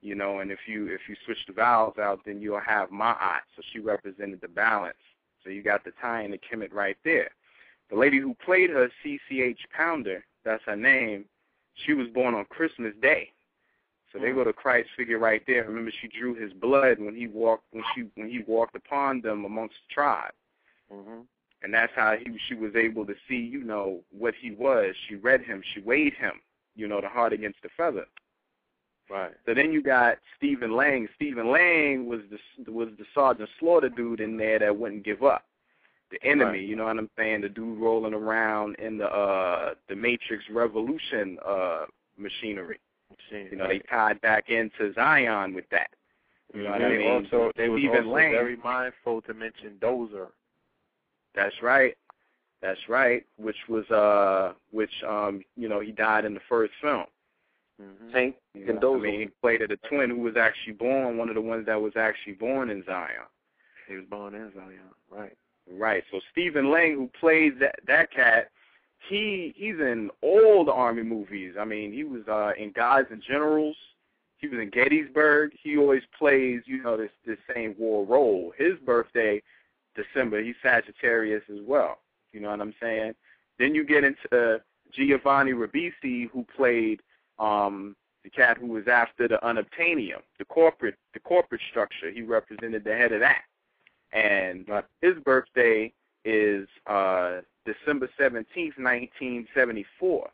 you 0.00 0.14
know, 0.14 0.38
and 0.38 0.50
if 0.50 0.60
you 0.66 0.86
if 0.86 1.00
you 1.08 1.16
switch 1.24 1.38
the 1.46 1.52
vowels 1.52 1.98
out, 1.98 2.20
then 2.24 2.40
you'll 2.40 2.60
have 2.60 2.90
Ma'at. 2.90 3.40
So 3.56 3.62
she 3.72 3.80
represented 3.80 4.40
the 4.40 4.48
balance. 4.48 4.96
So 5.42 5.50
you 5.50 5.62
got 5.62 5.84
the 5.84 5.92
tie 6.00 6.22
and 6.22 6.32
the 6.32 6.38
Kemet 6.38 6.72
right 6.72 6.96
there. 7.04 7.30
The 7.90 7.96
lady 7.96 8.18
who 8.18 8.34
played 8.44 8.70
her, 8.70 8.88
CCH 9.04 9.58
Pounder, 9.76 10.24
that's 10.44 10.62
her 10.64 10.76
name, 10.76 11.24
she 11.74 11.92
was 11.92 12.06
born 12.08 12.34
on 12.34 12.44
Christmas 12.46 12.92
Day. 13.02 13.30
So 14.12 14.18
they 14.18 14.32
go 14.32 14.44
to 14.44 14.52
Christ 14.52 14.88
figure 14.96 15.18
right 15.18 15.42
there. 15.46 15.64
Remember, 15.64 15.92
she 16.00 16.08
drew 16.08 16.34
his 16.34 16.52
blood 16.52 16.98
when 16.98 17.14
he 17.14 17.26
walked 17.26 17.64
when 17.72 17.84
she 17.94 18.04
when 18.14 18.28
he 18.28 18.40
walked 18.46 18.74
upon 18.74 19.20
them 19.20 19.44
amongst 19.44 19.76
the 19.88 19.94
tribe, 19.94 20.32
Mm-hmm. 20.92 21.20
And 21.62 21.72
that's 21.74 21.92
how 21.94 22.16
he 22.16 22.38
she 22.48 22.54
was 22.54 22.74
able 22.76 23.04
to 23.06 23.14
see, 23.28 23.36
you 23.36 23.62
know, 23.62 24.00
what 24.10 24.34
he 24.40 24.50
was. 24.52 24.94
She 25.08 25.16
read 25.16 25.42
him, 25.42 25.62
she 25.74 25.80
weighed 25.80 26.14
him, 26.14 26.40
you 26.76 26.88
know, 26.88 27.00
the 27.00 27.08
heart 27.08 27.32
against 27.32 27.62
the 27.62 27.68
feather. 27.76 28.06
Right. 29.10 29.32
So 29.44 29.54
then 29.54 29.72
you 29.72 29.82
got 29.82 30.18
Stephen 30.36 30.76
Lang. 30.76 31.08
Stephen 31.16 31.50
Lang 31.50 32.06
was 32.06 32.20
the 32.30 32.70
was 32.72 32.88
the 32.98 33.04
Sergeant 33.14 33.48
Slaughter 33.58 33.88
dude 33.88 34.20
in 34.20 34.36
there 34.36 34.58
that 34.60 34.76
wouldn't 34.76 35.04
give 35.04 35.22
up. 35.24 35.44
The 36.12 36.22
enemy, 36.24 36.58
Right. 36.58 36.68
you 36.68 36.76
know 36.76 36.84
what 36.86 36.96
I'm 36.98 37.10
saying? 37.16 37.40
The 37.42 37.48
dude 37.48 37.78
rolling 37.80 38.14
around 38.14 38.76
in 38.76 38.98
the 38.98 39.06
uh 39.06 39.74
the 39.88 39.96
Matrix 39.96 40.44
Revolution 40.50 41.38
uh 41.44 41.86
machinery. 42.16 42.78
You 43.32 43.56
know, 43.56 43.66
they 43.66 43.80
tied 43.80 44.20
back 44.20 44.48
into 44.48 44.92
Zion 44.94 45.54
with 45.54 45.68
that. 45.70 45.90
You 46.54 46.62
know 46.64 46.70
what 46.70 46.82
I 46.82 46.88
they 46.88 46.98
mean? 46.98 47.10
also 47.10 47.50
they 47.56 47.68
also 47.68 48.08
Lang. 48.08 48.30
very 48.32 48.56
mindful 48.56 49.22
to 49.22 49.34
mention 49.34 49.76
Dozer. 49.80 50.28
That's 51.34 51.54
right. 51.62 51.96
That's 52.62 52.88
right. 52.88 53.24
Which 53.36 53.56
was 53.68 53.88
uh 53.90 54.52
which 54.70 55.02
um, 55.08 55.42
you 55.56 55.68
know, 55.68 55.80
he 55.80 55.92
died 55.92 56.24
in 56.24 56.34
the 56.34 56.40
first 56.48 56.72
film. 56.80 57.06
Mm-hmm. 57.80 58.12
Tank 58.12 58.36
You 58.54 58.74
know, 58.74 58.96
I 58.96 59.00
mean, 59.00 59.20
he 59.20 59.26
played 59.40 59.62
a 59.62 59.76
twin 59.88 60.10
who 60.10 60.18
was 60.18 60.36
actually 60.36 60.74
born, 60.74 61.16
one 61.16 61.30
of 61.30 61.34
the 61.34 61.40
ones 61.40 61.64
that 61.66 61.80
was 61.80 61.94
actually 61.96 62.34
born 62.34 62.68
in 62.68 62.84
Zion. 62.84 63.26
He 63.88 63.94
was 63.94 64.04
born 64.10 64.34
in 64.34 64.52
Zion. 64.54 64.80
Right. 65.10 65.32
Right. 65.70 66.04
So 66.10 66.20
Stephen 66.30 66.70
Lang, 66.70 66.94
who 66.94 67.10
plays 67.18 67.52
that 67.60 67.78
that 67.86 68.12
cat, 68.12 68.50
he 69.08 69.54
he's 69.56 69.76
in 69.76 70.10
all 70.20 70.64
the 70.64 70.72
army 70.72 71.02
movies. 71.02 71.54
I 71.58 71.64
mean, 71.64 71.92
he 71.92 72.04
was 72.04 72.22
uh 72.28 72.52
in 72.58 72.72
Gods 72.72 73.08
and 73.10 73.22
Generals. 73.22 73.76
He 74.38 74.48
was 74.48 74.58
in 74.58 74.70
Gettysburg. 74.70 75.52
He 75.62 75.76
always 75.76 76.02
plays, 76.18 76.62
you 76.66 76.82
know, 76.82 76.96
this 76.96 77.10
this 77.26 77.38
same 77.54 77.74
war 77.78 78.04
role. 78.04 78.52
His 78.56 78.78
birthday, 78.84 79.42
December. 79.94 80.42
He's 80.42 80.54
Sagittarius 80.62 81.42
as 81.50 81.60
well. 81.66 81.98
You 82.32 82.40
know 82.40 82.50
what 82.50 82.60
I'm 82.60 82.74
saying? 82.80 83.14
Then 83.58 83.74
you 83.74 83.84
get 83.84 84.04
into 84.04 84.60
Giovanni 84.92 85.52
Ribisi, 85.52 86.30
who 86.30 86.46
played 86.56 87.00
um 87.38 87.96
the 88.22 88.30
cat 88.30 88.58
who 88.58 88.66
was 88.66 88.86
after 88.86 89.26
the 89.26 89.38
unobtainium, 89.42 90.20
the 90.38 90.44
corporate 90.44 90.96
the 91.14 91.20
corporate 91.20 91.62
structure. 91.70 92.10
He 92.10 92.22
represented 92.22 92.84
the 92.84 92.94
head 92.94 93.12
of 93.12 93.20
that. 93.20 93.42
And 94.12 94.68
his 95.00 95.14
birthday 95.24 95.92
is 96.24 96.68
uh 96.86 97.40
December 97.64 98.08
seventeenth, 98.18 98.74
nineteen 98.78 99.46
seventy 99.54 99.86
four. 99.98 100.30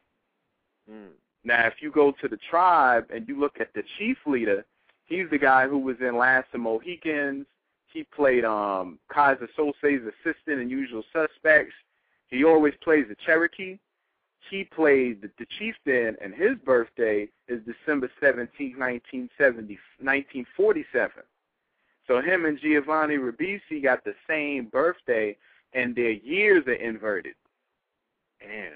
Mm. 0.91 1.11
Now 1.45 1.67
if 1.67 1.75
you 1.81 1.91
go 1.91 2.13
to 2.21 2.29
the 2.29 2.39
tribe 2.51 3.07
and 3.15 3.29
you 3.29 3.39
look 3.39 3.61
at 3.61 3.73
the 3.75 3.83
chief 3.99 4.19
leader, 4.27 4.65
he's 5.05 5.31
the 5.31 5.39
guy 5.39 5.69
who 5.69 5.79
was 5.79 5.97
in 6.01 6.17
Last 6.17 6.49
of 6.55 6.61
Mohicans. 6.61 7.47
He 7.97 8.05
played 8.05 8.45
um 8.45 8.99
Keyser 9.11 9.49
Söze's 9.57 10.13
assistant 10.13 10.61
in 10.61 10.69
Usual 10.69 11.03
Suspects. 11.13 11.75
He 12.29 12.45
always 12.45 12.75
plays 12.83 13.07
the 13.09 13.17
Cherokee 13.25 13.79
he 14.51 14.65
played 14.65 15.23
the, 15.23 15.31
the 15.39 15.47
chieftain, 15.59 16.17
and 16.21 16.35
his 16.35 16.57
birthday 16.65 17.29
is 17.49 17.61
December 17.65 18.11
17, 18.21 18.79
1970, 18.79 19.75
1947. 19.99 21.23
So 22.07 22.21
him 22.21 22.45
and 22.45 22.59
Giovanni 22.61 23.17
Ribisi 23.17 23.83
got 23.83 24.05
the 24.05 24.15
same 24.29 24.67
birthday, 24.67 25.37
and 25.73 25.95
their 25.95 26.13
years 26.13 26.65
are 26.67 26.75
inverted. 26.75 27.35
Damn. 28.41 28.73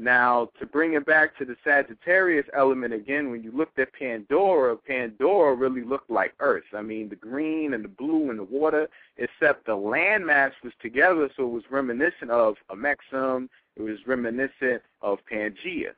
Now, 0.00 0.48
to 0.58 0.64
bring 0.64 0.94
it 0.94 1.04
back 1.04 1.36
to 1.36 1.44
the 1.44 1.56
Sagittarius 1.62 2.46
element 2.54 2.94
again, 2.94 3.30
when 3.30 3.42
you 3.42 3.52
looked 3.52 3.78
at 3.78 3.92
Pandora, 3.92 4.74
Pandora 4.74 5.54
really 5.54 5.84
looked 5.84 6.08
like 6.08 6.32
Earth. 6.40 6.64
I 6.74 6.80
mean, 6.80 7.10
the 7.10 7.16
green 7.16 7.74
and 7.74 7.84
the 7.84 7.88
blue 7.88 8.30
and 8.30 8.38
the 8.38 8.44
water, 8.44 8.88
except 9.18 9.66
the 9.66 9.76
landmass 9.76 10.52
was 10.64 10.72
together, 10.80 11.28
so 11.36 11.42
it 11.42 11.50
was 11.50 11.64
reminiscent 11.70 12.30
of 12.30 12.54
Amexem 12.70 13.50
it 13.76 13.82
was 13.82 13.98
reminiscent 14.06 14.80
of 15.02 15.18
Pangea. 15.30 15.92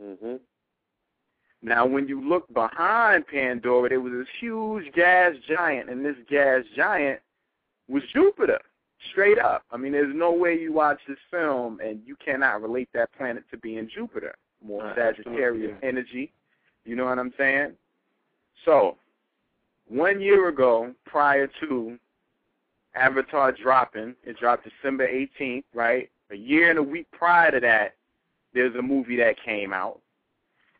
Mm-hmm. 0.00 0.36
Now, 1.62 1.86
when 1.86 2.08
you 2.08 2.20
look 2.26 2.52
behind 2.52 3.26
Pandora, 3.26 3.88
there 3.88 4.00
was 4.00 4.12
this 4.12 4.28
huge 4.38 4.92
gas 4.92 5.32
giant, 5.48 5.88
and 5.88 6.04
this 6.04 6.16
gas 6.28 6.64
giant 6.76 7.20
was 7.88 8.02
Jupiter, 8.12 8.60
straight 9.10 9.38
up. 9.38 9.64
I 9.70 9.76
mean, 9.76 9.92
there's 9.92 10.14
no 10.14 10.32
way 10.32 10.58
you 10.58 10.72
watch 10.72 11.00
this 11.08 11.18
film 11.30 11.80
and 11.80 12.00
you 12.04 12.16
cannot 12.16 12.62
relate 12.62 12.88
that 12.94 13.12
planet 13.16 13.44
to 13.50 13.56
being 13.58 13.88
Jupiter. 13.92 14.34
More 14.62 14.84
Uh, 14.86 14.94
Sagittarius 14.94 15.72
absolutely. 15.72 15.88
energy. 15.88 16.32
You 16.84 16.96
know 16.96 17.06
what 17.06 17.18
I'm 17.18 17.32
saying? 17.38 17.72
So, 18.64 18.96
one 19.88 20.20
year 20.20 20.48
ago, 20.48 20.94
prior 21.06 21.48
to 21.60 21.98
Avatar 22.94 23.52
dropping, 23.52 24.14
it 24.24 24.36
dropped 24.38 24.64
December 24.68 25.06
18th, 25.08 25.64
right? 25.74 26.10
A 26.30 26.36
year 26.36 26.70
and 26.70 26.78
a 26.78 26.82
week 26.82 27.06
prior 27.12 27.50
to 27.50 27.60
that, 27.60 27.94
there's 28.52 28.74
a 28.76 28.82
movie 28.82 29.16
that 29.16 29.36
came 29.42 29.72
out. 29.72 30.00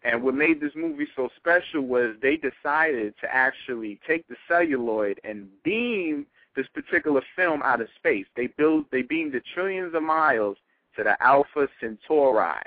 And 0.02 0.22
what 0.22 0.34
made 0.34 0.60
this 0.60 0.74
movie 0.74 1.06
so 1.14 1.28
special 1.36 1.82
was 1.82 2.16
they 2.22 2.36
decided 2.36 3.14
to 3.20 3.34
actually 3.34 4.00
take 4.06 4.26
the 4.28 4.36
celluloid 4.48 5.20
and 5.24 5.48
beam 5.62 6.26
this 6.56 6.66
particular 6.74 7.22
film 7.36 7.62
out 7.62 7.80
of 7.80 7.88
space. 7.96 8.26
They 8.36 8.48
build 8.48 8.86
they 8.90 9.02
beamed 9.02 9.34
it 9.34 9.44
trillions 9.54 9.94
of 9.94 10.02
miles 10.02 10.56
to 10.96 11.04
the 11.04 11.20
Alpha 11.22 11.68
Centauri 11.80 12.60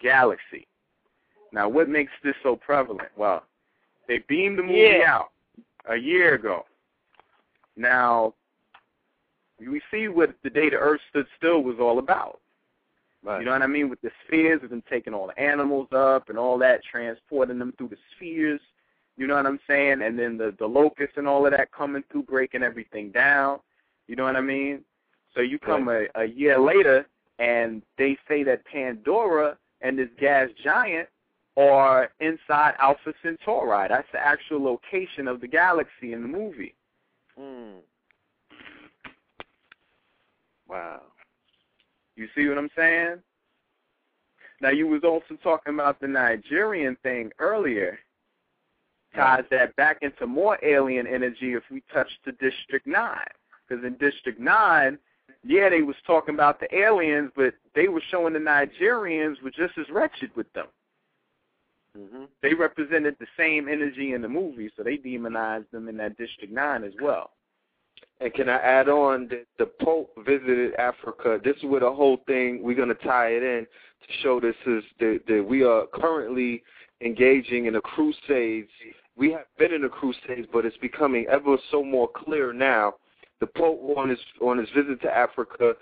galaxy. 0.00 0.66
Now, 1.52 1.68
what 1.68 1.88
makes 1.88 2.12
this 2.22 2.34
so 2.42 2.56
prevalent? 2.56 3.08
Well, 3.16 3.44
they 4.08 4.18
beamed 4.28 4.58
the 4.58 4.62
movie 4.62 4.98
Yeah. 4.98 5.14
out 5.14 5.30
a 5.86 5.96
year 5.96 6.34
ago. 6.34 6.66
Now, 7.76 8.34
we 9.58 9.80
see 9.90 10.08
what 10.08 10.34
the 10.42 10.50
day 10.50 10.70
the 10.70 10.76
Earth 10.76 11.00
stood 11.10 11.26
still 11.36 11.62
was 11.62 11.78
all 11.78 11.98
about. 11.98 12.40
Right. 13.22 13.40
You 13.40 13.46
know 13.46 13.52
what 13.52 13.62
I 13.62 13.66
mean? 13.66 13.88
With 13.88 14.00
the 14.02 14.10
spheres, 14.24 14.60
with 14.62 14.70
them 14.70 14.82
taking 14.88 15.12
all 15.14 15.26
the 15.26 15.38
animals 15.38 15.88
up 15.92 16.28
and 16.28 16.38
all 16.38 16.58
that, 16.58 16.84
transporting 16.84 17.58
them 17.58 17.72
through 17.72 17.88
the 17.88 17.96
spheres. 18.14 18.60
You 19.16 19.26
know 19.26 19.34
what 19.34 19.46
I'm 19.46 19.60
saying? 19.66 20.02
And 20.02 20.18
then 20.18 20.36
the 20.36 20.54
the 20.58 20.66
locusts 20.66 21.16
and 21.16 21.26
all 21.26 21.46
of 21.46 21.52
that 21.52 21.72
coming 21.72 22.04
through, 22.10 22.24
breaking 22.24 22.62
everything 22.62 23.10
down. 23.10 23.60
You 24.08 24.16
know 24.16 24.24
what 24.24 24.36
I 24.36 24.40
mean? 24.40 24.82
So 25.34 25.40
you 25.40 25.58
come 25.58 25.88
a, 25.88 26.06
a 26.14 26.24
year 26.24 26.58
later, 26.58 27.06
and 27.38 27.82
they 27.98 28.16
say 28.28 28.42
that 28.44 28.64
Pandora 28.66 29.56
and 29.80 29.98
this 29.98 30.08
gas 30.18 30.48
giant 30.62 31.08
are 31.56 32.10
inside 32.20 32.74
Alpha 32.78 33.12
Centauri. 33.22 33.88
That's 33.88 34.08
the 34.12 34.18
actual 34.18 34.62
location 34.62 35.28
of 35.28 35.40
the 35.40 35.48
galaxy 35.48 36.12
in 36.12 36.22
the 36.22 36.28
movie. 36.28 36.74
Mm. 37.38 37.76
Wow. 40.68 41.02
You 42.16 42.28
see 42.34 42.48
what 42.48 42.58
I'm 42.58 42.70
saying? 42.76 43.16
Now 44.60 44.70
you 44.70 44.86
was 44.86 45.02
also 45.04 45.38
talking 45.42 45.74
about 45.74 46.00
the 46.00 46.08
Nigerian 46.08 46.96
thing 47.02 47.30
earlier. 47.38 47.98
Ties 49.16 49.44
that 49.50 49.74
back 49.76 49.98
into 50.02 50.26
more 50.26 50.58
alien 50.62 51.06
energy 51.06 51.54
if 51.54 51.62
we 51.70 51.82
touch 51.92 52.08
the 52.24 52.32
District 52.32 52.86
Nine. 52.86 53.18
Because 53.68 53.84
in 53.84 53.94
District 53.94 54.38
Nine, 54.38 54.98
yeah, 55.44 55.68
they 55.68 55.82
was 55.82 55.96
talking 56.06 56.34
about 56.34 56.60
the 56.60 56.74
aliens, 56.74 57.30
but 57.34 57.54
they 57.74 57.88
were 57.88 58.02
showing 58.10 58.32
the 58.32 58.38
Nigerians 58.38 59.40
were 59.42 59.50
just 59.50 59.78
as 59.78 59.88
wretched 59.90 60.30
with 60.36 60.52
them. 60.52 60.66
Mm-hmm. 61.98 62.24
They 62.42 62.54
represented 62.54 63.16
the 63.18 63.26
same 63.36 63.68
energy 63.68 64.12
in 64.12 64.22
the 64.22 64.28
movie, 64.28 64.70
so 64.76 64.82
they 64.82 64.96
demonized 64.96 65.70
them 65.72 65.88
in 65.88 65.96
that 65.98 66.16
District 66.18 66.52
Nine 66.52 66.84
as 66.84 66.92
well. 67.00 67.30
And 68.20 68.32
can 68.32 68.48
I 68.48 68.56
add 68.56 68.88
on 68.88 69.28
that 69.28 69.46
the 69.58 69.66
Pope 69.82 70.10
visited 70.24 70.74
Africa? 70.74 71.38
This 71.42 71.56
is 71.56 71.64
where 71.64 71.80
the 71.80 71.92
whole 71.92 72.18
thing 72.26 72.62
we're 72.62 72.76
going 72.76 72.88
to 72.88 72.94
tie 72.94 73.28
it 73.28 73.42
in 73.42 73.66
to 73.66 74.22
show 74.22 74.40
this 74.40 74.56
is 74.66 74.82
that, 75.00 75.20
that 75.28 75.46
we 75.46 75.62
are 75.64 75.86
currently 75.92 76.62
engaging 77.00 77.66
in 77.66 77.76
a 77.76 77.80
crusades. 77.80 78.70
We 79.16 79.32
have 79.32 79.46
been 79.58 79.72
in 79.72 79.84
a 79.84 79.88
crusades, 79.88 80.46
but 80.52 80.64
it's 80.66 80.76
becoming 80.76 81.26
ever 81.30 81.56
so 81.70 81.82
more 81.82 82.08
clear 82.14 82.52
now. 82.52 82.94
The 83.40 83.46
Pope 83.46 83.80
on 83.96 84.08
his 84.08 84.18
on 84.40 84.58
his 84.58 84.68
visit 84.70 85.00
to 85.02 85.10
Africa 85.14 85.74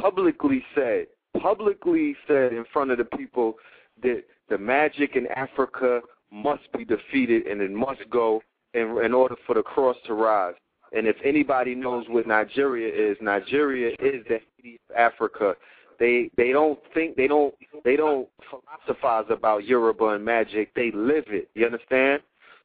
publicly 0.00 0.64
said 0.74 1.06
publicly 1.40 2.16
said 2.26 2.52
in 2.52 2.64
front 2.72 2.90
of 2.90 2.98
the 2.98 3.04
people 3.04 3.54
that 4.02 4.22
the 4.48 4.58
magic 4.58 5.16
in 5.16 5.26
Africa 5.28 6.00
must 6.32 6.62
be 6.76 6.84
defeated 6.84 7.46
and 7.46 7.60
it 7.60 7.70
must 7.70 8.00
go 8.10 8.42
in, 8.74 8.98
in 9.04 9.12
order 9.12 9.36
for 9.46 9.54
the 9.54 9.62
cross 9.62 9.96
to 10.06 10.14
rise. 10.14 10.54
And 10.92 11.06
if 11.06 11.16
anybody 11.24 11.74
knows 11.74 12.04
what 12.08 12.26
Nigeria 12.26 12.88
is, 12.88 13.16
Nigeria 13.20 13.90
is 14.00 14.24
the 14.28 14.40
Haiti 14.56 14.80
of 14.90 14.96
Africa. 14.96 15.54
They 15.98 16.30
they 16.36 16.50
don't 16.50 16.78
think 16.94 17.16
they 17.16 17.28
don't 17.28 17.54
they 17.84 17.96
don't 17.96 18.28
philosophize 18.48 19.26
about 19.28 19.64
Yoruba 19.64 20.08
and 20.10 20.24
magic. 20.24 20.74
They 20.74 20.90
live 20.92 21.24
it. 21.28 21.48
You 21.54 21.66
understand? 21.66 22.22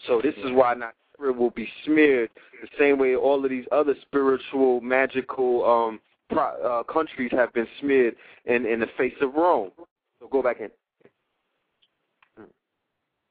So 0.08 0.22
this 0.22 0.36
is 0.38 0.52
why 0.52 0.74
Nigeria 0.74 1.38
will 1.38 1.52
be 1.52 1.68
smeared 1.86 2.30
the 2.62 2.68
same 2.80 2.98
way 3.00 3.16
all 3.16 3.44
of 3.44 3.50
these 3.50 3.66
other 3.72 3.96
spiritual, 4.02 4.82
magical 4.82 5.66
um 5.66 6.00
pro, 6.30 6.44
uh, 6.44 6.84
countries 6.92 7.32
have 7.32 7.54
been 7.54 7.68
smeared 7.80 8.16
in 8.46 8.66
in 8.66 8.80
the 8.80 8.90
face 8.98 9.14
of 9.22 9.34
Rome. 9.34 9.72
So 10.20 10.28
go 10.28 10.42
back 10.42 10.60
in. 10.60 10.70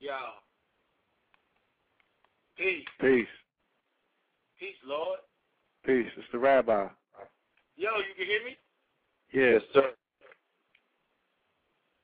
Yo. 0.01 0.13
Peace. 2.57 2.85
Peace. 3.01 3.27
Peace, 4.59 4.77
Lord. 4.87 5.19
Peace. 5.85 6.07
It's 6.17 6.27
the 6.31 6.39
rabbi. 6.39 6.87
Yo, 7.77 7.89
you 7.99 8.15
can 8.17 8.27
hear 8.27 8.45
me? 8.45 8.57
Yes, 9.33 9.63
sir. 9.73 9.91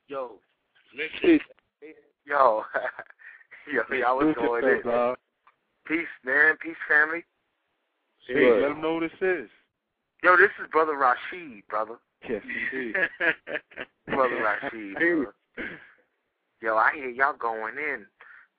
Yo. 0.08 0.32
Listen. 0.94 1.38
Peace. 1.80 1.94
Yo. 2.26 2.64
yo, 3.72 3.82
y'all 3.96 4.16
was 4.18 4.34
going 4.36 4.64
in. 4.64 4.82
dog. 4.82 5.16
Peace, 5.86 6.06
man. 6.24 6.56
Peace, 6.62 6.76
family. 6.88 7.24
Hey, 8.26 8.34
Sure. 8.34 8.60
let 8.62 8.68
them 8.68 8.80
know 8.80 9.00
who 9.00 9.08
this 9.08 9.18
is. 9.20 9.48
Yo, 10.22 10.36
this 10.36 10.50
is 10.62 10.68
Brother 10.70 10.96
Rashid, 10.96 11.66
brother. 11.68 11.96
Yes, 12.28 12.42
indeed. 12.72 12.94
Brother 14.06 14.36
Rashid. 14.42 14.94
brother. 14.94 15.34
Yo, 16.60 16.76
I 16.76 16.92
hear 16.94 17.08
y'all 17.08 17.32
going 17.36 17.74
in. 17.78 18.06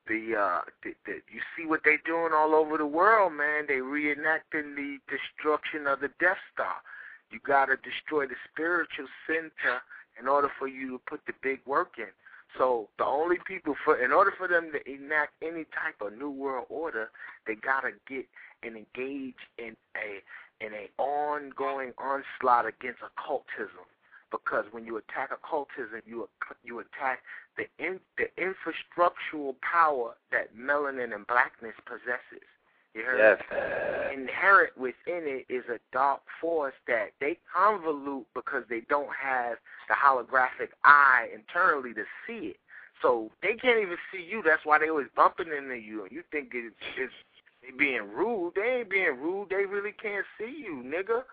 The 0.07 0.35
uh, 0.35 0.61
the, 0.83 0.95
the, 1.05 1.13
you 1.31 1.39
see 1.55 1.67
what 1.67 1.81
they 1.85 1.97
doing 2.05 2.31
all 2.33 2.55
over 2.55 2.75
the 2.77 2.87
world, 2.87 3.33
man. 3.33 3.65
They 3.67 3.75
reenacting 3.75 4.75
the 4.75 4.97
destruction 5.07 5.85
of 5.85 5.99
the 5.99 6.09
Death 6.19 6.41
Star. 6.53 6.81
You 7.29 7.39
gotta 7.45 7.77
destroy 7.77 8.25
the 8.25 8.35
spiritual 8.51 9.05
center 9.27 9.77
in 10.19 10.27
order 10.27 10.49
for 10.57 10.67
you 10.67 10.89
to 10.97 11.01
put 11.07 11.21
the 11.27 11.33
big 11.43 11.59
work 11.67 11.91
in. 11.99 12.09
So 12.57 12.89
the 12.97 13.05
only 13.05 13.37
people 13.45 13.75
for 13.85 14.03
in 14.03 14.11
order 14.11 14.33
for 14.37 14.47
them 14.47 14.71
to 14.73 14.91
enact 14.91 15.33
any 15.41 15.65
type 15.65 16.01
of 16.01 16.17
new 16.17 16.29
world 16.29 16.65
order, 16.69 17.09
they 17.47 17.55
gotta 17.55 17.91
get 18.07 18.25
and 18.63 18.75
engage 18.75 19.39
in 19.57 19.75
a 19.95 20.65
in 20.65 20.73
a 20.73 20.89
ongoing 21.01 21.93
onslaught 21.97 22.65
against 22.67 22.99
occultism. 23.01 23.85
Because 24.31 24.65
when 24.71 24.85
you 24.85 24.97
attack 24.97 25.31
occultism, 25.31 26.01
you 26.05 26.29
you 26.63 26.79
attack 26.79 27.19
the 27.57 27.65
in, 27.79 27.99
the 28.17 28.27
infrastructural 28.37 29.55
power 29.61 30.15
that 30.31 30.55
melanin 30.55 31.13
and 31.13 31.27
blackness 31.27 31.75
possesses. 31.85 32.47
You 32.93 33.03
heard? 33.03 33.19
Yes. 33.19 34.11
Inherent 34.13 34.77
within 34.77 35.23
it 35.25 35.45
is 35.49 35.63
a 35.69 35.79
dark 35.93 36.21
force 36.39 36.73
that 36.87 37.11
they 37.19 37.37
convolute 37.55 38.25
because 38.35 38.63
they 38.69 38.81
don't 38.89 39.09
have 39.15 39.57
the 39.87 39.95
holographic 39.95 40.69
eye 40.83 41.29
internally 41.33 41.93
to 41.93 42.03
see 42.27 42.47
it. 42.47 42.57
So 43.01 43.31
they 43.41 43.53
can't 43.53 43.79
even 43.79 43.97
see 44.11 44.23
you. 44.23 44.43
That's 44.43 44.65
why 44.65 44.77
they 44.77 44.89
always 44.89 45.07
bumping 45.15 45.47
into 45.47 45.75
you. 45.75 46.03
And 46.03 46.11
You 46.11 46.23
think 46.31 46.49
it's, 46.53 46.75
it's 46.97 47.13
they 47.61 47.71
being 47.77 48.09
rude. 48.13 48.53
They 48.55 48.79
ain't 48.79 48.89
being 48.89 49.17
rude. 49.19 49.49
They 49.49 49.65
really 49.65 49.91
can't 49.91 50.25
see 50.37 50.63
you, 50.65 50.83
nigga. 50.85 51.23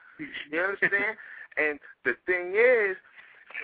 You 0.50 0.60
understand? 0.60 1.16
and 1.56 1.78
the 2.04 2.14
thing 2.26 2.54
is 2.54 2.96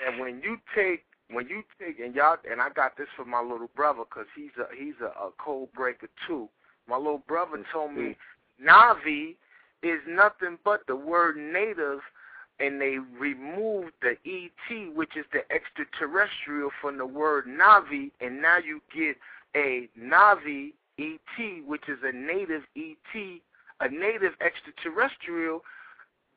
that 0.04 0.18
when 0.18 0.40
you 0.42 0.58
take 0.74 1.04
when 1.30 1.48
you 1.48 1.62
take 1.80 1.98
and 2.00 2.14
y'all 2.14 2.36
and 2.50 2.60
I 2.60 2.68
got 2.70 2.96
this 2.96 3.08
for 3.16 3.24
my 3.24 3.40
little 3.40 3.70
brother 3.74 4.02
because 4.08 4.26
he's 4.36 4.50
a 4.58 4.66
he's 4.76 5.00
a, 5.00 5.06
a 5.06 5.30
code 5.38 5.72
breaker 5.72 6.08
too. 6.26 6.48
My 6.88 6.96
little 6.96 7.22
brother 7.26 7.64
told 7.72 7.94
me 7.94 8.16
Navi 8.62 9.36
is 9.82 10.00
nothing 10.06 10.58
but 10.64 10.86
the 10.86 10.96
word 10.96 11.36
native 11.36 12.00
and 12.60 12.80
they 12.80 12.98
removed 13.18 13.92
the 14.00 14.16
ET, 14.24 14.94
which 14.94 15.16
is 15.16 15.24
the 15.32 15.40
extraterrestrial, 15.52 16.70
from 16.80 16.98
the 16.98 17.06
word 17.06 17.46
Navi, 17.46 18.12
and 18.20 18.40
now 18.40 18.58
you 18.58 18.80
get 18.94 19.16
a 19.56 19.88
Navi 19.98 20.72
ET, 20.98 21.66
which 21.66 21.88
is 21.88 21.98
a 22.04 22.12
native 22.12 22.62
ET, 22.76 23.40
a 23.80 23.88
native 23.88 24.32
extraterrestrial. 24.40 25.62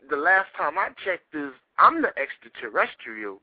The 0.09 0.15
last 0.15 0.47
time 0.57 0.77
I 0.77 0.89
checked 1.05 1.35
is 1.35 1.51
I'm 1.77 2.01
the 2.01 2.11
extraterrestrial. 2.17 3.41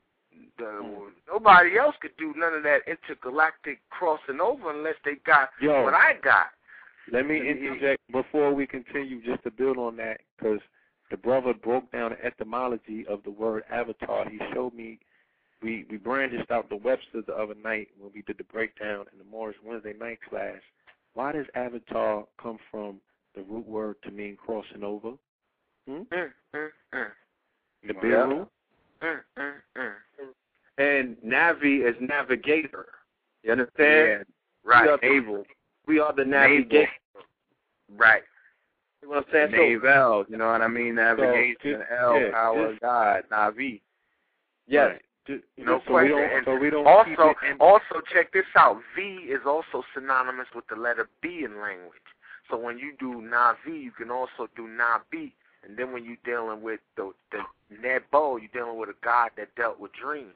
The, 0.57 0.81
hmm. 0.83 1.09
nobody 1.29 1.77
else 1.77 1.95
could 2.01 2.17
do 2.17 2.33
none 2.35 2.53
of 2.53 2.63
that 2.63 2.81
intergalactic 2.87 3.79
crossing 3.89 4.41
over 4.41 4.69
unless 4.69 4.95
they 5.05 5.15
got 5.25 5.49
Yo. 5.61 5.83
what 5.83 5.93
I 5.93 6.15
got. 6.21 6.47
Let 7.11 7.27
me 7.27 7.37
interject 7.49 8.01
before 8.11 8.53
we 8.53 8.65
continue, 8.65 9.23
just 9.23 9.43
to 9.43 9.51
build 9.51 9.77
on 9.77 9.95
that, 9.97 10.21
because 10.37 10.59
the 11.11 11.17
brother 11.17 11.53
broke 11.53 11.91
down 11.91 12.11
the 12.11 12.25
etymology 12.25 13.05
of 13.07 13.23
the 13.23 13.31
word 13.31 13.63
avatar. 13.71 14.29
He 14.29 14.39
showed 14.53 14.73
me. 14.73 14.99
We 15.61 15.85
we 15.89 15.97
brandished 15.97 16.51
out 16.51 16.69
the 16.69 16.75
Webster 16.75 17.21
the 17.25 17.33
other 17.33 17.55
night 17.55 17.87
when 17.97 18.11
we 18.13 18.21
did 18.23 18.37
the 18.37 18.43
breakdown 18.43 19.05
in 19.11 19.17
the 19.17 19.23
Morris 19.23 19.55
Wednesday 19.63 19.93
night 19.97 20.19
class. 20.29 20.59
Why 21.13 21.31
does 21.31 21.45
avatar 21.55 22.25
come 22.41 22.57
from 22.69 22.99
the 23.35 23.41
root 23.43 23.65
word 23.65 23.95
to 24.03 24.11
mean 24.11 24.35
crossing 24.35 24.83
over? 24.83 25.11
Hmm? 25.87 26.01
Mm, 26.11 26.31
mm, 26.53 26.69
mm, 26.93 27.11
The 27.83 27.93
Yeah. 27.93 28.01
Beirut? 28.01 28.49
mm, 29.01 29.23
mm, 29.37 29.61
mm. 29.77 29.93
And 30.77 31.15
Navi 31.17 31.87
is 31.87 31.95
navigator. 32.01 32.87
You 33.43 33.53
understand? 33.53 34.25
Right. 34.63 34.83
We 34.83 34.89
are, 34.89 34.99
Naval, 35.01 35.45
we 35.87 35.99
are 35.99 36.13
the 36.13 36.25
Naval. 36.25 36.49
navigator. 36.49 36.89
Right. 37.95 38.23
You 39.01 39.09
know 39.09 39.15
what 39.17 39.25
I'm 39.27 39.31
saying? 39.31 39.51
So, 39.83 40.25
you 40.29 40.37
know 40.37 40.47
what 40.51 40.61
I 40.61 40.67
mean? 40.67 40.95
Navigation, 40.95 41.57
just- 41.79 41.91
L, 41.91 42.19
yeah, 42.19 42.31
power, 42.31 42.69
just- 42.71 42.81
God, 42.81 43.23
Navi. 43.31 43.81
yes. 44.67 44.91
Right. 44.91 45.01
No 45.27 45.35
know, 45.57 45.81
so 45.87 45.93
we 45.93 46.09
question. 46.09 46.09
don't. 46.11 46.31
And 46.31 46.45
So 46.45 46.55
we 46.55 46.69
don't. 46.69 46.85
Also, 46.87 47.33
also 47.59 48.01
check 48.13 48.31
this 48.31 48.45
out. 48.55 48.79
V 48.95 49.01
is 49.27 49.41
also 49.45 49.83
synonymous 49.93 50.47
with 50.53 50.67
the 50.67 50.75
letter 50.75 51.09
B 51.21 51.43
in 51.43 51.59
language. 51.59 51.97
So 52.49 52.57
when 52.57 52.77
you 52.77 52.93
do 52.99 53.21
Navi, 53.21 53.81
you 53.81 53.91
can 53.91 54.11
also 54.11 54.47
do 54.55 54.67
Nabi. 54.67 55.31
And 55.63 55.75
then 55.77 55.91
when 55.91 56.05
you're 56.05 56.17
dealing 56.23 56.61
with 56.61 56.79
the 56.95 57.11
the 57.31 57.39
Nebo, 57.81 58.37
you're 58.37 58.49
dealing 58.53 58.77
with 58.77 58.89
a 58.89 58.95
god 59.03 59.31
that 59.37 59.55
dealt 59.55 59.79
with 59.79 59.93
dreams. 59.93 60.35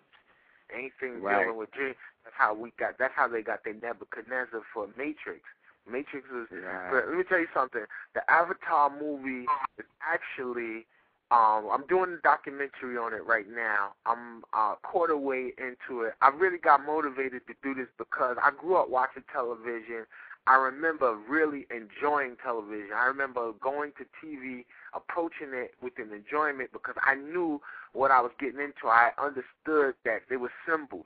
Anything 0.74 1.22
Right. 1.22 1.44
dealing 1.44 1.58
with 1.58 1.70
dreams. 1.72 1.96
That's 2.30 2.38
how 2.38 2.54
we 2.54 2.72
got. 2.78 3.00
That's 3.00 3.14
how 3.16 3.28
they 3.28 3.42
got 3.42 3.64
their 3.64 3.74
Nebuchadnezzar 3.74 4.62
for 4.72 4.88
Matrix. 4.96 5.42
Matrix 5.90 6.28
is 6.30 6.48
but 6.92 7.10
let 7.10 7.18
me 7.18 7.24
tell 7.28 7.40
you 7.40 7.48
something. 7.54 7.82
The 8.14 8.22
Avatar 8.30 8.92
movie 8.92 9.48
is 9.80 9.86
actually 10.06 10.86
um 11.32 11.70
I'm 11.74 11.88
doing 11.88 12.14
a 12.14 12.22
documentary 12.22 12.98
on 12.98 13.16
it 13.16 13.26
right 13.26 13.50
now. 13.50 13.94
I'm 14.06 14.44
uh 14.54 14.76
quarter 14.84 15.18
way 15.18 15.54
into 15.58 16.04
it. 16.04 16.14
I 16.22 16.30
really 16.30 16.60
got 16.60 16.86
motivated 16.86 17.42
to 17.48 17.54
do 17.64 17.74
this 17.74 17.88
because 17.98 18.38
I 18.44 18.52
grew 18.52 18.76
up 18.76 18.92
watching 18.92 19.24
television. 19.34 20.06
I 20.46 20.56
remember 20.56 21.18
really 21.28 21.66
enjoying 21.74 22.38
television. 22.44 22.94
I 22.96 23.06
remember 23.06 23.54
going 23.60 23.92
to 23.98 24.06
TV, 24.22 24.66
approaching 24.94 25.54
it 25.54 25.74
with 25.82 25.94
an 25.98 26.14
enjoyment 26.14 26.72
because 26.74 26.96
I 27.02 27.16
knew 27.16 27.60
what 27.94 28.12
I 28.12 28.22
was 28.22 28.32
getting 28.40 28.60
into. 28.60 28.86
I 28.86 29.12
understood 29.18 29.96
that 30.06 30.30
they 30.30 30.38
were 30.38 30.52
symbols. 30.68 31.06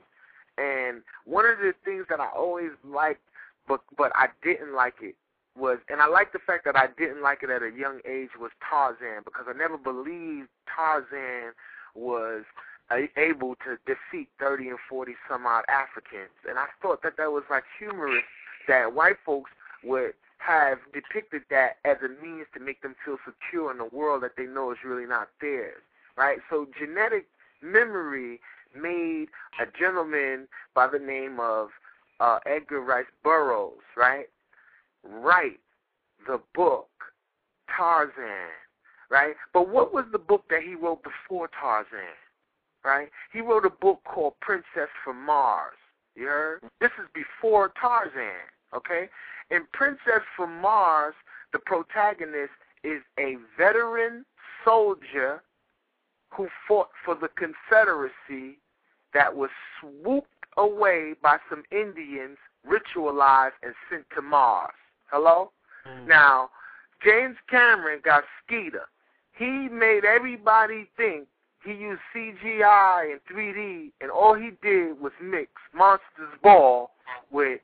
And 0.58 1.02
one 1.24 1.46
of 1.46 1.58
the 1.58 1.74
things 1.84 2.06
that 2.08 2.20
I 2.20 2.28
always 2.28 2.70
liked 2.84 3.20
but 3.66 3.80
but 3.96 4.12
I 4.14 4.28
didn't 4.42 4.74
like 4.74 4.94
it 5.00 5.16
was, 5.56 5.78
and 5.88 6.00
I 6.00 6.06
like 6.06 6.32
the 6.32 6.38
fact 6.38 6.64
that 6.64 6.76
I 6.76 6.88
didn't 6.98 7.22
like 7.22 7.42
it 7.42 7.50
at 7.50 7.62
a 7.62 7.70
young 7.70 8.00
age 8.04 8.30
was 8.38 8.50
Tarzan 8.68 9.22
because 9.24 9.46
I 9.48 9.56
never 9.56 9.78
believed 9.78 10.48
Tarzan 10.66 11.52
was 11.94 12.42
able 13.16 13.54
to 13.64 13.78
defeat 13.86 14.28
30 14.38 14.68
and 14.70 14.78
40 14.88 15.14
some 15.28 15.46
odd 15.46 15.64
Africans, 15.68 16.34
and 16.48 16.58
I 16.58 16.66
thought 16.82 17.02
that 17.02 17.16
that 17.16 17.32
was 17.32 17.44
like 17.48 17.64
humorous 17.78 18.24
that 18.68 18.94
white 18.94 19.16
folks 19.24 19.50
would 19.82 20.14
have 20.38 20.78
depicted 20.92 21.42
that 21.50 21.76
as 21.84 21.96
a 22.04 22.08
means 22.22 22.46
to 22.52 22.60
make 22.60 22.82
them 22.82 22.94
feel 23.04 23.16
secure 23.24 23.70
in 23.70 23.80
a 23.80 23.86
world 23.86 24.22
that 24.22 24.36
they 24.36 24.44
know 24.44 24.70
is 24.72 24.78
really 24.84 25.06
not 25.06 25.28
theirs, 25.40 25.80
right? 26.16 26.38
So 26.50 26.66
genetic 26.78 27.26
memory 27.62 28.40
made 28.74 29.28
a 29.60 29.66
gentleman 29.78 30.48
by 30.74 30.86
the 30.86 30.98
name 30.98 31.38
of 31.40 31.68
uh, 32.20 32.38
Edgar 32.46 32.80
Rice 32.80 33.06
Burroughs, 33.22 33.82
right? 33.96 34.26
Write 35.02 35.60
the 36.26 36.40
book 36.54 36.88
Tarzan, 37.74 38.52
right? 39.10 39.34
But 39.52 39.68
what 39.68 39.92
was 39.92 40.04
the 40.12 40.18
book 40.18 40.44
that 40.50 40.62
he 40.62 40.74
wrote 40.74 41.02
before 41.02 41.48
Tarzan, 41.60 42.16
right? 42.84 43.10
He 43.32 43.40
wrote 43.40 43.66
a 43.66 43.70
book 43.70 44.00
called 44.04 44.34
Princess 44.40 44.88
from 45.04 45.24
Mars. 45.24 45.74
You 46.14 46.26
heard? 46.26 46.60
This 46.80 46.92
is 47.00 47.08
before 47.12 47.72
Tarzan, 47.80 48.46
okay? 48.74 49.08
In 49.50 49.62
Princess 49.72 50.22
from 50.36 50.60
Mars, 50.60 51.14
the 51.52 51.58
protagonist 51.58 52.52
is 52.82 53.02
a 53.18 53.36
veteran 53.58 54.24
soldier 54.64 55.42
who 56.30 56.48
fought 56.66 56.88
for 57.04 57.14
the 57.14 57.28
Confederacy 57.28 58.58
that 59.14 59.34
was 59.34 59.50
swooped 59.80 60.28
away 60.56 61.14
by 61.22 61.38
some 61.48 61.62
Indians, 61.70 62.36
ritualized, 62.68 63.52
and 63.62 63.74
sent 63.90 64.04
to 64.14 64.22
Mars. 64.22 64.74
Hello? 65.06 65.50
Mm. 65.86 66.08
Now, 66.08 66.50
James 67.04 67.36
Cameron 67.48 68.00
got 68.04 68.24
Skeeter. 68.44 68.86
He 69.36 69.68
made 69.68 70.04
everybody 70.04 70.88
think 70.96 71.26
he 71.64 71.72
used 71.72 72.00
CGI 72.14 73.12
and 73.12 73.20
3D, 73.30 73.90
and 74.00 74.10
all 74.10 74.34
he 74.34 74.50
did 74.62 75.00
was 75.00 75.12
mix 75.22 75.50
Monsters 75.74 76.38
Ball 76.42 76.90
with 77.30 77.60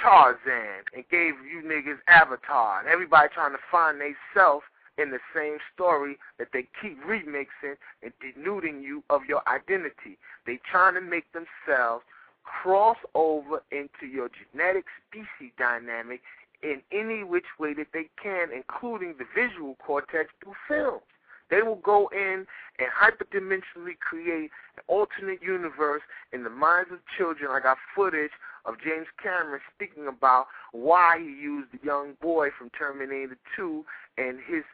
Tarzan 0.00 0.84
and 0.94 1.04
gave 1.10 1.34
you 1.44 1.62
niggas 1.64 1.98
Avatar. 2.06 2.80
And 2.80 2.88
everybody 2.88 3.28
trying 3.34 3.52
to 3.52 3.58
find 3.70 4.00
they 4.00 4.14
self 4.34 4.62
in 4.98 5.10
the 5.10 5.18
same 5.34 5.58
story 5.74 6.18
that 6.38 6.48
they 6.52 6.66
keep 6.80 7.02
remixing 7.04 7.76
and 8.02 8.12
denuding 8.20 8.82
you 8.82 9.02
of 9.10 9.22
your 9.28 9.42
identity. 9.48 10.18
They 10.46 10.60
trying 10.70 10.94
to 10.94 11.00
make 11.00 11.26
themselves 11.32 12.04
cross 12.44 12.96
over 13.14 13.62
into 13.70 14.06
your 14.10 14.28
genetic 14.28 14.84
species 15.08 15.52
dynamic 15.58 16.20
in 16.62 16.82
any 16.92 17.24
which 17.24 17.46
way 17.58 17.74
that 17.74 17.88
they 17.92 18.08
can, 18.22 18.48
including 18.54 19.14
the 19.18 19.24
visual 19.34 19.76
cortex 19.84 20.30
through 20.42 20.54
films. 20.68 21.02
They 21.50 21.62
will 21.62 21.76
go 21.76 22.08
in 22.12 22.46
and 22.78 22.88
hyperdimensionally 22.90 23.98
create 23.98 24.50
an 24.76 24.82
alternate 24.86 25.42
universe 25.42 26.02
in 26.32 26.44
the 26.44 26.50
minds 26.50 26.92
of 26.92 26.98
children. 27.18 27.50
I 27.50 27.60
got 27.60 27.76
footage 27.94 28.30
of 28.64 28.76
James 28.82 29.06
Cameron 29.20 29.60
speaking 29.74 30.06
about 30.06 30.46
why 30.72 31.18
he 31.18 31.24
used 31.24 31.72
the 31.72 31.84
young 31.84 32.14
boy 32.22 32.50
from 32.56 32.70
Terminator 32.70 33.36
2 33.56 33.84
and 34.20 34.38
his 34.46 34.64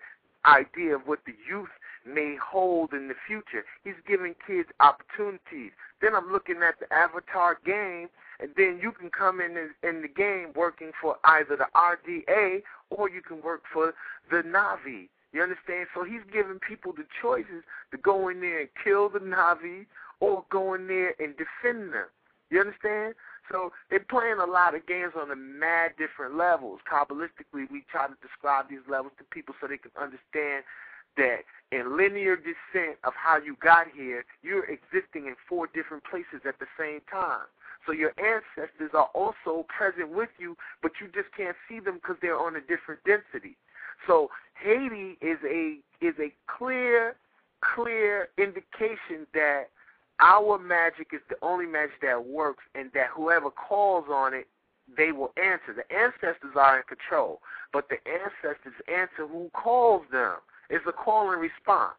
idea 0.44 0.94
of 0.94 1.02
what 1.06 1.20
the 1.26 1.35
youth 1.48 1.70
may 2.06 2.37
hold 2.37 2.92
in 2.92 3.09
the 3.09 3.14
future. 3.26 3.64
He's 3.85 3.98
giving 4.06 4.35
kids 4.46 4.68
opportunities. 4.80 5.72
Then 6.00 6.14
I'm 6.14 6.30
looking 6.32 6.62
at 6.62 6.78
the 6.78 6.92
Avatar 6.92 7.59
game, 7.64 8.09
and 8.40 8.50
then 8.56 8.78
you 8.82 8.92
can 8.92 9.11
come 9.11 9.40
in 9.40 9.56
in, 9.82 10.02
the 10.02 10.09
game 10.09 10.52
working 10.54 10.92
for 11.00 11.16
either 11.24 11.56
the 11.56 11.66
RDA 11.74 12.62
or 12.90 13.11
you 13.11 13.22
can 13.22 13.42
work 13.42 13.62
for 13.72 13.94
the 14.30 14.42
Navi. 14.42 15.09
You 15.32 15.42
understand? 15.42 15.88
So 15.94 16.04
he's 16.04 16.22
giving 16.32 16.59
people 16.61 16.92
the 16.92 17.06
choices 17.20 17.64
to 17.90 17.98
go 17.98 18.28
in 18.28 18.40
there 18.40 18.61
and 18.61 18.68
kill 18.82 19.09
the 19.09 19.18
Navi 19.18 19.87
or 20.20 20.44
go 20.50 20.74
in 20.74 20.87
there 20.87 21.14
and 21.18 21.35
defend 21.37 21.92
them. 21.92 22.06
You 22.50 22.61
understand? 22.61 23.14
So 23.50 23.72
they're 23.90 24.00
playing 24.00 24.38
a 24.40 24.46
lot 24.46 24.74
of 24.74 24.87
games 24.87 25.12
on 25.20 25.30
a 25.30 25.37
mad 25.37 25.92
different 25.98 26.37
levels. 26.37 26.80
Kabbalistically, 26.90 27.70
we 27.70 27.85
try 27.90 28.06
to 28.06 28.14
describe 28.20 28.68
these 28.68 28.85
levels 28.88 29.12
to 29.18 29.24
people 29.24 29.54
so 29.61 29.66
they 29.66 29.78
can 29.78 29.92
understand 30.00 30.64
that 31.16 31.44
in 31.72 31.96
linear 31.96 32.37
descent 32.37 32.98
of 33.04 33.12
how 33.14 33.38
you 33.38 33.56
got 33.61 33.87
here, 33.94 34.24
you're 34.42 34.64
existing 34.64 35.26
in 35.26 35.35
four 35.48 35.68
different 35.72 36.04
places 36.04 36.42
at 36.46 36.59
the 36.59 36.66
same 36.78 37.00
time. 37.11 37.46
So 37.87 37.92
your 37.92 38.12
ancestors 38.18 38.90
are 38.94 39.11
also 39.14 39.64
present 39.68 40.11
with 40.11 40.30
you, 40.38 40.56
but 40.82 40.92
you 41.00 41.06
just 41.06 41.35
can't 41.37 41.56
see 41.68 41.80
them 41.80 41.94
because 41.94 42.16
they're 42.20 42.38
on 42.38 42.56
a 42.56 42.61
different 42.61 43.00
density. 43.04 43.56
So 44.06 44.30
Haiti 44.54 45.16
is 45.20 45.38
a 45.44 45.78
is 46.00 46.14
a 46.18 46.32
clear, 46.46 47.16
clear 47.61 48.28
indication 48.37 49.26
that 49.35 49.68
our 50.20 50.59
magic 50.59 51.09
is 51.12 51.20
the 51.29 51.37
only 51.42 51.66
magic 51.66 52.00
that 52.02 52.24
works, 52.24 52.64
and 52.74 52.90
that 52.94 53.09
whoever 53.14 53.50
calls 53.50 54.07
on 54.11 54.35
it, 54.35 54.46
they 54.96 55.12
will 55.12 55.33
answer. 55.37 55.74
The 55.74 55.90
ancestors 55.94 56.55
are 56.57 56.79
in 56.79 56.85
control, 56.85 57.40
but 57.72 57.88
the 57.88 57.96
ancestors 58.09 58.74
answer 58.88 59.26
who 59.29 59.50
calls 59.52 60.02
them. 60.11 60.37
It's 60.70 60.85
a 60.88 60.92
call 60.92 61.33
and 61.33 61.40
response. 61.40 61.96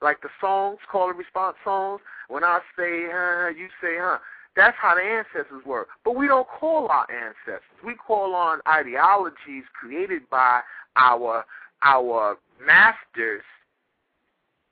Like 0.00 0.22
the 0.22 0.28
songs, 0.40 0.78
call 0.90 1.10
and 1.10 1.18
response 1.18 1.56
songs. 1.64 2.00
When 2.28 2.44
I 2.44 2.60
say 2.76 3.06
huh, 3.10 3.48
you 3.48 3.68
say 3.82 3.96
huh. 3.98 4.18
That's 4.56 4.76
how 4.80 4.94
the 4.94 5.02
ancestors 5.02 5.64
work. 5.64 5.88
But 6.04 6.16
we 6.16 6.26
don't 6.26 6.46
call 6.48 6.88
our 6.88 7.06
ancestors. 7.10 7.62
We 7.84 7.94
call 7.94 8.34
on 8.34 8.60
ideologies 8.66 9.64
created 9.78 10.28
by 10.30 10.62
our 10.96 11.44
our 11.82 12.38
masters. 12.64 13.42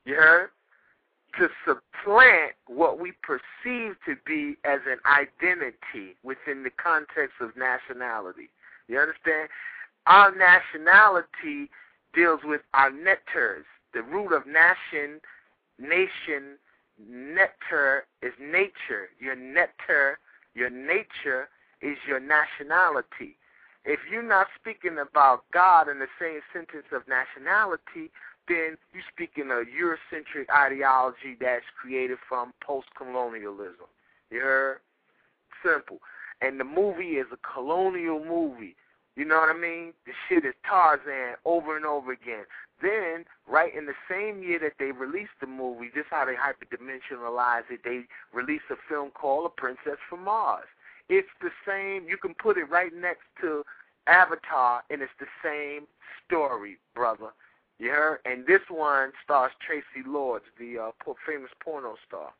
You 0.05 0.15
heard? 0.15 0.51
To 1.39 1.49
supplant 1.67 2.53
what 2.67 2.99
we 2.99 3.13
perceive 3.23 3.97
to 4.07 4.17
be 4.25 4.57
as 4.65 4.81
an 4.87 4.99
identity 5.05 6.17
within 6.23 6.63
the 6.63 6.71
context 6.71 7.35
of 7.41 7.51
nationality. 7.57 8.49
You 8.89 9.01
understand? 9.01 9.51
Our 10.07 10.35
nationality 10.35 11.71
deals 12.15 12.41
with 12.43 12.63
our 12.73 12.91
netters. 12.91 13.67
The 13.93 14.03
root 14.03 14.33
of 14.33 14.47
nation, 14.47 15.21
nation, 15.79 16.57
netter 17.05 18.01
is 18.23 18.33
nature. 18.41 19.11
Your 19.19 19.37
netter, 19.37 20.15
your 20.55 20.71
nature 20.71 21.49
is 21.83 21.99
your 22.09 22.21
nationality. 22.21 23.37
If 23.85 24.01
you're 24.11 24.23
not 24.23 24.49
speaking 24.59 24.99
about 24.99 25.45
God 25.53 25.89
in 25.89 25.99
the 25.99 26.09
same 26.21 26.41
sentence 26.53 26.87
of 26.93 27.03
nationality, 27.07 28.11
then 28.49 28.77
you're 28.93 29.03
speaking 29.13 29.51
a 29.51 29.65
Eurocentric 29.65 30.49
ideology 30.55 31.37
that's 31.41 31.65
created 31.81 32.19
from 32.29 32.53
post-colonialism. 32.61 33.87
You 34.31 34.41
heard? 34.41 34.79
Simple. 35.65 35.99
And 36.41 36.61
the 36.61 36.65
movie 36.65 37.17
is 37.17 37.27
a 37.33 37.39
colonial 37.39 38.23
movie. 38.25 38.77
You 39.17 39.25
know 39.25 39.37
what 39.37 39.49
I 39.49 39.59
mean? 39.59 39.95
The 40.05 40.13
shit 40.29 40.45
is 40.45 40.55
Tarzan 40.69 41.37
over 41.45 41.77
and 41.77 41.87
over 41.87 42.13
again. 42.13 42.45
Then, 42.83 43.25
right 43.49 43.75
in 43.75 43.87
the 43.87 43.95
same 44.11 44.43
year 44.43 44.59
that 44.59 44.75
they 44.79 44.93
released 44.93 45.41
the 45.41 45.47
movie, 45.47 45.91
this 45.95 46.05
how 46.11 46.27
they 46.27 46.35
hyperdimensionalize 46.35 47.63
it. 47.71 47.81
They 47.83 48.03
released 48.35 48.65
a 48.71 48.77
film 48.89 49.11
called 49.11 49.47
A 49.47 49.49
Princess 49.49 49.97
from 50.11 50.25
Mars. 50.25 50.67
It's 51.09 51.29
the 51.41 51.51
same. 51.67 52.07
You 52.07 52.19
can 52.19 52.35
put 52.35 52.59
it 52.59 52.69
right 52.69 52.93
next 52.95 53.25
to 53.41 53.65
Avatar, 54.07 54.83
and 54.91 55.01
it's 55.01 55.13
the 55.19 55.27
same 55.43 55.87
story, 56.27 56.77
brother. 56.95 57.33
You 57.79 57.91
heard? 57.91 58.21
And 58.25 58.47
this 58.47 58.63
one 58.69 59.13
stars 59.23 59.53
Traci 59.61 60.07
Lords, 60.07 60.45
the 60.59 60.79
uh, 60.79 61.13
famous 61.27 61.51
porno 61.63 61.97
star. 62.07 62.33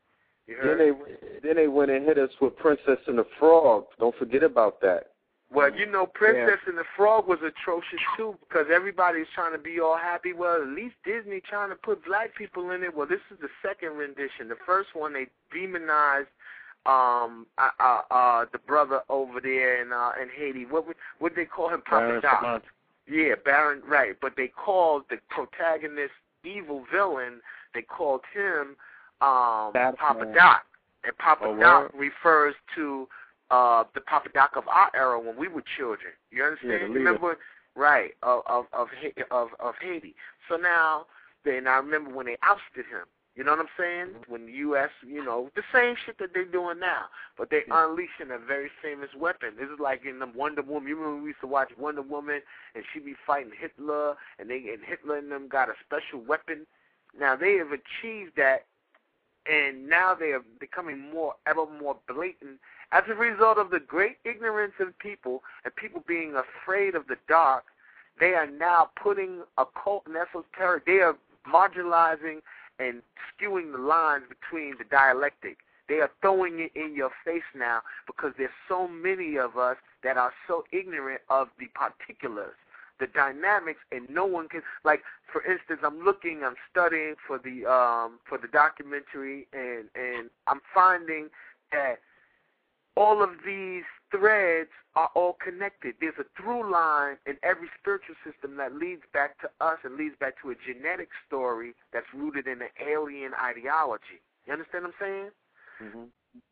You 0.47 0.55
heard? 0.55 0.79
Then 0.79 0.87
they 0.87 1.39
then 1.47 1.55
they 1.55 1.67
went 1.67 1.91
and 1.91 2.05
hit 2.05 2.17
us 2.17 2.31
with 2.41 2.55
Princess 2.57 2.99
and 3.07 3.17
the 3.17 3.25
Frog. 3.39 3.85
Don't 3.99 4.15
forget 4.15 4.43
about 4.43 4.81
that. 4.81 5.11
Well, 5.49 5.73
you 5.73 5.85
know, 5.85 6.05
Princess 6.05 6.59
yeah. 6.63 6.69
and 6.69 6.77
the 6.77 6.83
Frog 6.95 7.27
was 7.27 7.39
atrocious 7.39 7.99
too 8.17 8.35
because 8.47 8.67
everybody's 8.73 9.27
trying 9.33 9.53
to 9.53 9.57
be 9.57 9.79
all 9.79 9.97
happy. 9.97 10.33
Well, 10.33 10.61
at 10.61 10.67
least 10.67 10.95
Disney 11.05 11.39
trying 11.39 11.69
to 11.69 11.75
put 11.75 12.03
black 12.05 12.35
people 12.35 12.71
in 12.71 12.83
it. 12.83 12.95
Well, 12.95 13.07
this 13.07 13.21
is 13.31 13.37
the 13.39 13.47
second 13.61 13.91
rendition. 13.97 14.49
The 14.49 14.57
first 14.65 14.89
one 14.93 15.13
they 15.13 15.27
demonized 15.53 16.27
um 16.85 17.47
uh 17.57 17.69
uh, 17.79 18.01
uh 18.11 18.45
the 18.51 18.59
brother 18.59 19.01
over 19.09 19.41
there 19.41 19.81
in 19.81 19.93
uh 19.93 20.11
in 20.21 20.29
Haiti. 20.35 20.65
What 20.65 20.87
would 20.87 20.97
what 21.19 21.35
they 21.35 21.45
call 21.45 21.69
him? 21.69 21.81
Papa 21.81 22.19
Doc. 22.21 22.63
Yeah, 23.09 23.35
Baron. 23.43 23.81
Right, 23.87 24.15
but 24.21 24.33
they 24.35 24.47
called 24.47 25.03
the 25.09 25.17
protagonist 25.29 26.13
evil 26.43 26.85
villain. 26.91 27.41
They 27.73 27.81
called 27.81 28.21
him 28.33 28.75
um 29.21 29.71
That's 29.73 29.97
Papa 29.97 30.25
man. 30.25 30.35
Doc, 30.35 30.65
and 31.03 31.17
Papa 31.17 31.45
oh, 31.45 31.59
Doc 31.59 31.91
refers 31.95 32.55
to 32.75 33.07
uh 33.49 33.85
the 33.95 34.01
Papa 34.01 34.29
Doc 34.33 34.51
of 34.55 34.67
our 34.67 34.91
era 34.93 35.19
when 35.19 35.37
we 35.37 35.47
were 35.47 35.63
children. 35.77 36.11
You 36.31 36.43
understand? 36.43 36.71
Yeah, 36.71 36.87
remember? 36.87 37.37
Right 37.75 38.11
of 38.23 38.41
of 38.47 38.65
of 38.73 38.87
of 39.31 39.49
of 39.59 39.75
Haiti. 39.81 40.15
So 40.49 40.57
now, 40.57 41.05
then 41.45 41.67
I 41.67 41.77
remember 41.77 42.13
when 42.13 42.25
they 42.25 42.37
ousted 42.41 42.85
him. 42.85 43.05
You 43.37 43.43
know 43.43 43.51
what 43.51 43.59
I'm 43.59 43.67
saying? 43.77 44.07
Mm-hmm. 44.07 44.31
When 44.31 44.45
the 44.47 44.51
U.S., 44.53 44.89
you 45.05 45.23
know, 45.23 45.51
the 45.55 45.61
same 45.71 45.95
shit 46.03 46.17
that 46.17 46.33
they're 46.33 46.43
doing 46.43 46.79
now, 46.79 47.05
but 47.37 47.51
they're 47.51 47.63
yeah. 47.67 47.85
unleashing 47.85 48.31
a 48.33 48.39
very 48.39 48.69
famous 48.81 49.09
weapon. 49.15 49.51
This 49.59 49.69
is 49.69 49.79
like 49.79 50.05
in 50.05 50.17
the 50.17 50.27
Wonder 50.35 50.63
Woman. 50.63 50.89
You 50.89 50.97
remember 50.97 51.21
we 51.21 51.29
used 51.29 51.41
to 51.41 51.47
watch 51.47 51.69
Wonder 51.77 52.01
Woman, 52.01 52.41
and 52.73 52.83
she 52.91 52.99
be 52.99 53.13
fighting 53.27 53.51
Hitler, 53.57 54.15
and 54.39 54.49
they 54.49 54.55
and 54.73 54.83
Hitler 54.83 55.17
and 55.17 55.31
them 55.31 55.47
got 55.47 55.69
a 55.69 55.73
special 55.85 56.19
weapon. 56.19 56.65
Now 57.17 57.35
they 57.35 57.53
have 57.57 57.67
achieved 57.67 58.33
that, 58.37 58.65
and 59.45 59.87
now 59.87 60.15
they 60.15 60.31
are 60.31 60.43
becoming 60.59 61.11
more, 61.13 61.35
ever 61.45 61.67
more 61.79 61.95
blatant 62.07 62.59
as 62.91 63.03
a 63.07 63.13
result 63.13 63.59
of 63.59 63.69
the 63.69 63.79
great 63.79 64.17
ignorance 64.25 64.73
of 64.79 64.97
people 64.97 65.43
and 65.63 65.75
people 65.75 66.03
being 66.07 66.33
afraid 66.33 66.95
of 66.95 67.05
the 67.05 67.17
dark. 67.29 67.65
They 68.19 68.33
are 68.33 68.47
now 68.47 68.89
putting 68.99 69.43
occult 69.59 70.07
and 70.07 70.15
esoteric. 70.15 70.87
They 70.87 71.01
are 71.01 71.15
marginalizing 71.47 72.41
and 72.79 73.01
skewing 73.27 73.71
the 73.71 73.77
lines 73.77 74.23
between 74.27 74.75
the 74.77 74.83
dialectic. 74.85 75.57
They 75.87 75.95
are 75.95 76.11
throwing 76.21 76.59
it 76.59 76.71
in 76.75 76.95
your 76.95 77.11
face 77.23 77.47
now 77.55 77.81
because 78.05 78.33
there's 78.37 78.49
so 78.67 78.87
many 78.87 79.37
of 79.37 79.57
us 79.57 79.77
that 80.03 80.17
are 80.17 80.33
so 80.47 80.65
ignorant 80.71 81.21
of 81.29 81.47
the 81.59 81.67
particulars, 81.67 82.55
the 82.99 83.07
dynamics, 83.07 83.79
and 83.91 84.09
no 84.09 84.25
one 84.25 84.49
can 84.49 84.61
like. 84.83 85.01
For 85.31 85.41
instance, 85.49 85.81
I'm 85.83 86.03
looking, 86.03 86.41
I'm 86.43 86.55
studying 86.69 87.15
for 87.25 87.37
the 87.37 87.65
um 87.65 88.19
for 88.27 88.37
the 88.37 88.47
documentary, 88.47 89.47
and 89.53 89.85
and 89.95 90.29
I'm 90.47 90.61
finding 90.73 91.29
that 91.71 91.99
all 92.97 93.23
of 93.23 93.29
these 93.45 93.83
threads 94.11 94.69
are 94.95 95.09
all 95.15 95.37
connected. 95.43 95.95
There's 95.99 96.17
a 96.19 96.25
through 96.41 96.71
line 96.71 97.17
in 97.25 97.35
every 97.43 97.67
spiritual 97.79 98.15
system 98.25 98.57
that 98.57 98.75
leads 98.75 99.03
back 99.13 99.39
to 99.41 99.49
us 99.61 99.77
and 99.83 99.95
leads 99.95 100.15
back 100.19 100.41
to 100.41 100.51
a 100.51 100.55
genetic 100.55 101.09
story 101.25 101.73
that's 101.93 102.07
rooted 102.13 102.47
in 102.47 102.61
an 102.61 102.69
alien 102.81 103.31
ideology. 103.33 104.21
You 104.45 104.53
understand 104.53 104.85
what 104.85 104.93
I'm 104.99 105.05
saying? 105.07 105.29
Mm-hmm. 105.83 106.03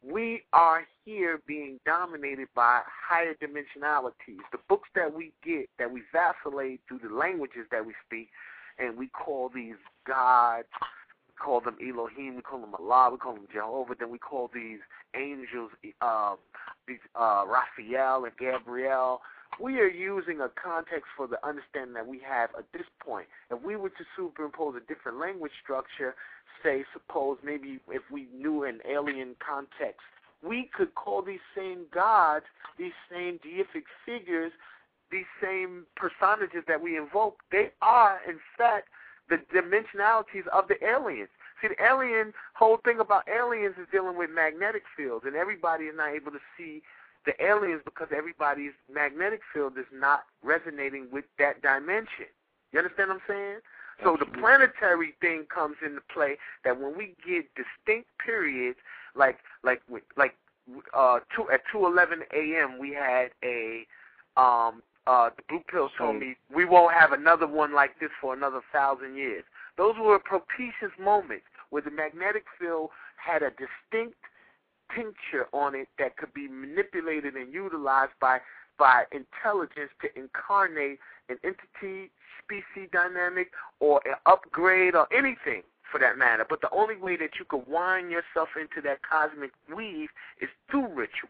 We 0.03 0.43
are 0.53 0.83
here 1.03 1.41
being 1.47 1.79
dominated 1.85 2.47
by 2.55 2.81
higher 2.85 3.35
dimensionalities. 3.35 4.41
The 4.51 4.59
books 4.67 4.89
that 4.95 5.13
we 5.13 5.31
get, 5.43 5.69
that 5.79 5.91
we 5.91 6.01
vacillate 6.11 6.81
through 6.87 6.99
the 7.07 7.13
languages 7.13 7.67
that 7.71 7.85
we 7.85 7.93
speak, 8.05 8.29
and 8.79 8.97
we 8.97 9.07
call 9.07 9.49
these 9.53 9.75
gods, 10.07 10.67
call 11.35 11.61
them 11.61 11.77
Elohim, 11.81 12.35
we 12.35 12.41
call 12.41 12.61
them 12.61 12.75
Allah, 12.75 13.09
we 13.11 13.17
call 13.17 13.33
them 13.33 13.47
Jehovah, 13.51 13.95
then 13.99 14.09
we 14.09 14.17
call 14.17 14.49
these 14.53 14.79
angels, 15.15 15.71
uh, 16.01 16.35
these 16.87 16.99
uh, 17.15 17.43
Raphael 17.47 18.25
and 18.25 18.33
Gabriel. 18.37 19.21
We 19.61 19.79
are 19.79 19.87
using 19.87 20.41
a 20.41 20.49
context 20.49 21.05
for 21.15 21.27
the 21.27 21.37
understanding 21.45 21.93
that 21.93 22.07
we 22.07 22.19
have 22.27 22.49
at 22.57 22.65
this 22.73 22.87
point. 22.99 23.27
If 23.49 23.61
we 23.63 23.75
were 23.75 23.89
to 23.89 24.05
superimpose 24.15 24.75
a 24.75 24.81
different 24.81 25.19
language 25.19 25.53
structure, 25.63 26.15
say, 26.63 26.83
suppose 26.93 27.37
maybe 27.43 27.79
if 27.89 28.01
we 28.11 28.27
knew 28.35 28.63
an 28.63 28.79
alien 28.89 29.35
context, 29.45 30.01
we 30.43 30.69
could 30.75 30.93
call 30.95 31.21
these 31.21 31.43
same 31.55 31.85
gods, 31.93 32.45
these 32.77 32.93
same 33.09 33.39
deific 33.39 33.83
figures, 34.05 34.51
these 35.11 35.25
same 35.41 35.85
personages 35.95 36.63
that 36.67 36.81
we 36.81 36.97
invoke, 36.97 37.39
they 37.51 37.71
are, 37.81 38.19
in 38.27 38.39
fact, 38.57 38.89
the 39.29 39.38
dimensionalities 39.53 40.47
of 40.53 40.67
the 40.67 40.75
aliens. 40.85 41.29
See, 41.61 41.69
the 41.69 41.83
alien 41.83 42.33
whole 42.53 42.77
thing 42.83 42.99
about 42.99 43.23
aliens 43.27 43.75
is 43.79 43.88
dealing 43.91 44.17
with 44.17 44.29
magnetic 44.29 44.83
fields, 44.95 45.25
and 45.25 45.35
everybody 45.35 45.85
is 45.85 45.95
not 45.95 46.09
able 46.09 46.31
to 46.31 46.39
see 46.57 46.81
the 47.25 47.33
aliens 47.43 47.81
because 47.85 48.07
everybody's 48.15 48.73
magnetic 48.93 49.41
field 49.53 49.77
is 49.77 49.85
not 49.91 50.23
resonating 50.43 51.07
with 51.11 51.25
that 51.39 51.61
dimension. 51.61 52.29
You 52.71 52.79
understand 52.79 53.09
what 53.09 53.15
I'm 53.15 53.21
saying? 53.27 53.59
So 54.03 54.17
the 54.19 54.25
planetary 54.25 55.15
thing 55.21 55.45
comes 55.53 55.77
into 55.83 56.01
play 56.13 56.38
that 56.65 56.79
when 56.79 56.97
we 56.97 57.15
get 57.25 57.45
distinct 57.55 58.09
periods, 58.23 58.77
like 59.15 59.39
like 59.63 59.81
like 60.17 60.35
uh, 60.93 61.19
two 61.35 61.49
at 61.51 61.61
2:11 61.73 62.23
a.m. 62.33 62.77
we 62.77 62.93
had 62.93 63.29
a 63.43 63.85
um, 64.36 64.82
uh, 65.08 65.30
the 65.36 65.43
blue 65.47 65.62
pill 65.70 65.89
told 65.97 66.20
me 66.20 66.36
we 66.53 66.66
won't 66.66 66.93
have 66.93 67.12
another 67.12 67.47
one 67.47 67.74
like 67.74 67.99
this 67.99 68.10
for 68.20 68.34
another 68.34 68.62
thousand 68.74 69.16
years. 69.16 69.43
Those 69.78 69.95
were 69.99 70.20
propitious 70.20 70.91
moments 70.99 71.45
where 71.70 71.82
the 71.82 71.91
magnetic 71.91 72.45
field 72.60 72.89
had 73.18 73.43
a 73.43 73.51
distinct 73.51 74.18
tincture 74.93 75.47
on 75.53 75.76
it 75.76 75.88
that 75.99 76.18
could 76.18 76.34
be 76.34 76.47
manipulated 76.47 77.36
and 77.36 77.53
utilized 77.53 78.14
by 78.20 78.39
by 78.78 79.03
intelligence 79.12 79.91
to 80.01 80.10
incarnate 80.20 80.99
an 81.30 81.38
entity, 81.43 82.12
species 82.43 82.89
dynamic, 82.91 83.51
or 83.80 84.01
an 84.06 84.16
upgrade 84.26 84.95
or 84.95 85.08
anything 85.14 85.64
for 85.89 85.99
that 85.99 86.18
matter. 86.18 86.45
But 86.47 86.62
the 86.62 86.70
only 86.72 86.97
way 86.97 87.16
that 87.18 87.39
you 87.39 87.45
could 87.47 87.66
wind 87.68 88.12
yourself 88.12 88.49
into 88.60 88.82
that 88.86 88.99
cosmic 89.01 89.51
weave 89.74 90.10
is 90.41 90.49
through 90.70 90.88
ritual. 90.88 91.30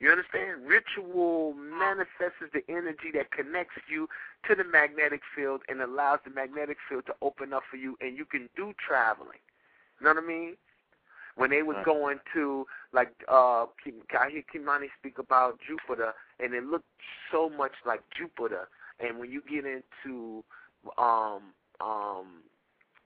You 0.00 0.10
understand? 0.10 0.66
Ritual 0.66 1.54
manifests 1.54 2.40
the 2.52 2.62
energy 2.68 3.12
that 3.14 3.30
connects 3.30 3.76
you 3.88 4.08
to 4.48 4.54
the 4.54 4.64
magnetic 4.64 5.20
field 5.36 5.62
and 5.68 5.80
allows 5.82 6.20
the 6.24 6.30
magnetic 6.30 6.78
field 6.88 7.04
to 7.06 7.14
open 7.22 7.52
up 7.52 7.62
for 7.70 7.76
you, 7.76 7.96
and 8.00 8.16
you 8.16 8.24
can 8.24 8.48
do 8.56 8.72
traveling. 8.86 9.38
You 10.00 10.06
know 10.06 10.14
what 10.14 10.24
I 10.24 10.26
mean? 10.26 10.56
when 11.36 11.50
they 11.50 11.62
was 11.62 11.76
going 11.84 12.18
to 12.34 12.66
like 12.92 13.12
uh 13.28 13.64
I 13.64 14.30
hear 14.30 14.42
Kimani 14.54 14.88
speak 14.98 15.18
about 15.18 15.58
Jupiter 15.66 16.12
and 16.38 16.52
it 16.54 16.64
looked 16.64 16.84
so 17.32 17.48
much 17.48 17.72
like 17.86 18.02
Jupiter 18.16 18.68
and 18.98 19.18
when 19.18 19.30
you 19.30 19.42
get 19.48 19.64
into 19.64 20.44
um 20.98 21.54
um 21.80 22.42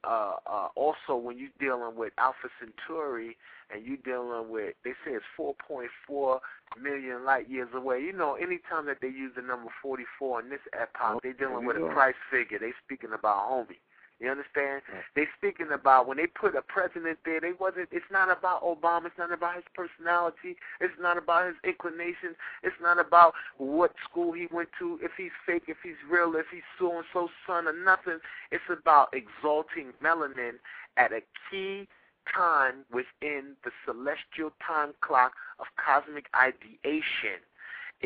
uh 0.06 0.34
uh 0.46 0.68
also 0.76 1.16
when 1.16 1.38
you're 1.38 1.48
dealing 1.58 1.96
with 1.96 2.12
Alpha 2.18 2.48
Centauri 2.60 3.36
and 3.72 3.84
you're 3.84 3.96
dealing 4.04 4.50
with 4.50 4.74
they 4.84 4.92
say 5.04 5.12
it's 5.12 5.24
four 5.36 5.54
point 5.66 5.90
four 6.06 6.40
million 6.80 7.24
light 7.24 7.48
years 7.48 7.68
away. 7.74 8.00
You 8.00 8.12
know, 8.12 8.34
anytime 8.34 8.86
that 8.86 8.98
they 9.00 9.08
use 9.08 9.32
the 9.36 9.42
number 9.42 9.70
forty 9.82 10.04
four 10.18 10.40
in 10.40 10.50
this 10.50 10.60
epoch, 10.74 11.16
Oh, 11.16 11.20
they 11.22 11.32
dealing 11.32 11.64
with 11.66 11.76
a. 11.76 11.88
Christ 11.92 12.18
figure. 12.30 12.58
They're 12.58 12.74
speaking 12.84 13.12
about 13.12 13.48
homie. 13.50 13.78
You 14.24 14.30
understand? 14.30 14.80
They 15.14 15.26
speaking 15.36 15.68
about 15.70 16.08
when 16.08 16.16
they 16.16 16.26
put 16.26 16.56
a 16.56 16.62
president 16.62 17.18
there. 17.26 17.42
They 17.42 17.52
wasn't. 17.52 17.90
It's 17.92 18.08
not 18.10 18.32
about 18.32 18.64
Obama. 18.64 19.06
It's 19.06 19.18
not 19.18 19.30
about 19.30 19.56
his 19.56 19.64
personality. 19.74 20.56
It's 20.80 20.94
not 20.98 21.18
about 21.18 21.48
his 21.48 21.56
inclinations. 21.62 22.34
It's 22.62 22.80
not 22.80 22.98
about 22.98 23.34
what 23.58 23.92
school 24.08 24.32
he 24.32 24.48
went 24.50 24.70
to. 24.78 24.98
If 25.02 25.10
he's 25.18 25.36
fake. 25.44 25.64
If 25.68 25.76
he's 25.84 26.00
real. 26.10 26.36
If 26.36 26.46
he's 26.50 26.64
so 26.78 26.96
and 26.96 27.04
so 27.12 27.28
son 27.46 27.68
or 27.68 27.74
nothing. 27.74 28.18
It's 28.50 28.64
about 28.70 29.12
exalting 29.12 29.92
melanin 30.02 30.56
at 30.96 31.12
a 31.12 31.20
key 31.50 31.86
time 32.32 32.86
within 32.90 33.56
the 33.62 33.70
celestial 33.84 34.52
time 34.66 34.94
clock 35.02 35.32
of 35.60 35.66
cosmic 35.76 36.26
ideation. 36.34 37.44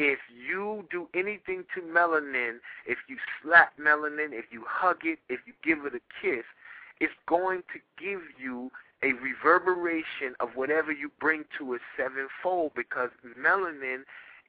If 0.01 0.21
you 0.49 0.87
do 0.93 1.09
anything 1.13 1.65
to 1.75 1.81
melanin, 1.83 2.59
if 2.87 2.99
you 3.09 3.17
slap 3.43 3.73
melanin, 3.81 4.33
if 4.33 4.45
you 4.53 4.63
hug 4.67 4.99
it, 5.03 5.19
if 5.29 5.41
you 5.47 5.53
give 5.65 5.85
it 5.87 5.93
a 5.95 6.01
kiss, 6.23 6.45
it's 7.01 7.13
going 7.27 7.63
to 7.73 7.81
give 8.01 8.21
you 8.41 8.71
a 9.03 9.13
reverberation 9.15 10.35
of 10.41 10.51
whatever 10.55 10.93
you 10.93 11.11
bring 11.21 11.45
to 11.59 11.75
it 11.75 11.81
sevenfold 11.97 12.73
because 12.77 13.11
melanin 13.41 14.03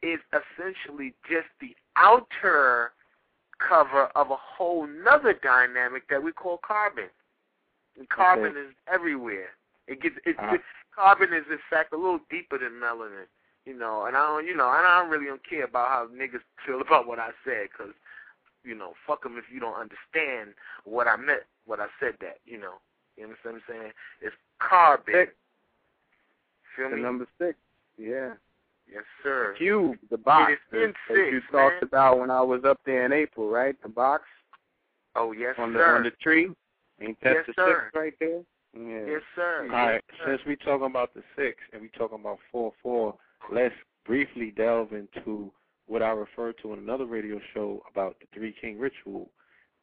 is 0.04 0.20
essentially 0.34 1.14
just 1.28 1.48
the 1.62 1.76
outer 1.96 2.92
cover 3.58 4.06
of 4.16 4.32
a 4.32 4.38
whole 4.38 4.88
nother 4.88 5.34
dynamic 5.34 6.08
that 6.10 6.22
we 6.24 6.32
call 6.32 6.60
carbon. 6.66 7.10
And 7.98 8.08
carbon 8.10 8.54
is 8.56 8.74
everywhere. 8.92 9.50
It 9.88 10.02
gets 10.02 10.16
it, 10.26 10.38
Uh-huh. 10.40 10.58
carbon 10.96 11.34
is 11.34 11.46
in 11.52 11.60
fact 11.70 11.92
a 11.92 11.98
little 11.98 12.22
deeper 12.30 12.58
than 12.60 12.74
melanin, 12.80 13.26
you 13.70 13.78
know. 13.78 14.06
And 14.06 14.18
I 14.18 14.26
don't, 14.28 14.46
you 14.48 14.56
know, 14.56 14.68
and 14.70 14.86
I 14.86 15.00
don't 15.00 15.10
really 15.12 15.28
don't 15.28 15.48
care 15.48 15.66
about 15.66 15.90
how 15.90 16.08
niggas 16.08 16.42
feel 16.66 16.82
about 16.88 17.08
what 17.08 17.20
I 17.20 17.30
said, 17.46 17.68
cause 17.78 17.94
you 18.64 18.76
know, 18.76 18.94
fuck 19.08 19.22
'em 19.26 19.38
if 19.38 19.46
you 19.54 19.60
don't 19.60 19.76
understand 19.80 20.54
what 20.84 21.08
I 21.08 21.16
meant, 21.16 21.44
what 21.66 21.80
I 21.80 21.88
said 22.00 22.16
that, 22.22 22.40
you 22.46 22.58
know. 22.58 22.76
You 23.18 23.26
understand 23.26 23.56
what 23.68 23.76
I'm 23.76 23.82
saying? 23.82 23.92
It's 24.22 24.36
carbon. 24.60 25.14
Six. 25.14 25.34
Feel 26.76 26.90
The 26.90 26.96
me? 26.98 27.02
number 27.02 27.28
six. 27.38 27.58
Yeah. 27.98 28.34
Yes, 28.92 29.04
sir. 29.24 29.54
Cube, 29.58 29.98
the 30.10 30.18
box. 30.18 30.54
It 30.72 30.78
is 30.78 30.84
in 30.84 30.94
that 31.10 31.32
you 31.32 31.40
six, 31.42 31.52
talked 31.52 31.84
about 31.84 32.20
when 32.20 32.32
I 32.32 32.42
was 32.42 32.64
up 32.66 32.80
there 32.86 33.06
in 33.06 33.14
April, 33.14 33.50
right? 33.50 33.76
The 33.84 33.90
box 33.90 34.24
Oh, 35.16 35.32
yes, 35.32 35.56
on 35.58 35.74
the 35.74 35.84
on 35.84 36.04
the 36.04 36.12
tree. 36.22 36.50
Ain't 37.02 37.20
that 37.22 37.34
Yes, 37.36 37.46
the 37.48 37.54
sir. 37.56 37.90
six 37.92 37.96
right 37.96 38.14
there? 38.20 38.42
Yeah. 38.74 39.06
Yes, 39.14 39.22
sir. 39.36 39.64
All 39.64 39.70
right, 39.70 40.04
Yes, 40.10 40.20
sir. 40.20 40.26
since 40.38 40.46
we 40.46 40.56
talking 40.56 40.86
about 40.86 41.14
the 41.14 41.24
six 41.36 41.58
and 41.74 41.82
we 41.82 41.90
talking 41.90 42.20
about 42.20 42.40
four 42.52 42.74
four, 42.82 43.16
let's 43.52 43.76
briefly 44.06 44.52
delve 44.56 44.94
into 44.94 45.52
what 45.88 46.02
I 46.04 46.12
referred 46.12 46.56
to 46.62 46.74
in 46.74 46.80
another 46.80 47.06
radio 47.06 47.40
show 47.54 47.84
about 47.92 48.18
the 48.20 48.28
Three 48.34 48.54
King 48.60 48.80
Ritual, 48.80 49.32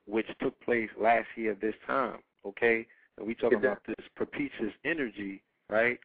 which 0.07 0.27
took 0.41 0.59
place 0.61 0.91
last 1.01 1.27
year 1.37 1.53
at 1.53 1.61
this 1.61 1.75
time. 1.87 2.19
Okay, 2.45 2.87
and 3.19 3.27
we 3.27 3.35
talking 3.35 3.61
Yeah. 3.63 3.73
about 3.73 3.85
this 3.85 4.07
propitious 4.15 4.73
energy, 4.85 5.43
right? 5.69 5.99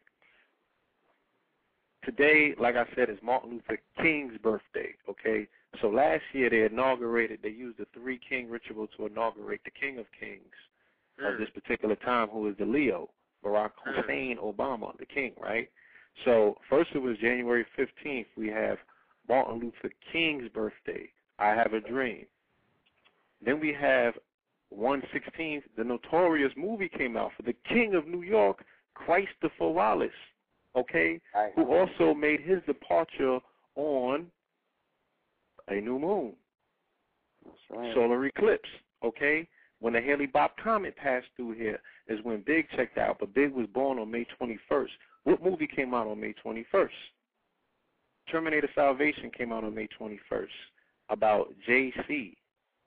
Today, 2.03 2.55
like 2.55 2.75
I 2.75 2.87
said, 2.95 3.09
is 3.11 3.21
Martin 3.21 3.51
Luther 3.51 3.79
King's 4.01 4.37
birthday. 4.39 4.95
Okay, 5.07 5.47
so 5.79 5.89
last 5.89 6.23
year 6.33 6.49
they 6.49 6.63
inaugurated, 6.63 7.41
they 7.43 7.49
used 7.49 7.77
the 7.77 7.85
Three 7.93 8.17
King 8.17 8.49
Ritual 8.49 8.87
to 8.97 9.05
inaugurate 9.05 9.61
the 9.63 9.71
King 9.71 9.99
of 9.99 10.07
Kings 10.19 10.55
of 11.19 11.35
Mm. 11.35 11.37
this 11.37 11.49
particular 11.51 11.95
time, 11.95 12.27
who 12.29 12.47
is 12.47 12.57
the 12.57 12.65
Leo, 12.65 13.11
Barack 13.43 13.73
Mm. 13.85 13.95
Hussein 13.95 14.37
Obama, 14.37 14.97
the 14.97 15.05
king, 15.05 15.35
right? 15.37 15.69
So 16.25 16.55
first 16.69 16.91
it 16.93 16.99
was 16.99 17.17
January 17.17 17.65
15th. 17.77 18.27
We 18.37 18.47
have 18.49 18.77
Martin 19.27 19.59
Luther 19.59 19.93
King's 20.11 20.49
birthday. 20.49 21.09
I 21.39 21.49
have 21.49 21.73
a 21.73 21.81
dream. 21.81 22.25
Then 23.43 23.59
we 23.59 23.73
have 23.79 24.13
116th. 24.77 25.63
The 25.77 25.83
notorious 25.83 26.51
movie 26.55 26.89
came 26.89 27.17
out 27.17 27.31
for 27.35 27.43
the 27.43 27.55
King 27.67 27.95
of 27.95 28.07
New 28.07 28.21
York, 28.21 28.63
Christopher 28.93 29.69
Wallace. 29.69 30.09
Okay, 30.73 31.19
who 31.53 31.73
also 31.73 32.13
made 32.13 32.39
his 32.39 32.59
departure 32.65 33.39
on 33.75 34.27
a 35.67 35.81
new 35.81 35.99
moon 35.99 36.33
right. 37.69 37.93
solar 37.93 38.25
eclipse. 38.25 38.69
Okay, 39.03 39.47
when 39.81 39.93
the 39.93 40.01
Hale-Bopp 40.01 40.51
comet 40.63 40.95
passed 40.95 41.27
through 41.35 41.53
here 41.53 41.79
is 42.07 42.19
when 42.23 42.43
Big 42.45 42.67
checked 42.75 42.97
out, 42.97 43.17
but 43.19 43.33
Big 43.33 43.51
was 43.51 43.67
born 43.73 43.99
on 43.99 44.09
May 44.09 44.25
21st. 44.39 44.89
What 45.23 45.43
movie 45.43 45.67
came 45.67 45.93
out 45.93 46.07
on 46.07 46.21
May 46.21 46.33
21st? 46.45 46.89
Terminator 48.31 48.69
Salvation 48.75 49.31
came 49.35 49.51
out 49.51 49.63
on 49.63 49.73
May 49.73 49.87
21st 49.99 50.47
about 51.09 51.49
J.C. 51.65 52.37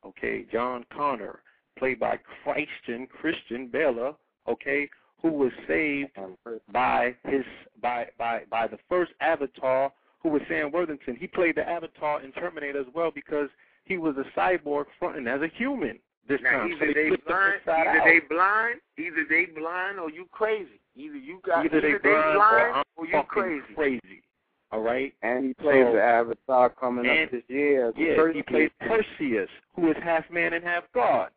Okay, 0.06 0.46
John 0.52 0.84
Connor, 0.94 1.40
played 1.78 1.98
by 1.98 2.18
Christian 2.44 3.06
Christian 3.06 3.68
Bella. 3.68 4.14
Okay, 4.48 4.88
who 5.20 5.32
was 5.32 5.52
saved 5.66 6.10
by 6.72 7.14
his 7.24 7.44
by 7.82 8.06
by 8.18 8.42
by 8.50 8.66
the 8.66 8.78
first 8.88 9.12
Avatar, 9.20 9.92
who 10.22 10.28
was 10.28 10.42
Sam 10.48 10.70
Worthington. 10.70 11.16
He 11.16 11.26
played 11.26 11.56
the 11.56 11.68
Avatar 11.68 12.22
in 12.22 12.30
Terminator 12.32 12.80
as 12.80 12.86
well 12.94 13.10
because 13.10 13.48
he 13.84 13.96
was 13.96 14.14
a 14.16 14.38
cyborg 14.38 14.84
fronting 14.98 15.26
as 15.26 15.42
a 15.42 15.48
human 15.56 15.98
this 16.28 16.40
Now 16.42 16.50
time. 16.58 16.72
either 16.72 16.86
so 16.86 16.92
they 16.94 17.08
flipped 17.08 17.22
him 17.22 17.26
blind, 17.28 17.54
inside 17.60 17.86
either 17.86 17.98
out. 18.00 18.04
they 18.04 18.20
blind, 18.34 18.80
either 18.98 19.24
they 19.28 19.44
blind 19.46 19.98
or 20.00 20.10
you 20.10 20.26
crazy. 20.32 20.80
Either 20.96 21.16
you 21.16 21.40
got 21.44 21.64
either 21.64 21.80
they 21.80 21.94
blind, 21.98 22.34
blind 22.34 22.36
or 22.36 22.74
I'm 22.76 22.84
or 22.96 23.06
you 23.06 23.22
crazy. 23.28 23.74
crazy. 23.74 24.22
All 24.72 24.80
right. 24.80 25.12
And 25.22 25.44
he 25.44 25.54
plays 25.54 25.84
So- 25.86 25.92
the 25.92 26.02
Avatar 26.02 26.70
coming 26.70 27.06
and- 27.06 27.24
up 27.26 27.30
this 27.30 27.42
year. 27.48 27.88
as 27.88 27.96
a 27.96 28.00
Yeah, 28.00 28.32
he 28.32 28.42
plays 28.42 28.70
Perseus, 28.80 29.50
who 29.76 29.90
is 29.90 29.96
half 30.02 30.28
man 30.30 30.52
and 30.52 30.64
half 30.64 30.84
God. 30.92 31.30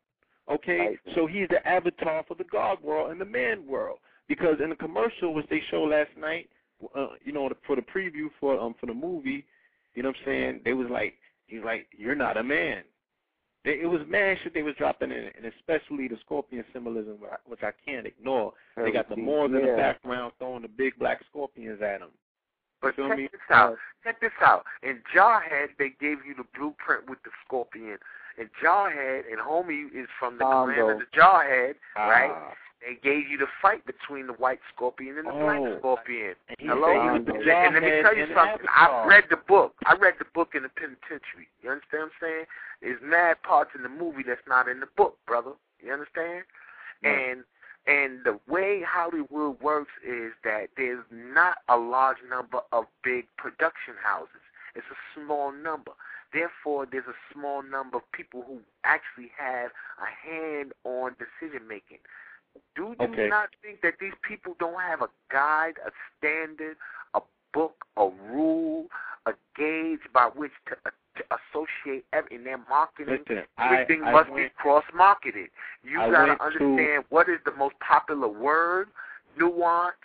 Okay, 0.49 0.97
so 1.13 1.25
he's 1.25 1.49
the 1.49 1.65
avatar 1.67 2.23
for 2.23 2.35
the 2.35 2.45
God 2.45 2.81
world 2.81 3.11
and 3.11 3.19
the 3.19 3.25
man 3.25 3.67
world. 3.67 3.99
Because 4.29 4.61
in 4.61 4.69
the 4.69 4.77
commercial 4.77 5.33
which 5.33 5.45
they 5.49 5.59
showed 5.69 5.89
last 5.89 6.15
night, 6.15 6.49
uh, 6.95 7.07
you 7.25 7.33
know, 7.33 7.49
for 7.65 7.75
the 7.75 7.81
preview 7.81 8.29
for 8.39 8.57
um 8.57 8.73
for 8.79 8.85
the 8.85 8.93
movie, 8.93 9.45
you 9.93 10.03
know 10.03 10.09
what 10.09 10.17
I'm 10.19 10.25
saying? 10.25 10.61
They 10.63 10.73
was 10.73 10.87
like, 10.89 11.15
he's 11.47 11.63
like, 11.63 11.87
you're 11.97 12.15
not 12.15 12.37
a 12.37 12.43
man. 12.43 12.83
They, 13.65 13.79
it 13.81 13.89
was 13.89 14.01
mad 14.07 14.37
shit 14.43 14.53
they 14.53 14.63
was 14.63 14.75
dropping 14.77 15.11
in, 15.11 15.17
it, 15.17 15.35
and 15.37 15.45
especially 15.45 16.07
the 16.07 16.17
scorpion 16.23 16.63
symbolism, 16.71 17.17
which 17.45 17.63
I 17.63 17.71
can't 17.85 18.07
ignore. 18.07 18.53
They 18.75 18.91
got 18.91 19.09
the 19.09 19.17
Moors 19.17 19.51
in 19.51 19.65
the 19.65 19.75
background 19.75 20.33
throwing 20.39 20.61
the 20.61 20.67
big 20.67 20.97
black 20.99 21.21
scorpions 21.29 21.81
at 21.81 21.99
them. 21.99 22.09
But 22.81 22.95
check 22.95 23.17
me? 23.17 23.27
this 23.31 23.41
out. 23.49 23.75
Check 24.03 24.21
this 24.21 24.31
out. 24.41 24.63
In 24.83 25.01
Jarhead, 25.13 25.69
they 25.79 25.89
gave 25.99 26.19
you 26.25 26.35
the 26.37 26.45
blueprint 26.57 27.09
with 27.09 27.21
the 27.23 27.31
scorpion. 27.45 27.97
In 28.37 28.49
Jarhead, 28.63 29.23
and 29.31 29.39
Homie 29.39 29.87
is 29.95 30.07
from 30.19 30.37
the 30.37 30.45
clan 30.45 30.75
Combo. 30.75 30.89
of 30.91 30.99
the 30.99 31.05
Jarhead, 31.17 31.75
right? 31.95 32.31
Ah. 32.31 32.53
They 32.81 32.93
gave 33.01 33.27
you 33.27 33.37
the 33.39 33.47
fight 33.59 33.83
between 33.87 34.27
the 34.27 34.33
white 34.33 34.59
scorpion 34.73 35.17
and 35.17 35.27
the 35.27 35.31
black 35.31 35.57
Oh. 35.59 35.77
scorpion. 35.79 36.35
And 36.47 36.69
Hello? 36.69 36.85
said 36.93 37.01
he 37.01 37.09
was 37.09 37.15
And, 37.17 37.49
and 37.49 37.73
let 37.73 37.83
me 37.83 38.01
tell 38.03 38.15
you 38.15 38.27
something. 38.35 38.67
I 38.69 39.05
read 39.07 39.25
the 39.29 39.37
book. 39.37 39.73
I 39.87 39.95
read 39.95 40.13
the 40.19 40.25
book 40.25 40.53
in 40.53 40.61
the 40.61 40.69
penitentiary. 40.69 41.49
You 41.63 41.71
understand 41.71 42.03
what 42.03 42.11
I'm 42.13 42.19
saying? 42.21 42.45
There's 42.81 43.01
mad 43.01 43.41
parts 43.41 43.71
in 43.73 43.81
the 43.81 43.89
movie 43.89 44.21
that's 44.21 44.45
not 44.47 44.67
in 44.69 44.79
the 44.79 44.85
book, 44.95 45.17
brother. 45.25 45.53
You 45.81 45.91
understand? 45.91 46.43
Right. 47.03 47.29
And 47.31 47.43
and 47.87 48.23
the 48.25 48.37
way 48.47 48.83
Hollywood 48.83 49.59
works 49.61 49.91
is 50.05 50.33
that 50.43 50.69
there's 50.75 51.03
not 51.09 51.59
a 51.69 51.77
large 51.77 52.17
number 52.29 52.59
of 52.73 52.85
big 53.01 53.25
production 53.37 53.95
houses. 54.03 54.41
It's 54.75 54.85
a 54.91 54.99
small 55.19 55.51
number. 55.53 55.93
Therefore, 56.33 56.85
there's 56.85 57.07
a 57.07 57.15
small 57.33 57.61
number 57.63 57.97
of 57.97 58.11
people 58.11 58.43
who 58.45 58.59
actually 58.83 59.31
have 59.37 59.71
a 59.99 60.27
hand 60.27 60.73
on 60.83 61.15
decision 61.17 61.67
making. 61.67 61.99
Do 62.75 62.95
you 62.99 63.05
Okay. 63.05 63.27
not 63.29 63.49
think 63.61 63.81
that 63.81 63.99
these 63.99 64.13
people 64.21 64.55
don't 64.59 64.81
have 64.81 65.01
a 65.01 65.09
guide, 65.29 65.77
a 65.85 65.91
standard, 66.17 66.75
a 67.13 67.21
book, 67.53 67.85
a 67.97 68.09
rule, 68.29 68.87
a 69.25 69.33
gauge 69.55 70.01
by 70.11 70.25
which 70.27 70.51
to, 70.67 70.77
uh, 70.85 70.89
to 71.15 71.23
associate 71.37 72.05
every, 72.13 72.35
in 72.35 72.43
their 72.43 72.57
marketing? 72.69 73.23
Listen, 73.27 73.45
Everything 73.59 74.03
I 74.03 74.11
must 74.11 74.29
went, 74.29 74.47
be 74.47 74.49
cross 74.57 74.83
marketed. 74.93 75.49
You 75.83 75.97
gotta 75.99 76.11
went 76.11 76.39
to- 76.39 76.45
understand 76.45 77.05
what 77.09 77.29
is 77.29 77.39
the 77.45 77.51
most 77.53 77.77
popular 77.79 78.27
word, 78.27 78.89
nuance, 79.37 79.95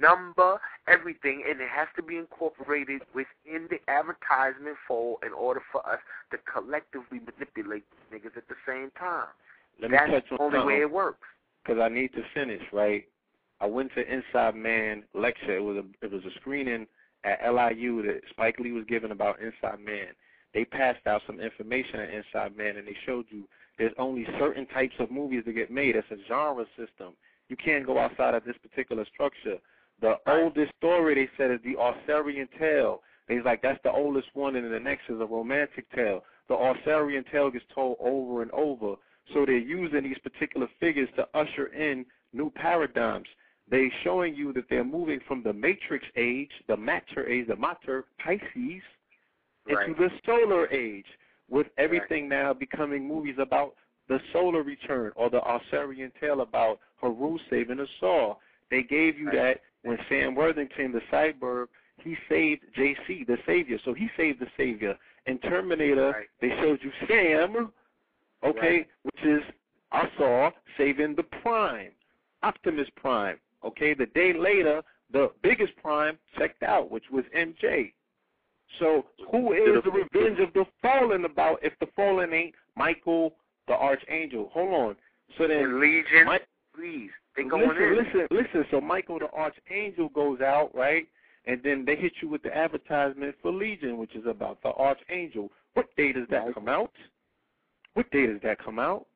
number, 0.00 0.60
everything, 0.86 1.44
and 1.48 1.60
it 1.60 1.68
has 1.68 1.88
to 1.96 2.02
be 2.02 2.16
incorporated 2.16 3.02
within 3.14 3.68
the 3.70 3.78
advertisement 3.88 4.76
fold 4.86 5.18
in 5.24 5.32
order 5.32 5.60
for 5.72 5.86
us 5.88 5.98
to 6.30 6.38
collectively 6.50 7.20
manipulate 7.20 7.84
these 7.90 8.20
niggas 8.20 8.36
at 8.36 8.48
the 8.48 8.56
same 8.66 8.90
time. 8.98 9.28
let 9.80 9.90
me 9.90 9.96
That's 9.96 10.28
the 10.30 10.36
on 10.36 10.54
only 10.54 10.66
way 10.66 10.80
it 10.80 10.90
works. 10.90 11.26
because 11.64 11.80
I 11.80 11.88
need 11.88 12.12
to 12.14 12.22
finish, 12.34 12.62
right? 12.72 13.04
I 13.60 13.66
went 13.66 13.90
to 13.94 14.02
Inside 14.12 14.54
Man 14.54 15.02
lecture. 15.14 15.56
It 15.56 15.62
was 15.62 15.76
a 15.78 16.04
it 16.04 16.12
was 16.12 16.22
a 16.24 16.30
screening 16.40 16.86
at 17.24 17.40
LIU 17.52 18.02
that 18.02 18.20
Spike 18.30 18.58
Lee 18.60 18.72
was 18.72 18.84
giving 18.88 19.10
about 19.10 19.40
Inside 19.40 19.80
Man. 19.84 20.08
They 20.54 20.64
passed 20.64 21.06
out 21.06 21.22
some 21.26 21.40
information 21.40 22.00
on 22.00 22.08
Inside 22.08 22.56
Man, 22.56 22.76
and 22.76 22.86
they 22.86 22.96
showed 23.04 23.26
you 23.30 23.44
there's 23.76 23.92
only 23.98 24.26
certain 24.38 24.66
types 24.66 24.94
of 24.98 25.10
movies 25.10 25.42
that 25.46 25.52
get 25.52 25.70
made. 25.70 25.96
It's 25.96 26.06
a 26.10 26.16
genre 26.28 26.64
system. 26.76 27.14
You 27.48 27.56
can't 27.56 27.86
go 27.86 27.98
outside 27.98 28.34
of 28.34 28.44
this 28.44 28.56
particular 28.62 29.04
structure. 29.12 29.58
The 30.00 30.16
oldest 30.26 30.72
story 30.78 31.14
they 31.14 31.28
said 31.36 31.50
is 31.50 31.60
the 31.64 31.76
Arthurian 31.76 32.48
tale. 32.58 33.02
They's 33.26 33.44
like 33.44 33.62
that's 33.62 33.82
the 33.82 33.92
oldest 33.92 34.28
one, 34.34 34.56
and 34.56 34.72
the 34.72 34.80
next 34.80 35.08
is 35.08 35.20
a 35.20 35.26
romantic 35.26 35.90
tale. 35.92 36.24
The 36.48 36.54
Arthurian 36.54 37.24
tale 37.30 37.50
gets 37.50 37.64
told 37.74 37.96
over 38.00 38.42
and 38.42 38.50
over. 38.52 38.94
So 39.34 39.44
they're 39.44 39.58
using 39.58 40.04
these 40.04 40.18
particular 40.18 40.68
figures 40.80 41.08
to 41.16 41.28
usher 41.34 41.66
in 41.66 42.06
new 42.32 42.50
paradigms. 42.50 43.28
They're 43.70 43.90
showing 44.02 44.34
you 44.34 44.52
that 44.54 44.64
they're 44.70 44.84
moving 44.84 45.20
from 45.28 45.42
the 45.42 45.52
matrix 45.52 46.06
age, 46.16 46.50
the 46.68 46.76
matter 46.76 47.28
age, 47.28 47.48
the 47.48 47.56
mater 47.56 48.06
Pisces, 48.18 48.82
Right. 49.66 49.86
into 49.86 50.00
the 50.00 50.10
solar 50.24 50.66
age, 50.68 51.04
with 51.50 51.66
everything 51.76 52.26
now 52.26 52.54
becoming 52.54 53.06
movies 53.06 53.36
about 53.38 53.74
the 54.06 54.18
solar 54.32 54.62
return 54.62 55.12
or 55.14 55.28
the 55.28 55.42
Arthurian 55.42 56.10
tale 56.18 56.40
about 56.40 56.80
Haru 56.96 57.38
saving 57.50 57.80
a 57.80 57.86
Saw. 58.00 58.36
They 58.70 58.82
gave 58.82 59.18
you 59.18 59.26
Right. 59.26 59.34
that 59.34 59.60
when 59.82 59.98
Sam 60.08 60.34
Worthington, 60.34 60.92
the 60.92 61.00
cyborg, 61.12 61.66
he 62.02 62.16
saved 62.28 62.62
JC, 62.76 63.26
the 63.26 63.38
savior. 63.46 63.78
So 63.84 63.92
he 63.94 64.08
saved 64.16 64.40
the 64.40 64.46
savior. 64.56 64.96
In 65.26 65.38
Terminator, 65.38 66.12
Right. 66.12 66.28
they 66.40 66.50
showed 66.60 66.82
you 66.82 66.92
Sam, 67.06 67.72
okay, 68.42 68.78
Right. 68.78 68.88
which 69.02 69.22
is 69.24 69.42
I 69.90 70.08
saw 70.18 70.50
saving 70.76 71.14
the 71.14 71.22
Prime, 71.22 71.92
Optimus 72.42 72.88
Prime. 72.90 73.40
Okay, 73.64 73.94
the 73.94 74.06
day 74.06 74.32
later, 74.32 74.82
the 75.10 75.32
biggest 75.42 75.74
Prime 75.76 76.18
checked 76.36 76.62
out, 76.62 76.90
which 76.90 77.10
was 77.10 77.24
MJ. 77.34 77.92
So 78.78 79.06
who 79.30 79.52
is 79.54 79.82
the 79.82 79.90
revenge 79.90 80.38
of 80.40 80.52
the 80.52 80.66
fallen 80.82 81.24
about 81.24 81.58
if 81.62 81.76
the 81.78 81.86
fallen 81.96 82.32
ain't 82.32 82.54
Michael 82.76 83.34
the 83.66 83.74
Archangel? 83.74 84.50
Hold 84.50 84.74
on. 84.74 84.96
So 85.36 85.48
then 85.48 85.64
And 85.64 85.80
Legion, 85.80 86.28
please, 86.74 87.10
they 87.44 87.48
going 87.48 87.68
listen, 87.68 87.82
in. 87.82 87.96
listen, 87.96 88.28
listen. 88.30 88.64
So 88.70 88.80
Michael 88.80 89.18
the 89.18 89.30
Archangel 89.32 90.08
goes 90.10 90.40
out, 90.40 90.74
right? 90.74 91.06
And 91.46 91.62
then 91.62 91.84
they 91.86 91.96
hit 91.96 92.12
you 92.20 92.28
with 92.28 92.42
the 92.42 92.54
advertisement 92.54 93.34
for 93.40 93.50
Legion, 93.52 93.96
which 93.96 94.14
is 94.14 94.26
about 94.26 94.62
the 94.62 94.70
Archangel. 94.72 95.50
What 95.74 95.86
day 95.96 96.12
does 96.12 96.26
that 96.30 96.52
come 96.54 96.68
out? 96.68 96.92
What 97.94 98.10
day 98.10 98.26
does 98.26 98.40
that 98.42 98.62
come 98.62 98.78
out? 98.78 99.06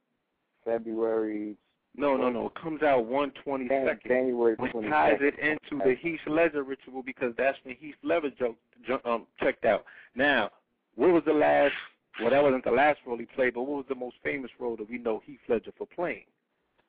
February, 0.64 1.57
No, 1.97 2.16
no, 2.16 2.31
no. 2.31 2.47
It 2.47 2.55
comes 2.55 2.83
out 2.83 3.05
one 3.05 3.33
twenty 3.45 3.68
Jan- 3.68 3.87
second, 3.87 4.09
January 4.09 4.55
which 4.59 4.73
22nd. 4.73 4.91
ties 4.91 5.18
it 5.20 5.39
into 5.39 5.85
the 5.85 5.95
Heath 6.01 6.20
Ledger 6.27 6.62
ritual 6.62 7.03
because 7.03 7.35
that's 7.37 7.59
when 7.64 7.75
Heath 7.77 7.97
Ledger 8.03 8.31
joke, 8.39 8.57
um, 9.05 9.27
checked 9.41 9.64
out. 9.64 9.85
Now, 10.14 10.51
what 10.95 11.11
was 11.11 11.23
the 11.27 11.33
last? 11.33 11.75
Well, 12.20 12.31
that 12.31 12.43
wasn't 12.43 12.64
the 12.64 12.70
last 12.70 13.01
role 13.07 13.18
he 13.18 13.25
played, 13.25 13.55
but 13.55 13.62
what 13.62 13.77
was 13.79 13.87
the 13.89 13.95
most 13.95 14.16
famous 14.23 14.51
role 14.59 14.77
that 14.77 14.89
we 14.89 14.99
know 14.99 15.20
Heath 15.27 15.41
Ledger 15.49 15.73
for 15.77 15.87
playing? 15.87 16.25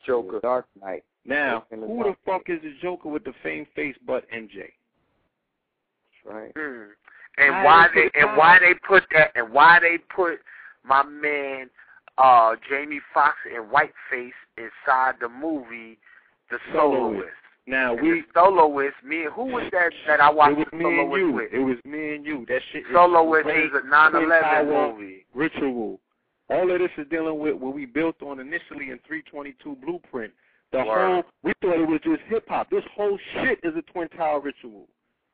Joker. 0.06 0.40
Dark 0.42 0.66
Knight. 0.82 1.04
Now, 1.26 1.66
the 1.72 1.78
who 1.78 1.98
the 2.00 2.04
Dark 2.04 2.18
fuck 2.26 2.42
is 2.50 2.62
the 2.62 2.74
Joker 2.82 3.10
with 3.10 3.24
the 3.24 3.34
fame 3.44 3.66
face 3.76 3.96
but 4.06 4.26
MJ? 4.32 4.72
That's 6.26 6.36
right. 6.36 6.52
Hmm. 6.56 6.90
And 7.38 7.54
How 7.56 7.66
why 7.66 7.88
they 7.96 8.02
they 8.04 8.10
put 8.10 8.16
it 8.16 8.22
and 8.28 8.38
why 8.38 8.60
they 8.60 8.74
put 8.88 9.04
that 9.14 9.32
and 9.36 9.52
why 9.52 9.80
they 9.80 9.98
put 10.16 10.40
my 10.84 11.02
man 11.04 11.70
uh 12.18 12.56
Jamie 12.70 13.00
Foxx 13.14 13.36
and 13.56 13.66
Whiteface 13.72 14.34
inside 14.58 15.16
the 15.20 15.30
movie 15.30 15.98
The 16.52 16.60
Soloist. 16.74 17.14
Soloist. 17.16 17.30
Now 17.66 17.94
And 17.94 18.02
we 18.04 18.10
the 18.22 18.22
Soloist, 18.36 18.96
me 19.04 19.26
who 19.34 19.46
was 19.46 19.64
that 19.72 19.92
that 20.06 20.20
I 20.22 20.30
watched 20.30 20.52
it 20.52 20.58
was 20.60 20.68
the 20.72 20.78
me 20.78 21.00
and 21.00 21.12
you. 21.14 21.32
with? 21.32 21.54
It 21.54 21.60
was 21.60 21.78
me 21.86 22.16
and 22.16 22.26
you. 22.26 22.46
That 22.50 22.62
shit. 22.72 22.82
is 22.82 22.88
Soloist 22.94 23.46
great 23.46 23.66
is 23.66 23.72
a 23.74 23.80
Twin 23.80 23.90
9/11 24.30 24.68
movie. 24.98 25.26
Ritual. 25.34 26.00
All 26.54 26.72
of 26.72 26.80
this 26.80 26.92
is 26.98 27.08
dealing 27.10 27.40
with 27.40 27.56
what 27.56 27.74
we 27.74 27.86
built 27.86 28.22
on 28.22 28.40
initially 28.40 28.92
in 28.92 29.00
322 29.08 29.78
Blueprint. 29.84 30.32
The 30.72 30.86
Word. 30.86 30.86
whole 30.86 31.24
we 31.42 31.54
thought 31.62 31.80
it 31.80 31.88
was 31.88 32.00
just 32.04 32.22
hip 32.28 32.46
hop. 32.48 32.70
This 32.70 32.84
whole 32.96 33.18
shit 33.34 33.60
is 33.64 33.74
a 33.76 33.82
Twin 33.92 34.08
Tower 34.10 34.40
ritual. 34.40 34.88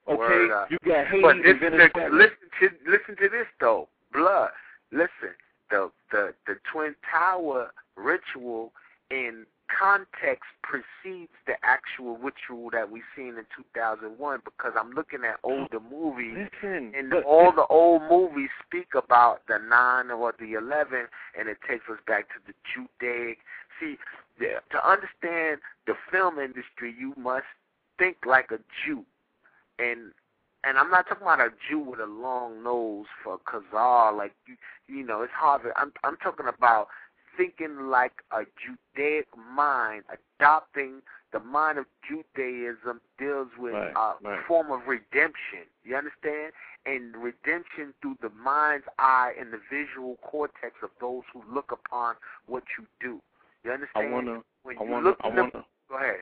Okay, 0.08 0.18
Word 0.18 0.68
you 0.70 0.78
got 0.86 1.08
Haiti 1.08 1.22
But 1.22 1.36
this, 1.44 1.56
and 1.62 1.74
the, 1.74 2.10
listen 2.12 2.48
to 2.62 2.70
listen 2.90 3.16
to 3.18 3.30
this 3.30 3.48
though, 3.60 3.90
blood. 4.14 4.50
Listen, 4.92 5.36
the 5.70 5.92
the 6.12 6.34
the 6.48 6.56
Twin 6.72 6.96
Tower 7.10 7.72
ritual 7.96 8.72
in 9.12 9.46
context 9.70 10.50
precedes 10.64 11.32
the 11.46 11.54
actual 11.64 12.18
ritual 12.18 12.70
that 12.72 12.90
we 12.92 13.02
seen 13.16 13.38
in 13.38 13.46
2001 13.56 14.42
because 14.44 14.74
I'm 14.80 14.92
looking 14.92 15.22
at 15.24 15.38
older 15.44 15.80
movies 15.80 16.50
Listen, 16.62 16.94
and 16.98 17.10
but- 17.10 17.24
all 17.24 17.52
the 17.52 17.66
old 17.68 18.04
movies 18.10 18.50
speak 18.66 18.90
about 18.96 19.42
the 19.48 19.58
nine 19.58 20.12
or 20.12 20.34
the 20.40 20.54
eleven, 20.54 21.08
and 21.38 21.50
it 21.50 21.58
takes 21.68 21.86
us 21.90 22.00
back 22.08 22.28
to 22.30 22.40
the 22.48 22.54
Judaic. 22.74 23.40
See, 23.80 23.98
the, 24.40 24.62
to 24.72 24.88
understand 24.88 25.60
the 25.88 25.94
film 26.12 26.40
industry, 26.40 26.94
you 26.98 27.14
must 27.18 27.46
think 27.98 28.18
like 28.26 28.52
a 28.52 28.60
Jew, 28.86 29.06
and 29.78 30.12
and 30.64 30.78
I'm 30.78 30.90
not 30.92 31.08
talking 31.08 31.24
about 31.24 31.40
a 31.40 31.52
Jew 31.70 31.80
with 31.80 32.00
a 32.02 32.06
long 32.06 32.64
nose 32.64 33.06
for 33.24 33.40
Khazar. 33.40 34.16
Like 34.16 34.34
you, 34.46 34.56
you 34.88 35.06
know, 35.06 35.22
it's 35.22 35.32
Harvard. 35.34 35.74
I'm 35.78 35.94
I'm 36.04 36.18
talking 36.18 36.48
about 36.48 36.88
thinking 37.40 37.88
like 37.88 38.12
a 38.32 38.42
Judaic 38.60 39.28
mind, 39.56 40.04
adopting 40.12 41.02
the 41.32 41.40
mind 41.40 41.78
of 41.78 41.86
Judaism 42.06 43.00
deals 43.18 43.48
with 43.58 43.74
Right, 43.74 43.94
a 43.96 44.14
right. 44.22 44.46
form 44.46 44.72
of 44.72 44.82
redemption. 44.88 45.64
You 45.86 45.96
understand? 45.96 46.52
And 46.86 47.16
redemption 47.16 47.94
through 48.02 48.18
the 48.22 48.30
mind's 48.32 48.86
eye 48.98 49.32
and 49.40 49.54
the 49.54 49.60
visual 49.72 50.18
cortex 50.22 50.76
of 50.84 50.90
those 51.00 51.24
who 51.32 51.42
look 51.54 51.72
upon 51.72 52.16
what 52.48 52.64
you 52.78 52.86
do. 53.00 53.22
You 53.64 53.72
I 53.72 53.74
understand? 53.76 54.12
wanna, 54.12 54.42
when 54.64 54.78
I 54.78 54.84
you 54.84 54.92
wanna, 54.92 55.06
look 55.10 55.18
I 55.24 55.28
wanna. 55.30 55.50
Go 55.88 55.96
ahead. 55.96 56.16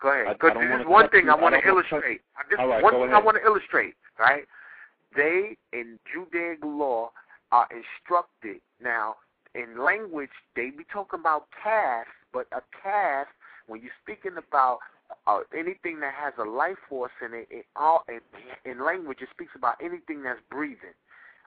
Go 0.00 0.08
ahead. 0.10 0.26
I- 0.26 0.30
I 0.30 0.32
Because 0.34 0.54
this 0.58 0.80
is 0.80 0.86
one 0.86 1.08
thing 1.10 1.28
I 1.28 1.32
I 1.32 1.36
want 1.36 1.54
to 1.54 1.60
don't 1.60 1.74
wanna 1.74 1.82
cut- 1.84 1.92
illustrate. 1.94 2.22
I- 2.36 2.42
This 2.50 2.58
right, 2.58 2.82
one 2.82 2.92
thing 2.94 3.12
I 3.14 3.18
want 3.20 3.36
to 3.36 3.44
illustrate, 3.44 3.94
right? 4.18 4.44
They, 5.14 5.56
in 5.72 5.98
Judaic 6.12 6.58
law, 6.64 7.12
are 7.52 7.68
instructed. 7.70 8.60
Now, 8.80 9.16
in 9.56 9.82
language, 9.82 10.30
they 10.54 10.70
be 10.70 10.84
talking 10.92 11.20
about 11.20 11.46
caste, 11.62 12.08
but 12.32 12.46
a 12.52 12.60
caste, 12.82 13.30
when 13.66 13.80
you're 13.80 13.90
speaking 14.02 14.36
about 14.36 14.78
uh, 15.26 15.40
anything 15.56 16.00
that 16.00 16.14
has 16.14 16.34
a 16.38 16.48
life 16.48 16.76
force 16.88 17.12
in 17.24 17.34
it, 17.34 17.48
it 17.50 17.66
all, 17.74 18.04
in, 18.08 18.20
in 18.70 18.84
language, 18.84 19.18
it 19.22 19.28
speaks 19.32 19.52
about 19.56 19.76
anything 19.82 20.22
that's 20.22 20.40
breathing. 20.50 20.94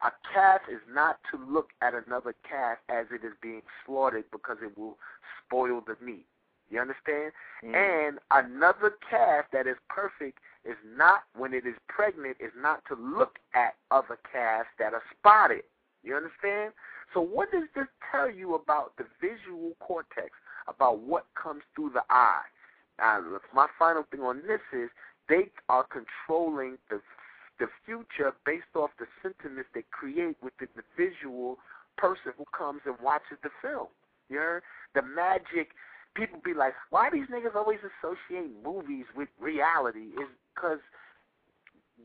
A 0.01 0.11
calf 0.33 0.61
is 0.71 0.79
not 0.91 1.19
to 1.31 1.37
look 1.51 1.69
at 1.81 1.93
another 1.93 2.33
calf 2.47 2.77
as 2.87 3.07
it 3.11 3.25
is 3.25 3.33
being 3.41 3.61
slaughtered 3.85 4.25
because 4.31 4.57
it 4.63 4.77
will 4.77 4.97
spoil 5.45 5.81
the 5.85 5.95
meat. 6.03 6.25
You 6.69 6.79
understand? 6.79 7.33
Mm. 7.63 7.75
And 7.75 8.19
another 8.31 8.93
calf 9.09 9.45
that 9.51 9.67
is 9.67 9.75
perfect 9.89 10.39
is 10.63 10.77
not, 10.95 11.23
when 11.35 11.53
it 11.53 11.65
is 11.65 11.75
pregnant, 11.87 12.37
is 12.39 12.51
not 12.57 12.83
to 12.87 12.95
look 12.95 13.39
at 13.55 13.75
other 13.91 14.17
calves 14.31 14.69
that 14.77 14.93
are 14.93 15.03
spotted. 15.17 15.63
You 16.03 16.15
understand? 16.15 16.73
So 17.13 17.21
what 17.21 17.51
does 17.51 17.63
this 17.75 17.87
tell 18.11 18.29
you 18.29 18.55
about 18.55 18.93
the 18.97 19.05
visual 19.19 19.73
cortex, 19.79 20.31
about 20.67 20.99
what 20.99 21.25
comes 21.41 21.63
through 21.75 21.91
the 21.93 22.03
eye? 22.09 22.45
Now, 22.99 23.21
my 23.53 23.67
final 23.77 24.03
thing 24.11 24.21
on 24.21 24.41
this 24.47 24.61
is 24.73 24.89
they 25.27 25.49
are 25.69 25.85
controlling 25.85 26.77
the 26.89 27.01
the 27.59 27.67
future 27.85 28.31
based 28.45 28.71
off 28.73 28.89
the 28.99 29.05
sentiments 29.21 29.69
they 29.75 29.83
create 29.91 30.37
within 30.41 30.69
the 30.77 30.83
visual 30.95 31.59
person 31.97 32.31
who 32.37 32.45
comes 32.57 32.79
and 32.85 32.95
watches 33.03 33.35
the 33.43 33.49
film. 33.61 33.87
You 34.29 34.37
heard? 34.37 34.63
The 34.95 35.01
magic 35.01 35.75
people 36.15 36.39
be 36.43 36.53
like, 36.53 36.73
why 36.89 37.09
these 37.11 37.27
niggas 37.27 37.55
always 37.55 37.79
associate 37.83 38.51
movies 38.63 39.05
with 39.15 39.27
reality? 39.39 40.15
Is 40.15 40.31
because 40.55 40.79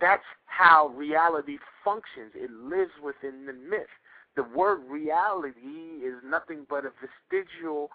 that's 0.01 0.27
how 0.47 0.89
reality 0.89 1.59
functions. 1.85 2.33
It 2.35 2.51
lives 2.51 2.93
within 3.03 3.47
the 3.47 3.53
myth. 3.53 3.95
The 4.37 4.43
word 4.43 4.81
reality 4.89 6.03
is 6.05 6.15
nothing 6.25 6.67
but 6.69 6.85
a 6.85 6.91
vestigial, 7.01 7.91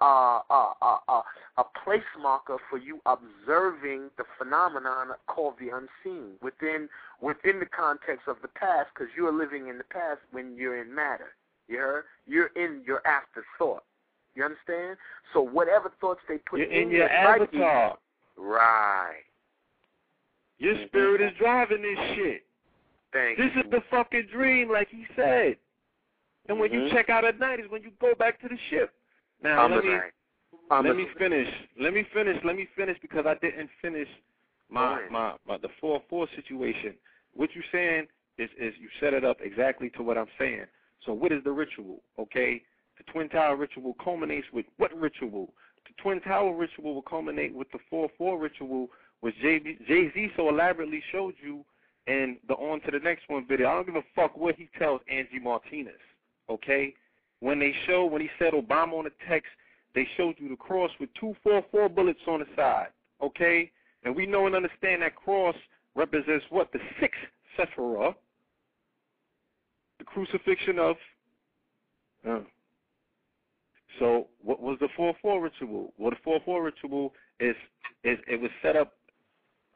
uh, 0.00 0.40
uh, 0.48 0.72
uh, 0.80 0.98
uh, 1.08 1.22
a 1.58 1.64
place 1.84 2.00
marker 2.20 2.56
for 2.70 2.78
you 2.78 3.00
observing 3.06 4.10
the 4.16 4.24
phenomenon 4.38 5.08
called 5.26 5.54
the 5.60 5.68
unseen 5.68 6.32
within 6.42 6.88
within 7.20 7.58
the 7.60 7.66
context 7.66 8.26
of 8.26 8.36
the 8.42 8.48
past, 8.48 8.88
because 8.94 9.08
you 9.16 9.26
are 9.26 9.32
living 9.32 9.68
in 9.68 9.78
the 9.78 9.84
past 9.84 10.20
when 10.32 10.56
you're 10.56 10.80
in 10.82 10.94
matter. 10.94 11.34
You 11.68 11.78
heard? 11.78 12.04
You're 12.26 12.50
in 12.56 12.82
your 12.86 13.00
afterthought. 13.06 13.84
You 14.34 14.44
understand? 14.44 14.96
So 15.34 15.42
whatever 15.42 15.92
thoughts 16.00 16.20
they 16.28 16.38
put 16.38 16.58
You're 16.60 16.70
in 16.70 16.84
in 16.84 16.90
your 16.90 17.08
psyche- 17.08 17.58
avatar. 17.58 17.98
right? 18.38 19.20
Your 20.58 20.74
Mm-hmm. 20.74 20.86
spirit 20.86 21.20
is 21.20 21.32
driving 21.38 21.82
this 21.82 21.98
shit. 22.16 22.46
Thank 23.12 23.36
This 23.38 23.50
you. 23.54 23.60
is 23.62 23.70
the 23.70 23.82
fucking 23.90 24.28
dream, 24.32 24.70
like 24.72 24.88
he 24.88 25.04
said. 25.14 25.56
And 26.48 26.58
when 26.58 26.72
you 26.72 26.80
Mhm. 26.80 26.90
check 26.92 27.08
out 27.08 27.24
at 27.24 27.38
night 27.38 27.60
is 27.60 27.68
when 27.70 27.82
you 27.82 27.92
go 28.00 28.14
back 28.14 28.40
to 28.40 28.48
the 28.48 28.58
ship. 28.70 28.92
Now 29.42 29.64
I'm 29.64 29.70
let 29.70 29.84
me. 29.84 29.90
Let 30.70 30.86
a- 30.86 30.94
me 30.94 31.06
finish. 31.18 31.48
Let 31.78 31.92
me 31.92 32.02
finish. 32.04 32.42
Let 32.44 32.56
me 32.56 32.66
finish 32.76 32.98
because 33.00 33.26
I 33.26 33.34
didn't 33.34 33.70
finish 33.80 34.08
my 34.70 35.08
my, 35.10 35.36
my 35.46 35.58
the 35.58 35.68
four 35.80 36.02
four 36.08 36.26
situation. 36.34 36.94
What 37.34 37.54
you 37.54 37.62
saying 37.70 38.08
is 38.38 38.50
is 38.58 38.74
you 38.80 38.88
set 39.00 39.14
it 39.14 39.24
up 39.24 39.40
exactly 39.40 39.90
to 39.90 40.02
what 40.02 40.18
I'm 40.18 40.30
saying. 40.38 40.66
So 41.04 41.12
what 41.12 41.32
is 41.32 41.42
the 41.44 41.52
ritual? 41.52 42.02
Okay, 42.18 42.62
the 42.98 43.04
Twin 43.12 43.28
Tower 43.28 43.56
ritual 43.56 43.94
culminates 44.02 44.46
with 44.52 44.66
what 44.78 44.92
ritual? 44.98 45.52
The 45.86 46.02
Twin 46.02 46.20
Tower 46.20 46.54
ritual 46.54 46.94
will 46.94 47.02
culminate 47.02 47.54
with 47.54 47.70
the 47.72 47.78
four 47.90 48.08
four 48.16 48.38
ritual, 48.38 48.88
which 49.20 49.34
Jay 49.40 49.60
Z 49.88 50.30
so 50.36 50.48
elaborately 50.48 51.02
showed 51.12 51.34
you 51.42 51.64
in 52.06 52.38
the 52.48 52.54
on 52.54 52.80
to 52.82 52.90
the 52.90 52.98
next 52.98 53.28
one 53.28 53.46
video. 53.46 53.68
I 53.68 53.74
don't 53.74 53.86
give 53.86 53.96
a 53.96 54.02
fuck 54.14 54.36
what 54.36 54.56
he 54.56 54.68
tells 54.78 55.00
Angie 55.10 55.38
Martinez. 55.38 55.92
Okay, 56.50 56.94
when 57.40 57.58
they 57.58 57.74
show 57.86 58.04
when 58.04 58.20
he 58.20 58.28
said 58.38 58.52
Obama 58.52 58.94
on 58.94 59.04
the 59.04 59.12
text 59.28 59.48
they 59.94 60.06
showed 60.16 60.36
you 60.38 60.48
the 60.48 60.56
cross 60.56 60.90
with 60.98 61.10
two 61.18 61.34
four 61.42 61.64
four 61.70 61.88
bullets 61.88 62.20
on 62.26 62.40
the 62.40 62.46
side. 62.56 62.88
Okay? 63.22 63.70
And 64.04 64.16
we 64.16 64.26
know 64.26 64.46
and 64.46 64.54
understand 64.54 65.02
that 65.02 65.14
cross 65.16 65.54
represents 65.94 66.44
what? 66.50 66.72
The 66.72 66.78
sixth 67.00 67.20
Sephirah. 67.58 68.14
The 69.98 70.04
crucifixion 70.04 70.78
of 70.78 70.96
uh. 72.28 72.40
So 73.98 74.28
what 74.42 74.60
was 74.60 74.78
the 74.80 74.88
four 74.96 75.14
four 75.20 75.42
ritual? 75.42 75.92
Well 75.98 76.10
the 76.10 76.16
four 76.24 76.40
four 76.44 76.62
ritual 76.62 77.12
is 77.40 77.56
is 78.04 78.18
it 78.26 78.40
was 78.40 78.50
set 78.62 78.76
up 78.76 78.94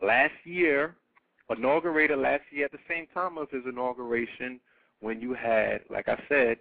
last 0.03 0.35
year, 0.45 0.97
inaugurated 1.51 2.19
last 2.19 2.43
year 2.51 2.65
at 2.65 2.73
the 2.73 2.79
same 2.89 3.07
time 3.13 3.37
of 3.37 3.51
his 3.51 3.63
inauguration 3.69 4.61
when 5.01 5.21
you 5.21 5.35
had, 5.35 5.81
like 5.91 6.09
I 6.09 6.21
said, 6.29 6.59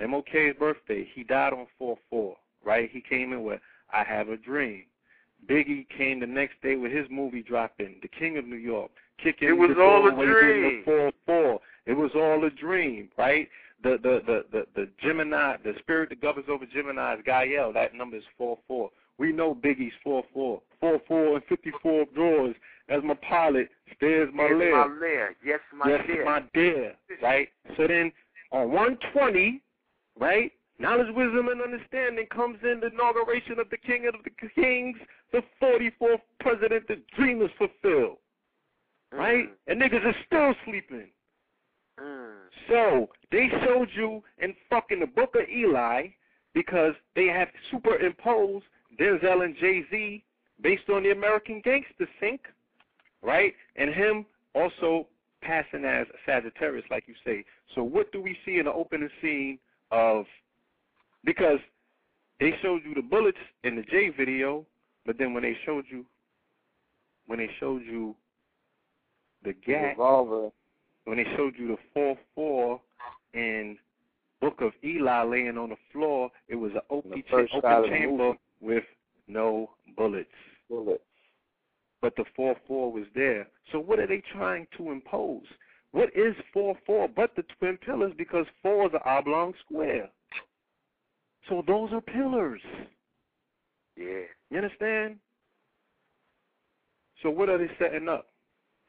MLK's 0.00 0.58
birthday. 0.58 1.08
He 1.14 1.24
died 1.24 1.52
on 1.52 1.66
4-4, 1.80 2.34
right? 2.64 2.88
He 2.90 3.00
came 3.00 3.32
in 3.32 3.42
with 3.42 3.60
I 3.92 4.04
Have 4.04 4.28
a 4.28 4.36
Dream. 4.36 4.84
Biggie 5.48 5.86
came 5.96 6.20
the 6.20 6.26
next 6.26 6.60
day 6.62 6.76
with 6.76 6.92
his 6.92 7.06
movie 7.10 7.42
dropping, 7.42 7.96
The 8.02 8.08
King 8.08 8.38
of 8.38 8.46
New 8.46 8.56
York. 8.56 8.90
Kicking 9.22 9.48
It 9.48 9.52
was 9.52 9.70
the 9.74 9.82
all 9.82 10.06
a 10.06 10.26
dream. 10.26 10.84
4-4. 11.28 11.58
It 11.86 11.92
was 11.94 12.10
all 12.14 12.44
a 12.44 12.50
dream, 12.50 13.08
right? 13.16 13.48
The 13.82 13.96
the 14.02 14.20
the 14.26 14.44
the, 14.50 14.66
the 14.74 14.88
Gemini, 15.00 15.56
the 15.64 15.74
spirit 15.78 16.08
that 16.08 16.20
governs 16.20 16.48
over 16.48 16.66
Gemini 16.66 17.14
is 17.14 17.20
Gael. 17.24 17.72
That 17.72 17.94
number 17.94 18.16
is 18.16 18.24
4-4. 18.40 18.88
We 19.18 19.32
know 19.32 19.54
Biggie's 19.54 19.92
4-4. 20.06 20.60
4-4 20.82 21.34
and 21.34 21.44
54 21.48 22.04
drawers. 22.14 22.54
As 22.88 23.02
my 23.04 23.14
pilot, 23.28 23.68
stairs 23.96 24.30
my 24.32 24.44
yes, 24.44 24.58
leg. 24.58 24.72
my 24.72 24.98
lair. 25.00 25.36
Yes, 25.44 25.60
my 25.74 25.90
yes, 25.90 26.00
dear. 26.06 26.24
my 26.24 26.42
dear. 26.54 26.94
Right? 27.22 27.48
So 27.76 27.86
then 27.86 28.10
on 28.50 28.70
120, 28.70 29.60
right? 30.18 30.52
Knowledge, 30.78 31.08
wisdom, 31.14 31.48
and 31.48 31.60
understanding 31.60 32.26
comes 32.32 32.58
in 32.62 32.80
the 32.80 32.86
inauguration 32.86 33.58
of 33.58 33.68
the 33.68 33.76
King 33.76 34.06
of 34.06 34.14
the 34.22 34.48
Kings, 34.54 34.96
the 35.32 35.42
44th 35.60 36.20
president, 36.40 36.86
the 36.86 37.02
dream 37.16 37.42
is 37.42 37.50
fulfilled. 37.58 38.18
Right? 39.12 39.48
And 39.66 39.80
niggas 39.80 40.04
are 40.04 40.14
still 40.26 40.54
sleeping. 40.64 41.08
Mm. 42.00 42.34
So 42.68 43.08
they 43.32 43.48
showed 43.64 43.88
you 43.94 44.22
in 44.38 44.54
fucking 44.70 45.00
the 45.00 45.06
book 45.06 45.34
of 45.34 45.48
Eli 45.48 46.08
because 46.54 46.94
they 47.16 47.26
have 47.26 47.48
superimposed 47.70 48.64
Denzel 48.98 49.44
and 49.44 49.56
Jay 49.56 49.84
Z 49.90 50.24
based 50.60 50.88
on 50.90 51.02
the 51.02 51.10
American 51.10 51.60
Gangster 51.64 52.08
sync, 52.20 52.40
right? 53.22 53.54
And 53.76 53.94
him 53.94 54.26
also 54.54 55.06
passing 55.42 55.84
as 55.84 56.06
Sagittarius, 56.26 56.84
like 56.90 57.04
you 57.06 57.14
say. 57.24 57.44
So 57.74 57.82
what 57.82 58.10
do 58.12 58.20
we 58.20 58.36
see 58.44 58.58
in 58.58 58.64
the 58.64 58.72
opening 58.72 59.08
scene 59.22 59.58
of 59.90 60.26
because 61.24 61.60
they 62.40 62.52
showed 62.62 62.82
you 62.84 62.94
the 62.94 63.02
bullets 63.02 63.38
in 63.64 63.76
the 63.76 63.82
J 63.82 64.10
video, 64.10 64.64
but 65.06 65.18
then 65.18 65.34
when 65.34 65.42
they 65.42 65.56
showed 65.64 65.84
you 65.90 66.04
when 67.26 67.38
they 67.38 67.50
showed 67.60 67.82
you 67.84 68.14
the 69.44 69.52
gat 69.66 69.90
Revolver. 69.90 70.50
when 71.04 71.18
they 71.18 71.26
showed 71.36 71.54
you 71.56 71.68
the 71.68 71.76
four 71.94 72.16
four 72.34 72.80
in 73.34 73.76
Book 74.40 74.60
of 74.60 74.72
Eli 74.84 75.22
laying 75.24 75.58
on 75.58 75.70
the 75.70 75.76
floor, 75.92 76.30
it 76.48 76.54
was 76.54 76.72
an 76.72 76.80
open, 76.90 77.22
cha- 77.28 77.36
open 77.56 77.90
chamber. 77.90 78.32
With 78.60 78.84
no 79.26 79.70
bullets. 79.96 80.28
Bullet. 80.68 81.02
But 82.00 82.14
the 82.16 82.24
four 82.36 82.56
four 82.66 82.92
was 82.92 83.04
there. 83.14 83.48
So 83.72 83.80
what 83.80 83.98
are 83.98 84.06
they 84.06 84.22
trying 84.32 84.66
to 84.76 84.90
impose? 84.90 85.42
What 85.92 86.10
is 86.14 86.34
four 86.52 86.76
four 86.86 87.08
but 87.08 87.34
the 87.36 87.44
twin 87.58 87.78
pillars? 87.78 88.12
Because 88.16 88.46
four 88.62 88.86
is 88.86 88.92
an 88.92 89.00
oblong 89.04 89.54
square. 89.64 90.08
So 91.48 91.64
those 91.66 91.90
are 91.92 92.00
pillars. 92.00 92.60
Yeah. 93.96 94.26
You 94.50 94.58
understand? 94.58 95.16
So 97.22 97.30
what 97.30 97.48
are 97.48 97.58
they 97.58 97.70
setting 97.78 98.08
up? 98.08 98.26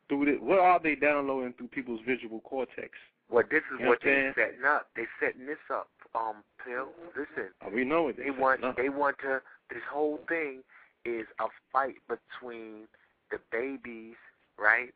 Through 0.08 0.26
the, 0.26 0.44
what 0.44 0.60
are 0.60 0.80
they 0.82 0.96
downloading 0.96 1.54
through 1.58 1.68
people's 1.70 2.02
visual 2.06 2.42
cortex? 2.42 2.90
Well, 3.30 3.44
this 3.50 3.64
is 3.74 3.80
You 3.80 3.88
what 3.88 4.00
they 4.04 4.12
understand? 4.12 4.36
setting 4.54 4.66
up. 4.66 4.88
They're 4.96 5.10
setting 5.20 5.46
this 5.46 5.62
up. 5.72 5.88
Um, 6.16 6.44
Pill. 6.66 6.90
Listen, 7.16 7.52
Oh, 7.62 7.70
we 7.70 7.86
know 7.86 8.08
it. 8.08 8.18
they 8.18 8.32
want 8.32 8.62
they 8.76 8.90
want 8.90 9.18
to. 9.20 9.42
This 9.70 9.84
whole 9.92 10.20
thing 10.28 10.64
is 11.06 11.28
a 11.40 11.46
fight 11.72 11.96
between 12.08 12.88
the 13.32 13.40
babies, 13.52 14.16
right, 14.58 14.94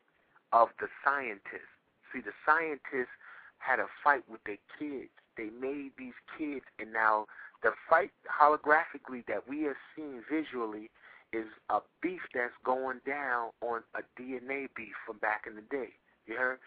of 0.52 0.68
the 0.80 0.88
scientists. 1.04 1.70
See, 2.12 2.20
the 2.20 2.32
scientists 2.44 3.14
had 3.58 3.78
a 3.78 3.86
fight 4.02 4.24
with 4.28 4.42
their 4.44 4.58
kids. 4.78 5.10
They 5.36 5.50
made 5.60 5.92
these 5.96 6.14
kids, 6.36 6.64
and 6.80 6.92
now 6.92 7.26
the 7.62 7.72
fight 7.88 8.10
holographically 8.28 9.24
that 9.26 9.48
we 9.48 9.66
are 9.66 9.76
seeing 9.94 10.22
visually 10.30 10.90
is 11.32 11.46
a 11.70 11.80
beef 12.02 12.20
that's 12.34 12.52
going 12.64 13.00
down 13.06 13.50
on 13.62 13.82
a 13.94 14.02
DNA 14.20 14.68
beef 14.76 14.94
from 15.06 15.18
back 15.18 15.44
in 15.46 15.54
the 15.56 15.62
day. 15.62 15.90
You 16.26 16.36
heard? 16.36 16.58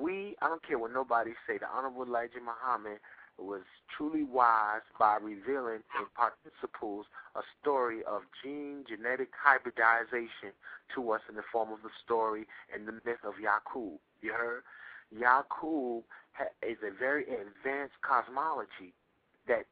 We, 0.00 0.36
I 0.40 0.48
don't 0.48 0.66
care 0.66 0.78
what 0.78 0.92
nobody 0.92 1.32
say, 1.46 1.58
the 1.58 1.66
Honorable 1.68 2.04
Elijah 2.04 2.40
Muhammad 2.40 2.98
was 3.38 3.62
truly 3.96 4.22
wise 4.24 4.82
by 4.98 5.16
revealing 5.16 5.82
in 5.98 6.06
participles 6.14 7.06
a 7.34 7.40
story 7.60 8.02
of 8.04 8.22
gene 8.42 8.84
genetic 8.88 9.30
hybridization 9.36 10.52
to 10.94 11.10
us 11.10 11.20
in 11.28 11.36
the 11.36 11.42
form 11.50 11.72
of 11.72 11.82
the 11.82 11.90
story 12.04 12.46
and 12.74 12.86
the 12.86 12.92
myth 13.04 13.24
of 13.24 13.34
Yakub. 13.40 13.98
You 14.20 14.32
heard? 14.32 14.62
Yakub 15.10 16.04
is 16.62 16.78
a 16.82 16.90
very 16.98 17.24
advanced 17.24 18.00
cosmology 18.02 18.94
that 19.46 19.66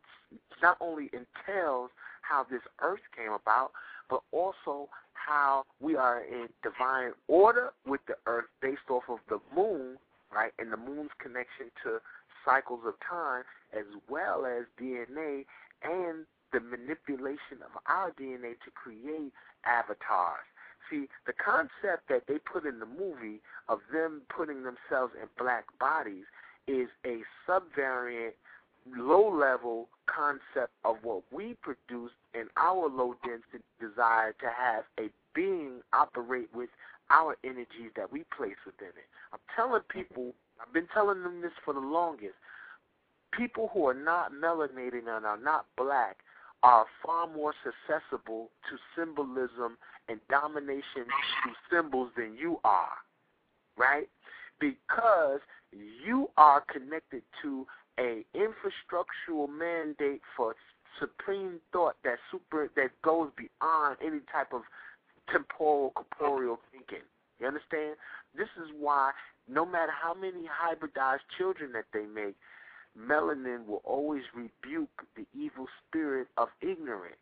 not 0.62 0.76
only 0.80 1.10
entails 1.12 1.90
how 2.22 2.44
this 2.50 2.62
earth 2.80 3.00
came 3.16 3.32
about, 3.32 3.72
but 4.08 4.22
also 4.32 4.88
how 5.14 5.64
we 5.80 5.96
are 5.96 6.22
in 6.24 6.48
divine 6.62 7.12
order 7.28 7.72
with 7.86 8.00
the 8.06 8.16
earth 8.26 8.46
based 8.60 8.88
off 8.90 9.04
of 9.08 9.18
the 9.28 9.38
moon, 9.54 9.96
right, 10.32 10.52
and 10.58 10.72
the 10.72 10.76
moon's 10.76 11.10
connection 11.18 11.70
to 11.84 12.00
cycles 12.44 12.80
of 12.86 12.94
time, 13.00 13.44
as 13.72 13.86
well 14.08 14.46
as 14.46 14.64
DNA 14.80 15.44
and 15.82 16.26
the 16.52 16.60
manipulation 16.60 17.62
of 17.64 17.80
our 17.86 18.10
DNA 18.10 18.54
to 18.64 18.70
create 18.74 19.32
avatars. 19.64 20.46
See, 20.90 21.06
the 21.26 21.32
concept 21.32 22.08
that 22.08 22.26
they 22.26 22.38
put 22.38 22.66
in 22.66 22.80
the 22.80 22.86
movie 22.86 23.40
of 23.68 23.80
them 23.92 24.22
putting 24.34 24.64
themselves 24.64 25.12
in 25.20 25.28
black 25.38 25.64
bodies 25.78 26.24
is 26.66 26.88
a 27.06 27.20
subvariant, 27.48 28.32
low 28.96 29.30
level 29.32 29.88
concept 30.06 30.72
of 30.84 30.96
what 31.02 31.22
we 31.30 31.54
produce 31.62 32.12
in 32.34 32.46
our 32.56 32.88
low 32.88 33.14
density 33.24 33.62
desire 33.78 34.32
to 34.40 34.46
have 34.46 34.84
a 34.98 35.10
being 35.34 35.80
operate 35.92 36.48
with 36.52 36.70
our 37.10 37.36
energies 37.44 37.90
that 37.96 38.10
we 38.10 38.24
place 38.36 38.56
within 38.64 38.88
it. 38.88 39.08
I'm 39.32 39.40
telling 39.54 39.82
people, 39.88 40.32
I've 40.60 40.72
been 40.72 40.88
telling 40.92 41.22
them 41.22 41.40
this 41.40 41.52
for 41.64 41.74
the 41.74 41.80
longest. 41.80 42.34
People 43.36 43.70
who 43.72 43.86
are 43.86 43.94
not 43.94 44.32
melanated 44.32 45.06
and 45.06 45.24
are 45.24 45.38
not 45.38 45.66
black 45.76 46.18
are 46.62 46.86
far 47.04 47.26
more 47.26 47.54
susceptible 47.62 48.50
to 48.68 48.76
symbolism 48.96 49.78
and 50.08 50.20
domination 50.28 51.06
through 51.42 51.54
symbols 51.70 52.10
than 52.16 52.36
you 52.36 52.58
are, 52.64 52.98
right? 53.78 54.08
Because 54.60 55.40
you 55.72 56.28
are 56.36 56.62
connected 56.70 57.22
to 57.42 57.66
a 57.98 58.24
infrastructural 58.34 59.48
mandate 59.48 60.20
for 60.36 60.54
supreme 60.98 61.60
thought 61.72 61.96
that 62.04 62.18
super 62.30 62.68
that 62.76 62.90
goes 63.02 63.30
beyond 63.36 63.96
any 64.04 64.20
type 64.32 64.52
of 64.52 64.62
temporal 65.32 65.92
corporeal 65.94 66.58
thinking. 66.72 67.04
You 67.38 67.46
understand? 67.46 67.96
This 68.36 68.48
is 68.62 68.70
why 68.78 69.12
no 69.48 69.64
matter 69.66 69.92
how 69.92 70.14
many 70.14 70.46
hybridized 70.46 71.26
children 71.36 71.72
that 71.72 71.86
they 71.92 72.06
make, 72.06 72.36
melanin 72.98 73.66
will 73.66 73.82
always 73.84 74.22
rebuke 74.34 75.04
the 75.16 75.26
evil 75.34 75.66
spirit 75.86 76.28
of 76.36 76.48
ignorance. 76.60 77.16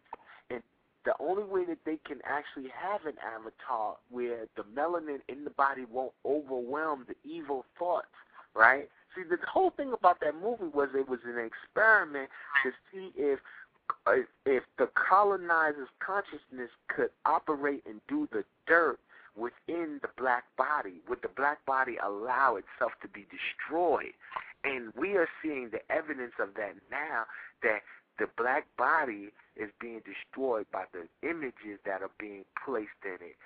And 0.50 0.62
the 1.04 1.14
only 1.20 1.44
way 1.44 1.64
that 1.66 1.78
they 1.84 1.98
can 2.06 2.18
actually 2.24 2.70
have 2.70 3.06
an 3.06 3.16
avatar 3.24 3.96
where 4.10 4.46
the 4.56 4.62
melanin 4.62 5.20
in 5.28 5.44
the 5.44 5.50
body 5.50 5.84
won't 5.90 6.12
overwhelm 6.24 7.06
the 7.08 7.16
evil 7.28 7.64
thoughts, 7.78 8.06
right? 8.54 8.88
See, 9.14 9.22
the 9.28 9.38
whole 9.46 9.70
thing 9.70 9.92
about 9.92 10.20
that 10.20 10.34
movie 10.34 10.70
was 10.72 10.90
it 10.94 11.08
was 11.08 11.20
an 11.24 11.38
experiment 11.38 12.28
to 12.62 12.72
see 12.92 13.12
if 13.16 13.40
if, 14.08 14.26
if 14.46 14.64
the 14.78 14.88
colonizer's 14.94 15.88
consciousness 16.00 16.70
could 16.88 17.10
operate 17.26 17.82
and 17.86 18.00
do 18.08 18.28
the 18.32 18.44
dirt 18.66 18.98
within 19.36 20.00
the 20.02 20.08
black 20.16 20.44
body, 20.56 21.00
would 21.08 21.22
the 21.22 21.28
black 21.36 21.64
body 21.66 21.96
allow 22.04 22.56
itself 22.56 22.92
to 23.02 23.08
be 23.08 23.26
destroyed? 23.30 24.12
And 24.64 24.92
we 24.96 25.16
are 25.16 25.28
seeing 25.42 25.70
the 25.70 25.80
evidence 25.92 26.32
of 26.40 26.54
that 26.54 26.74
now 26.90 27.24
that 27.62 27.80
the 28.18 28.26
black 28.36 28.66
body 28.76 29.30
is 29.56 29.70
being 29.80 30.02
destroyed 30.04 30.66
by 30.72 30.84
the 30.92 31.06
images 31.28 31.78
that 31.86 32.02
are 32.02 32.10
being 32.18 32.44
placed 32.64 32.90
in 33.04 33.24
it 33.24 33.36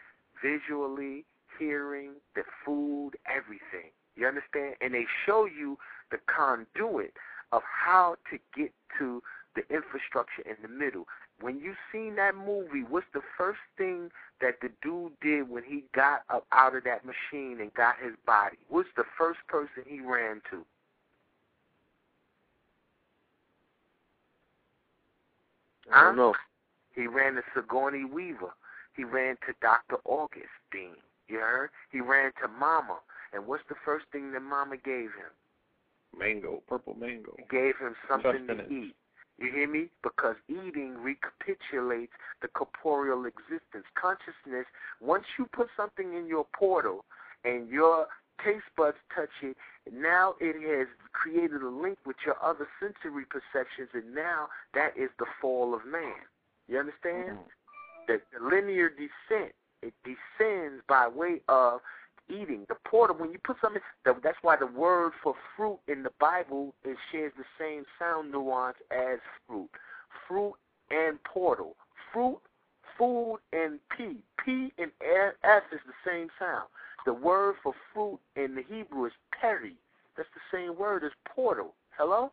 visually, 0.43 1.24
hearing, 1.59 2.12
the 2.34 2.43
food, 2.64 3.12
everything. 3.26 3.93
You 4.16 4.26
understand? 4.26 4.76
And 4.80 4.95
they 4.95 5.07
show 5.26 5.47
you 5.47 5.78
the 6.11 6.18
conduit 6.26 7.14
of 7.53 7.62
how 7.62 8.16
to 8.30 8.38
get 8.57 8.72
to 8.99 9.22
the 9.55 9.62
infrastructure 9.74 10.42
in 10.44 10.57
the 10.62 10.68
middle. 10.68 11.07
When 11.40 11.59
you 11.61 11.74
seen 11.90 12.16
that 12.16 12.34
movie, 12.34 12.84
what's 12.88 13.07
the 13.12 13.22
first 13.36 13.61
thing 13.76 14.11
that 14.40 14.61
the 14.61 14.70
dude 14.82 15.12
did 15.20 15.48
when 15.48 15.64
he 15.64 15.84
got 15.94 16.22
up 16.30 16.46
out 16.53 16.76
of 16.76 16.84
that 16.84 17.05
machine 17.05 17.61
and 17.61 17.72
got 17.74 17.96
his 18.03 18.14
body? 18.26 18.57
What's 18.68 18.88
the 18.96 19.05
first 19.18 19.40
person 19.48 19.84
he 19.86 20.00
ran 20.00 20.40
to? 20.50 20.64
I 25.92 26.05
don't 26.05 26.16
know. 26.16 26.34
He 26.94 27.07
ran 27.07 27.34
to 27.34 27.42
Sigourney 27.55 28.05
Weaver. 28.05 28.55
He 28.96 29.05
ran 29.05 29.36
to 29.46 29.55
Dr. 29.61 29.96
Augustine. 30.05 30.96
You 31.28 31.38
heard? 31.38 31.70
He 31.90 32.00
ran 32.00 32.32
to 32.42 32.48
Mama. 32.48 32.98
And 33.32 33.46
what's 33.46 33.64
the 33.68 33.74
first 33.84 34.05
thing 34.12 34.32
that 34.32 34.42
Mama 34.42 34.76
gave 34.76 35.11
him? 35.16 35.32
Mango, 36.16 36.62
purple 36.68 36.94
mango. 36.94 37.34
Gave 37.50 37.76
him 37.78 37.94
something 38.09 38.46
to 38.46 38.68
eat. 38.70 38.94
You 39.43 39.51
hear 39.51 39.68
me? 39.68 39.88
Because 40.05 40.36
eating 40.49 40.97
recapitulates 41.03 42.12
the 42.40 42.49
corporeal 42.49 43.24
existence. 43.26 43.84
Consciousness, 44.01 44.66
once 45.01 45.24
you 45.36 45.47
put 45.47 45.68
something 45.76 46.14
in 46.14 46.28
your 46.28 46.47
portal 46.57 47.05
and 47.45 47.68
your 47.68 48.07
taste 48.45 48.70
buds 48.76 48.97
touch 49.12 49.30
it, 49.43 49.57
now 49.93 50.34
it 50.40 50.55
has 50.78 50.86
created 51.12 51.61
a 51.62 51.68
link 51.68 51.99
with 52.07 52.16
your 52.24 52.36
other 52.40 52.68
sensory 52.78 53.24
perceptions, 53.24 53.88
and 53.95 54.14
now 54.14 54.47
that 54.74 54.97
is 54.97 55.11
the 55.18 55.26
fall 55.40 55.74
of 55.74 55.84
man. 55.84 56.22
You 56.68 56.78
understand? 56.78 57.38
Mm-hmm. 57.38 58.07
The, 58.07 58.20
the 58.32 58.45
linear 58.45 58.90
descent, 58.90 59.53
it 59.82 59.95
descends 60.05 60.82
by 60.88 61.09
way 61.09 61.40
of 61.49 61.80
eating. 62.29 62.64
The 62.68 62.77
portal, 62.85 63.16
when 63.18 63.33
you 63.33 63.39
put 63.45 63.57
something, 63.61 63.83
that's 64.05 64.39
why 64.43 64.57
the 64.57 64.66
word 64.66 65.12
for 65.23 65.35
fruit 65.57 65.79
in 65.89 66.03
the 66.03 66.12
Bible 66.18 66.75
it 66.85 66.97
shares 67.11 67.33
the 67.37 67.45
same 67.59 67.85
sound 67.99 68.33
nuance 68.33 68.77
as 68.91 69.18
fruit. 69.47 69.70
Fruit 70.29 70.55
and 70.91 71.23
portal. 71.25 71.77
Fruit, 72.12 72.41
food, 72.99 73.39
and 73.53 73.79
P. 73.97 74.16
P 74.45 74.73
and 74.79 74.91
F 75.45 75.62
is 75.73 75.81
the 75.87 76.11
same 76.11 76.29
sound. 76.39 76.68
The 77.05 77.12
word 77.14 77.57
for 77.62 77.75
fruit 77.93 78.20
in 78.37 78.55
the 78.55 78.62
Hebrew 78.62 79.07
is 79.07 79.12
peri. 79.41 79.75
That's 80.16 80.29
the 80.35 80.57
same 80.57 80.77
word 80.79 81.05
as 81.05 81.12
portal. 81.25 81.75
Hello? 81.97 82.33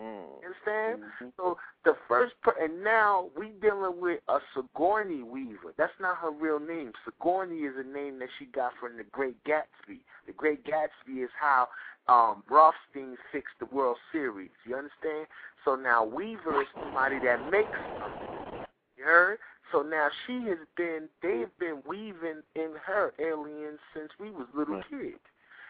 Mm. 0.00 0.42
You 0.42 0.46
understand? 0.48 1.02
Mhm. 1.20 1.32
So 1.36 1.58
the 1.84 1.94
first, 2.08 2.34
per- 2.42 2.56
and 2.60 2.82
now 2.82 3.30
we 3.36 3.50
dealing 3.50 4.00
with 4.00 4.20
a 4.28 4.40
Sigourney 4.54 5.22
Weaver. 5.22 5.72
That's 5.76 5.98
not 6.00 6.16
her 6.18 6.30
real 6.30 6.58
name. 6.58 6.92
Sigourney 7.04 7.64
is 7.64 7.76
a 7.76 7.84
name 7.84 8.18
that 8.18 8.30
she 8.38 8.46
got 8.46 8.72
from 8.80 8.96
the 8.96 9.04
Great 9.04 9.42
Gatsby. 9.44 10.00
The 10.26 10.32
Great 10.32 10.64
Gatsby 10.64 11.22
is 11.22 11.30
how 11.38 11.68
um, 12.08 12.42
Rothstein 12.48 13.16
fixed 13.30 13.54
the 13.60 13.66
World 13.66 13.98
Series. 14.10 14.50
You 14.64 14.76
understand? 14.76 15.26
So 15.64 15.76
now 15.76 16.04
Weaver 16.04 16.62
is 16.62 16.68
somebody 16.74 17.18
that 17.20 17.50
makes 17.50 17.78
something. 18.00 18.66
You 18.96 19.04
heard? 19.04 19.38
So 19.72 19.82
now 19.82 20.08
she 20.26 20.42
has 20.48 20.58
been, 20.76 21.08
they've 21.22 21.56
been 21.58 21.82
weaving 21.86 22.42
in 22.54 22.72
her 22.84 23.12
aliens 23.18 23.78
since 23.94 24.10
we 24.18 24.30
was 24.30 24.46
little 24.54 24.76
Right. 24.76 24.90
kids. 24.90 25.18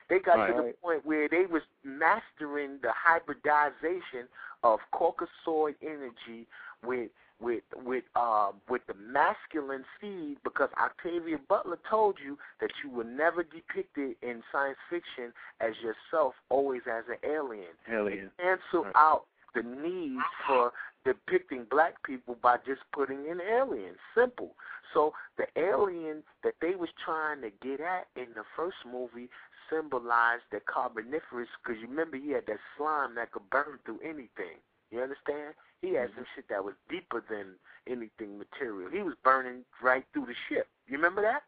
They 0.09 0.19
got 0.19 0.47
to 0.47 0.53
the 0.53 0.63
Right. 0.63 0.81
point 0.83 1.07
where 1.07 1.29
they 1.29 1.47
was 1.47 1.63
mastering 1.83 2.79
the 2.81 2.93
hybridization 2.93 4.29
of 4.63 4.81
Caucasoid 4.93 5.77
energy 5.83 6.47
with 6.83 7.11
with 7.41 7.65
with 7.75 8.05
um 8.17 8.61
with 8.69 8.87
the 8.87 8.95
masculine 8.95 9.85
seed 10.01 10.39
because 10.45 10.71
Octavia 10.79 11.39
Butler 11.49 11.79
told 11.89 12.19
you 12.25 12.39
that 12.61 12.71
you 12.83 12.91
were 12.91 13.05
never 13.05 13.43
depicted 13.43 14.17
in 14.23 14.43
science 14.53 14.79
fiction 14.89 15.33
as 15.61 15.73
yourself, 15.83 16.35
always 16.49 16.83
as 16.87 17.05
an 17.09 17.19
alien. 17.29 17.75
Alien. 17.89 18.31
Cancel 18.39 18.85
Right. 18.85 18.93
out 18.95 19.27
the 19.55 19.63
need 19.63 20.21
for 20.47 20.73
depicting 21.05 21.65
black 21.65 22.03
people 22.03 22.35
by 22.37 22.57
just 22.59 22.83
putting 22.93 23.27
in 23.27 23.41
aliens. 23.41 23.99
Simple. 24.15 24.57
So 24.93 25.13
the 25.37 25.47
alien 25.57 26.23
that 26.43 26.55
they 26.61 26.75
was 26.77 26.89
trying 27.05 27.41
to 27.43 27.51
get 27.51 27.81
at 27.81 28.07
in 28.17 28.33
the 28.35 28.45
first 28.57 28.77
movie 28.91 29.29
symbolized 29.71 30.45
the 30.51 30.61
carboniferous 30.61 31.49
because 31.63 31.81
you 31.81 31.89
remember 31.89 32.17
he 32.17 32.31
had 32.33 32.47
that 32.47 32.59
slime 32.77 33.15
that 33.17 33.33
could 33.33 33.49
burn 33.51 33.79
through 33.85 34.01
anything. 34.03 34.59
You 34.91 35.01
understand? 35.03 35.55
He 35.83 35.95
had 35.95 36.11
some 36.15 36.25
shit 36.35 36.49
that 36.49 36.65
was 36.65 36.75
deeper 36.89 37.23
than 37.29 37.55
anything 37.87 38.39
material. 38.39 38.91
He 38.91 39.03
was 39.03 39.15
burning 39.23 39.65
right 39.83 40.05
through 40.13 40.27
the 40.27 40.35
ship. 40.49 40.69
You 40.87 40.97
remember 40.97 41.23
that? 41.23 41.43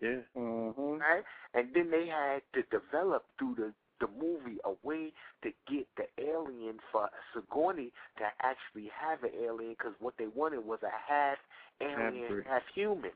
Yeah. 0.00 0.20
Mhm. 0.36 1.00
right? 1.00 1.24
And 1.54 1.74
then 1.74 1.90
they 1.90 2.06
had 2.06 2.42
to 2.54 2.62
develop 2.64 3.26
through 3.38 3.54
the 3.56 3.74
the 4.00 4.08
movie 4.18 4.58
a 4.64 4.72
way 4.82 5.12
to 5.42 5.52
get 5.66 5.86
the 5.96 6.06
alien 6.18 6.80
for 6.90 7.10
Sigourney 7.34 7.92
to 8.16 8.24
actually 8.40 8.88
have 8.98 9.22
an 9.24 9.30
alien 9.38 9.72
because 9.74 9.92
what 10.00 10.16
they 10.16 10.26
wanted 10.28 10.64
was 10.64 10.82
a 10.82 10.88
half 10.90 11.36
alien, 11.82 12.22
Hybrid. 12.22 12.46
half 12.46 12.62
human. 12.74 13.10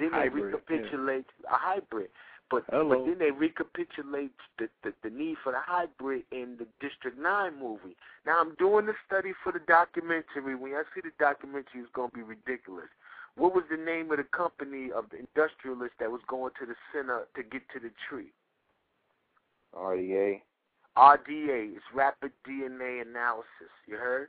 Then 0.00 0.10
they 0.10 0.16
Hybrid, 0.28 0.44
recapitulate 0.46 1.26
a 1.48 1.54
hybrid. 1.56 2.10
But 2.50 2.64
Hello. 2.70 2.90
but 2.90 3.06
then 3.06 3.18
they 3.18 3.32
recapitulate 3.32 4.30
the, 4.58 4.68
the 4.84 4.92
the 5.02 5.10
need 5.10 5.36
for 5.42 5.52
the 5.52 5.58
hybrid 5.60 6.22
in 6.30 6.56
the 6.58 6.66
District 6.80 7.18
Nine 7.18 7.58
movie. 7.58 7.96
Now 8.24 8.40
I'm 8.40 8.54
doing 8.54 8.86
the 8.86 8.94
study 9.06 9.32
for 9.42 9.52
the 9.52 9.58
documentary. 9.66 10.54
When 10.54 10.72
I 10.72 10.82
see 10.94 11.00
the 11.02 11.10
documentary, 11.18 11.80
it's 11.80 11.90
gonna 11.92 12.14
be 12.14 12.22
ridiculous. 12.22 12.88
What 13.36 13.54
was 13.54 13.64
the 13.70 13.76
name 13.76 14.10
of 14.12 14.18
the 14.18 14.24
company 14.24 14.90
of 14.90 15.10
the 15.10 15.18
industrialist 15.18 15.94
that 16.00 16.10
was 16.10 16.22
going 16.26 16.52
to 16.60 16.66
the 16.66 16.76
center 16.92 17.26
to 17.34 17.42
get 17.42 17.62
to 17.74 17.80
the 17.80 17.90
tree? 18.08 18.32
RDA. 19.74 20.40
RDA 20.96 21.76
is 21.76 21.82
rapid 21.94 22.32
DNA 22.48 23.02
analysis. 23.02 23.74
You 23.86 23.96
heard? 23.96 24.28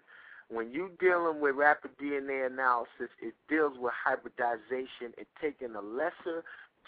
When 0.50 0.72
you 0.72 0.92
dealing 1.00 1.40
with 1.42 1.56
rapid 1.56 1.92
DNA 1.98 2.48
analysis, 2.48 3.10
it 3.22 3.34
deals 3.50 3.78
with 3.78 3.94
hybridization 3.94 5.14
and 5.18 5.26
taking 5.42 5.76
a 5.76 5.82
lesser 5.82 6.44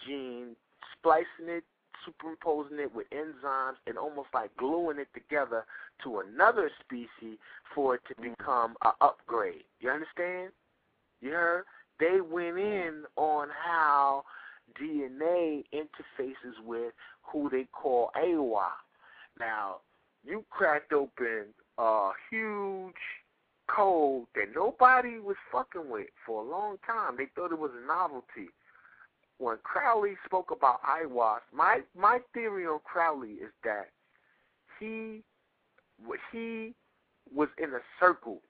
gene, 0.06 0.56
splicing 0.98 1.48
it, 1.48 1.64
superimposing 2.06 2.80
it 2.80 2.94
with 2.94 3.08
enzymes, 3.12 3.76
and 3.88 3.98
almost 3.98 4.30
like 4.34 4.56
gluing 4.58 5.00
it 5.00 5.08
together 5.14 5.66
to 6.04 6.20
another 6.20 6.72
species 6.84 7.38
for 7.74 7.96
it 7.96 8.02
to 8.08 8.22
become 8.22 8.76
a 8.84 8.92
upgrade. 9.02 9.64
You 9.80 9.90
understand? 9.90 10.52
You 11.22 11.32
heard? 11.32 11.66
They 12.00 12.22
went 12.22 12.58
in 12.58 13.04
on 13.18 13.50
how 13.50 14.24
DNA 14.80 15.64
interfaces 15.74 16.64
with 16.66 16.94
who 17.24 17.50
they 17.50 17.68
call 17.74 18.12
AWA. 18.16 18.72
Now, 19.40 19.78
you 20.24 20.46
cracked 20.50 20.94
open 20.94 21.48
a 21.78 22.12
huge 22.30 22.94
code 23.68 24.26
that 24.36 24.54
nobody 24.56 25.20
was 25.20 25.36
fucking 25.52 25.90
with 25.90 26.08
for 26.26 26.44
a 26.44 26.50
long 26.50 26.78
time. 26.86 27.16
They 27.18 27.28
thought 27.36 27.52
it 27.52 27.60
was 27.60 27.72
a 27.82 27.88
novelty. 27.88 28.50
When 29.40 29.58
Crowley 29.64 30.18
spoke 30.26 30.52
about 30.52 30.82
Aiwass, 30.84 31.40
my 31.54 31.82
my 31.96 32.20
theory 32.34 32.68
on 32.68 32.80
Crowley 32.84 33.40
is 33.42 33.52
that 33.64 33.90
he 34.80 35.24
he 36.32 36.76
was 37.34 37.48
in 37.58 37.74
a 37.74 37.80
circle 38.00 38.42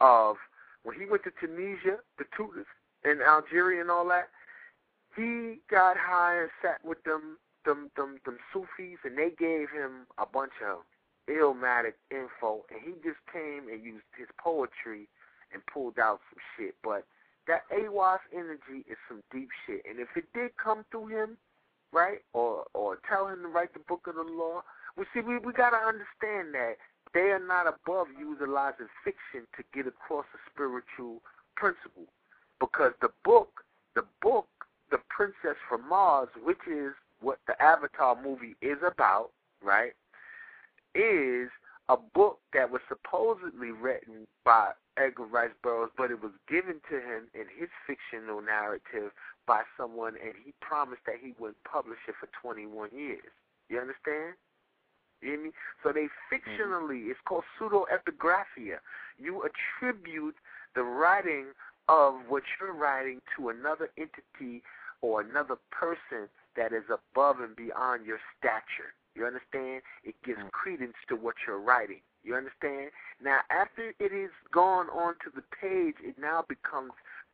of 0.00 0.36
when 0.84 0.98
he 0.98 1.06
went 1.06 1.24
to 1.24 1.32
Tunisia, 1.40 1.98
the 2.18 2.24
Tunis, 2.36 2.66
and 3.04 3.20
Algeria 3.20 3.80
and 3.80 3.90
all 3.90 4.06
that. 4.08 4.28
He 5.16 5.58
got 5.68 5.96
high 5.96 6.42
and 6.42 6.50
sat 6.62 6.84
with 6.84 7.02
them 7.02 7.38
them 7.64 7.90
them 7.96 8.20
them 8.24 8.38
Sufis, 8.52 8.98
and 9.04 9.18
they 9.18 9.30
gave 9.30 9.70
him 9.70 10.06
a 10.18 10.26
bunch 10.26 10.52
of 10.64 10.78
illmatic 11.28 11.94
info, 12.12 12.64
and 12.70 12.80
he 12.80 12.92
just 13.02 13.18
came 13.32 13.68
and 13.68 13.82
used 13.82 14.06
his 14.16 14.28
poetry 14.38 15.08
and 15.52 15.66
pulled 15.66 15.98
out 15.98 16.20
some 16.30 16.38
shit. 16.56 16.76
But 16.82 17.04
that 17.48 17.64
Aiwass 17.70 18.20
energy 18.32 18.84
is 18.88 18.96
some 19.08 19.22
deep 19.32 19.48
shit, 19.66 19.82
and 19.88 19.98
if 19.98 20.08
it 20.16 20.26
did 20.34 20.56
come 20.56 20.84
through 20.90 21.08
him, 21.08 21.36
right, 21.92 22.20
or 22.32 22.64
or 22.74 22.98
tell 23.08 23.28
him 23.28 23.42
to 23.42 23.48
write 23.48 23.72
the 23.74 23.80
book 23.80 24.06
of 24.06 24.14
the 24.14 24.22
law, 24.22 24.62
we 24.96 25.04
see 25.12 25.20
we 25.20 25.38
we 25.38 25.52
gotta 25.52 25.76
understand 25.76 26.54
that 26.54 26.76
they 27.14 27.30
are 27.32 27.44
not 27.44 27.66
above 27.66 28.08
utilizing 28.18 28.88
fiction 29.04 29.46
to 29.56 29.64
get 29.74 29.86
across 29.86 30.26
a 30.34 30.38
spiritual 30.52 31.22
principle, 31.56 32.06
because 32.60 32.92
the 33.00 33.10
book, 33.24 33.64
the 33.94 34.04
book, 34.22 34.48
the 34.90 34.98
Princess 35.08 35.56
from 35.68 35.88
Mars, 35.88 36.28
which 36.44 36.66
is 36.70 36.92
what 37.20 37.38
the 37.48 37.60
Avatar 37.62 38.16
movie 38.22 38.56
is 38.62 38.78
about, 38.86 39.30
right? 39.62 39.92
is 40.94 41.48
a 41.88 41.96
book 41.96 42.38
that 42.52 42.70
was 42.70 42.82
supposedly 42.88 43.70
written 43.70 44.26
by 44.44 44.70
Edgar 44.98 45.24
Rice 45.24 45.56
Burroughs, 45.62 45.90
but 45.96 46.10
it 46.10 46.22
was 46.22 46.32
given 46.48 46.80
to 46.90 46.96
him 46.96 47.28
in 47.34 47.46
his 47.58 47.68
fictional 47.86 48.42
narrative 48.42 49.12
by 49.46 49.62
someone, 49.76 50.14
and 50.22 50.34
he 50.44 50.52
promised 50.60 51.02
that 51.06 51.16
he 51.22 51.34
wouldn't 51.38 51.62
publish 51.64 51.98
it 52.06 52.14
for 52.20 52.28
21 52.42 52.90
years. 52.92 53.32
You 53.68 53.78
understand? 53.78 54.34
You 55.22 55.30
hear 55.30 55.42
me? 55.44 55.50
So 55.82 55.92
they 55.92 56.08
fictionally, 56.30 57.00
mm-hmm. 57.00 57.10
it's 57.10 57.20
called 57.26 57.44
pseudo-epigraphia. 57.58 58.78
You 59.18 59.42
attribute 59.42 60.36
the 60.74 60.82
writing 60.82 61.46
of 61.88 62.14
what 62.28 62.42
you're 62.60 62.74
writing 62.74 63.20
to 63.36 63.48
another 63.48 63.88
entity 63.96 64.62
or 65.00 65.22
another 65.22 65.56
person 65.70 66.28
that 66.56 66.72
is 66.72 66.84
above 66.90 67.40
and 67.40 67.56
beyond 67.56 68.04
your 68.04 68.18
stature. 68.36 68.92
You 69.18 69.26
understand? 69.26 69.82
It 70.04 70.14
gives 70.24 70.38
mm. 70.38 70.50
credence 70.52 70.94
to 71.08 71.16
what 71.16 71.34
you're 71.44 71.58
writing. 71.58 72.00
You 72.22 72.36
understand? 72.36 72.90
Now, 73.22 73.40
after 73.50 73.92
it 73.98 74.12
is 74.12 74.30
gone 74.52 74.86
onto 74.90 75.32
the 75.34 75.42
page, 75.60 75.96
it 76.04 76.14
now 76.18 76.44
becomes 76.48 76.92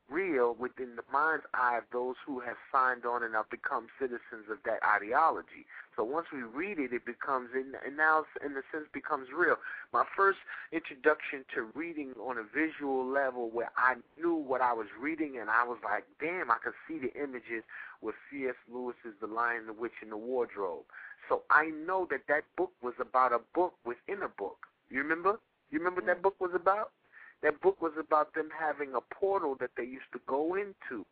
real 0.08 0.54
within 0.58 0.96
the 0.96 1.04
mind's 1.12 1.44
eye 1.54 1.78
of 1.78 1.84
those 1.92 2.16
who 2.26 2.40
have 2.40 2.56
signed 2.72 3.04
on 3.06 3.22
and 3.22 3.34
have 3.34 3.48
become 3.50 3.86
citizens 3.98 4.48
of 4.50 4.58
that 4.64 4.80
ideology. 4.84 5.64
So 5.96 6.04
once 6.04 6.26
we 6.32 6.42
read 6.42 6.78
it, 6.78 6.92
it 6.92 7.06
becomes, 7.06 7.50
in, 7.54 7.72
and 7.84 7.96
now 7.96 8.24
in 8.44 8.52
a 8.52 8.64
sense 8.72 8.86
becomes 8.92 9.28
real. 9.34 9.56
My 9.92 10.04
first 10.16 10.38
introduction 10.72 11.44
to 11.54 11.68
reading 11.74 12.12
on 12.20 12.36
a 12.36 12.44
visual 12.44 13.06
level 13.06 13.50
where 13.50 13.70
I 13.76 13.94
knew 14.18 14.34
what 14.34 14.60
I 14.60 14.72
was 14.72 14.88
reading 15.00 15.38
and 15.40 15.48
I 15.48 15.64
was 15.64 15.78
like, 15.84 16.04
damn, 16.20 16.50
I 16.50 16.56
could 16.62 16.74
see 16.86 16.98
the 16.98 17.12
images 17.14 17.64
with 18.02 18.14
C.S. 18.30 18.56
Lewis's 18.70 19.16
The 19.20 19.26
Lion, 19.26 19.66
the 19.66 19.72
Witch, 19.72 20.02
and 20.02 20.12
the 20.12 20.16
Wardrobe. 20.16 20.84
So 21.28 21.42
I 21.50 21.66
know 21.86 22.06
that 22.10 22.22
that 22.28 22.44
book 22.56 22.72
was 22.82 22.94
about 23.00 23.32
a 23.32 23.40
book 23.54 23.74
within 23.84 24.22
a 24.22 24.28
book. 24.28 24.66
You 24.90 24.98
remember? 24.98 25.38
You 25.70 25.78
remember 25.78 26.00
what 26.00 26.06
that 26.06 26.22
book 26.22 26.40
was 26.40 26.52
about? 26.54 26.90
That 27.42 27.60
book 27.60 27.80
was 27.82 27.92
about 27.98 28.34
them 28.34 28.48
having 28.56 28.94
a 28.94 29.00
portal 29.00 29.54
that 29.60 29.70
they 29.76 29.84
used 29.84 30.10
to 30.12 30.20
go 30.26 30.54
into. 30.54 31.04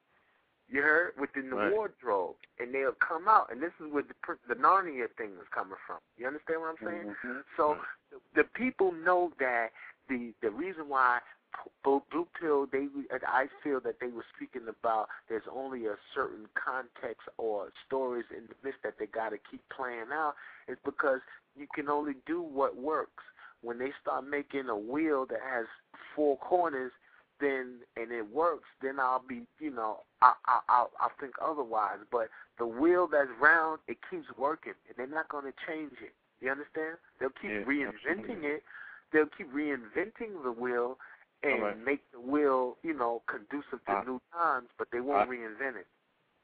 You 0.69 0.81
heard 0.83 1.13
within 1.19 1.51
the 1.51 1.57
Right. 1.57 1.73
wardrobe, 1.73 2.37
and 2.59 2.73
they'll 2.73 2.93
come 2.93 3.29
out, 3.29 3.51
and 3.53 3.61
this 3.63 3.73
is 3.81 3.93
where 3.93 4.03
the 4.05 4.15
the 4.49 4.55
Narnia 4.55 5.11
thing 5.17 5.33
is 5.41 5.49
coming 5.51 5.77
from. 5.87 5.99
You 6.17 6.27
understand 6.27 6.61
what 6.63 6.71
I'm 6.71 6.87
saying? 6.87 7.15
Mhm. 7.23 7.45
So 7.57 7.79
the, 8.11 8.21
the 8.35 8.45
people 8.45 8.93
know 8.93 9.33
that 9.39 9.73
the 10.09 10.33
the 10.41 10.51
reason 10.51 10.89
why 10.89 11.21
Blue 11.85 12.03
Blue 12.11 12.27
Pill, 12.41 12.67
they 12.71 12.87
I 13.27 13.47
feel 13.63 13.81
that 13.81 14.01
they 14.01 14.09
were 14.09 14.25
speaking 14.37 14.69
about 14.69 15.09
there's 15.29 15.43
only 15.53 15.87
a 15.87 15.97
certain 16.15 16.47
context 16.55 17.29
or 17.39 17.69
stories 17.87 18.27
in 18.31 18.45
the 18.47 18.55
midst 18.63 18.83
that 18.85 18.95
they 18.99 19.07
got 19.07 19.31
to 19.31 19.39
keep 19.51 19.63
playing 19.75 20.13
out 20.13 20.35
is 20.69 20.79
because 20.85 21.21
you 21.57 21.67
can 21.75 21.89
only 21.89 22.15
do 22.27 22.41
what 22.41 22.77
works. 22.77 23.25
When 23.63 23.79
they 23.79 23.93
start 24.01 24.27
making 24.27 24.69
a 24.69 24.77
wheel 24.77 25.27
that 25.27 25.41
has 25.41 25.67
four 26.17 26.37
corners, 26.39 26.93
then 27.41 27.81
and 27.97 28.11
it 28.13 28.33
works, 28.33 28.69
then 28.81 28.99
I'll 29.01 29.23
be 29.27 29.43
you 29.59 29.71
know 29.71 30.01
I 30.21 30.33
I 30.47 30.61
I'll, 30.69 30.91
I'll 31.01 31.13
think 31.21 31.35
otherwise. 31.43 31.99
But 32.11 32.29
the 32.59 32.67
wheel 32.67 33.09
that's 33.11 33.31
round, 33.41 33.81
it 33.89 33.99
keeps 34.11 34.27
working, 34.39 34.75
and 34.89 34.97
they're 34.97 35.07
not 35.07 35.29
going 35.29 35.45
to 35.45 35.55
change 35.67 35.93
it. 36.03 36.15
You 36.41 36.51
understand? 36.51 36.99
They'll 37.21 37.31
keep 37.41 37.51
Yeah, 37.51 37.65
reinventing 37.65 38.43
absolutely. 38.43 38.49
it. 38.49 38.63
They'll 39.13 39.31
keep 39.37 39.53
reinventing 39.53 40.43
the 40.43 40.53
wheel 40.53 40.99
and 41.43 41.55
Alright. 41.63 41.85
make 41.85 42.01
the 42.13 42.21
wheel, 42.21 42.77
you 42.83 42.95
know, 42.95 43.23
conducive 43.27 43.85
to 43.87 43.93
I- 43.93 44.05
new 44.05 44.21
times, 44.33 44.69
but 44.79 44.89
they 44.93 45.01
won't 45.01 45.29
I- 45.29 45.33
reinvent 45.33 45.77
it. 45.77 45.87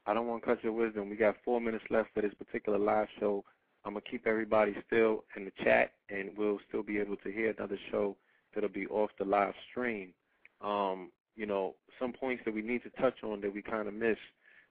I 0.05 0.13
don't 0.13 0.27
want 0.27 0.41
to 0.43 0.47
cut 0.55 0.63
your 0.63 0.73
wisdom. 0.73 1.09
We 1.09 1.15
got 1.17 1.35
four 1.43 1.61
minutes 1.61 1.83
left 1.89 2.13
for 2.13 2.21
this 2.21 2.33
particular 2.33 2.79
live 2.79 3.07
show. 3.19 3.43
I'm 3.85 3.93
gonna 3.93 4.01
keep 4.09 4.25
everybody 4.27 4.75
still 4.87 5.23
in 5.35 5.45
the 5.45 5.51
chat, 5.63 5.93
and 6.09 6.35
we'll 6.37 6.59
still 6.67 6.83
be 6.83 6.99
able 6.99 7.15
to 7.17 7.31
hear 7.31 7.51
another 7.57 7.77
show 7.91 8.17
that'll 8.53 8.69
be 8.69 8.87
off 8.87 9.11
the 9.17 9.25
live 9.25 9.53
stream. 9.69 10.13
Um, 10.61 11.11
you 11.35 11.45
know, 11.45 11.75
some 11.99 12.11
points 12.11 12.43
that 12.45 12.53
we 12.53 12.61
need 12.61 12.83
to 12.83 12.89
touch 13.01 13.23
on 13.23 13.39
that 13.41 13.53
we 13.53 13.61
kind 13.61 13.87
of 13.87 13.93
missed: 13.93 14.19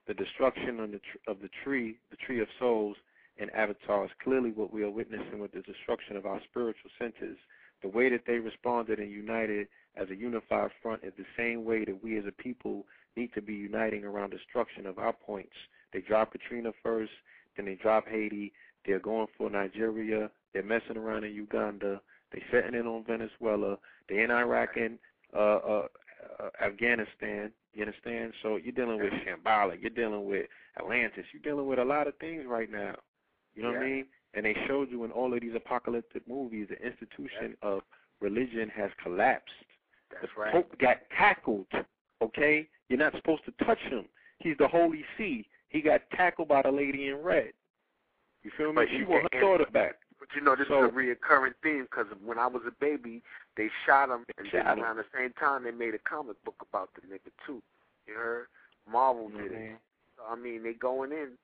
the 0.07 0.13
destruction 0.13 0.79
of 0.79 0.91
the 0.91 0.99
tr- 0.99 1.17
of 1.31 1.39
the 1.41 1.49
tree, 1.63 1.99
the 2.11 2.17
tree 2.17 2.39
of 2.41 2.47
souls, 2.59 2.97
and 3.37 3.49
Avatar 3.51 4.05
is 4.05 4.11
clearly 4.21 4.51
what 4.51 4.73
we 4.73 4.83
are 4.83 4.89
witnessing 4.91 5.39
with 5.39 5.53
the 5.53 5.61
destruction 5.61 6.17
of 6.17 6.25
our 6.25 6.41
spiritual 6.43 6.91
centers. 6.99 7.37
The 7.81 7.87
way 7.87 8.09
that 8.09 8.25
they 8.25 8.39
responded 8.39 8.99
and 8.99 9.09
united 9.09 9.67
as 9.99 10.09
a 10.09 10.15
unified 10.15 10.71
front 10.81 11.03
is 11.03 11.13
the 11.17 11.25
same 11.37 11.65
way 11.65 11.83
that 11.85 12.03
we 12.03 12.17
as 12.17 12.25
a 12.27 12.31
people 12.31 12.85
need 13.17 13.33
to 13.33 13.41
be 13.41 13.53
uniting 13.53 14.03
around 14.03 14.31
destruction 14.31 14.85
of 14.85 14.97
our 14.97 15.13
points. 15.13 15.55
They 15.93 16.01
drop 16.01 16.31
Katrina 16.31 16.71
first, 16.81 17.11
then 17.55 17.65
they 17.65 17.75
drop 17.75 18.07
Haiti. 18.07 18.53
They're 18.85 18.99
going 18.99 19.27
for 19.37 19.49
Nigeria. 19.49 20.31
They're 20.53 20.63
messing 20.63 20.97
around 20.97 21.25
in 21.25 21.33
Uganda. 21.33 22.01
They're 22.31 22.41
setting 22.51 22.79
in 22.79 22.87
on 22.87 23.03
Venezuela. 23.05 23.77
They're 24.07 24.23
in 24.23 24.31
Iraq 24.31 24.69
and 24.77 24.97
uh, 25.35 25.39
uh, 25.39 25.87
uh, 26.39 26.49
Afghanistan. 26.63 27.51
You 27.73 27.83
understand? 27.83 28.33
So 28.41 28.55
you're 28.55 28.71
dealing 28.71 28.99
with 28.99 29.11
Shambhala. 29.11 29.79
You're 29.79 29.89
dealing 29.89 30.25
with 30.25 30.45
Atlantis. 30.79 31.25
You're 31.33 31.43
dealing 31.43 31.67
with 31.67 31.79
a 31.79 31.83
lot 31.83 32.07
of 32.07 32.17
things 32.17 32.45
right 32.47 32.71
now. 32.71 32.95
You 33.55 33.63
know 33.63 33.71
what 33.71 33.81
I 33.81 33.85
mean? 33.85 34.05
And 34.33 34.45
they 34.45 34.55
showed 34.67 34.89
you 34.89 35.03
in 35.03 35.11
all 35.11 35.33
of 35.33 35.41
these 35.41 35.55
apocalyptic 35.55 36.27
movies, 36.27 36.67
the 36.69 36.77
institution 36.85 37.57
of 37.61 37.81
religion 38.21 38.71
has 38.75 38.89
collapsed. 39.03 39.51
That's 40.11 40.31
right. 40.37 40.51
Pope 40.51 40.77
got 40.79 40.97
tackled. 41.17 41.67
Okay, 42.21 42.67
you're 42.89 42.99
not 42.99 43.13
supposed 43.15 43.43
to 43.45 43.65
touch 43.65 43.79
him. 43.89 44.05
He's 44.39 44.57
the 44.57 44.67
Holy 44.67 45.03
See. 45.17 45.47
He 45.69 45.81
got 45.81 46.01
tackled 46.11 46.47
by 46.47 46.61
the 46.63 46.71
lady 46.71 47.07
in 47.07 47.17
red. 47.21 47.53
You 48.43 48.51
feel 48.57 48.69
me? 48.69 48.75
But 48.75 48.87
she 48.89 49.03
want 49.03 49.27
her 49.33 49.39
daughter 49.39 49.65
back. 49.71 49.95
But 50.17 50.27
you 50.35 50.41
know, 50.41 50.55
this 50.55 50.67
So- 50.67 50.85
is 50.85 50.89
a 50.91 50.93
reoccurring 50.93 51.53
theme 51.63 51.83
because 51.83 52.07
when 52.23 52.37
I 52.39 52.47
was 52.47 52.63
a 52.67 52.71
baby, 52.71 53.21
they 53.55 53.69
shot 53.85 54.09
him, 54.09 54.25
and 54.37 54.47
Shot 54.47 54.65
then 54.65 54.77
him. 54.79 54.83
around 54.83 54.97
the 54.97 55.05
same 55.15 55.31
time 55.33 55.63
they 55.63 55.71
made 55.71 55.93
a 55.93 55.99
comic 55.99 56.41
book 56.43 56.55
about 56.61 56.89
the 56.95 57.01
nigga 57.01 57.31
too. 57.45 57.61
You 58.07 58.15
heard? 58.15 58.47
Marvel 58.89 59.29
did 59.29 59.51
it. 59.51 59.71
Mhm. 59.71 59.77
So 60.17 60.23
I 60.27 60.35
mean, 60.35 60.63
they 60.63 60.73
going 60.73 61.11
in. 61.11 61.37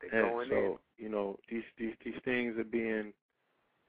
They 0.00 0.08
going 0.08 0.48
so 0.48 0.56
in. 0.98 1.04
you 1.04 1.08
know 1.10 1.38
these 1.48 1.64
these 1.76 1.94
these 2.04 2.18
things 2.24 2.56
are 2.58 2.64
being 2.64 3.12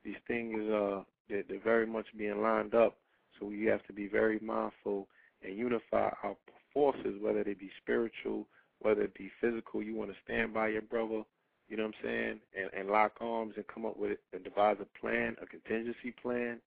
these 0.03 0.17
things 0.27 0.59
uh 0.69 1.03
they're, 1.31 1.43
they're 1.47 1.59
very 1.63 1.87
much 1.87 2.07
being 2.17 2.41
lined 2.41 2.75
up. 2.75 2.97
So 3.39 3.47
we 3.47 3.65
have 3.65 3.85
to 3.87 3.93
be 3.93 4.07
very 4.07 4.39
mindful 4.39 5.07
and 5.43 5.57
unify 5.57 6.09
our 6.23 6.35
forces, 6.73 7.15
whether 7.19 7.43
they 7.43 7.53
be 7.53 7.71
spiritual, 7.81 8.45
whether 8.79 9.03
it 9.03 9.13
be 9.15 9.31
physical. 9.39 9.81
You 9.81 9.95
want 9.95 10.11
to 10.11 10.17
stand 10.23 10.53
by 10.53 10.67
your 10.67 10.83
brother, 10.83 11.23
you 11.69 11.77
know 11.77 11.83
what 11.83 11.95
I'm 11.99 12.05
saying, 12.05 12.39
and 12.59 12.69
and 12.77 12.89
lock 12.89 13.13
arms 13.21 13.53
and 13.55 13.65
come 13.67 13.85
up 13.85 13.97
with 13.97 14.17
and 14.33 14.43
devise 14.43 14.77
a 14.81 14.99
plan, 14.99 15.35
a 15.41 15.45
contingency 15.45 16.13
plan. 16.21 16.59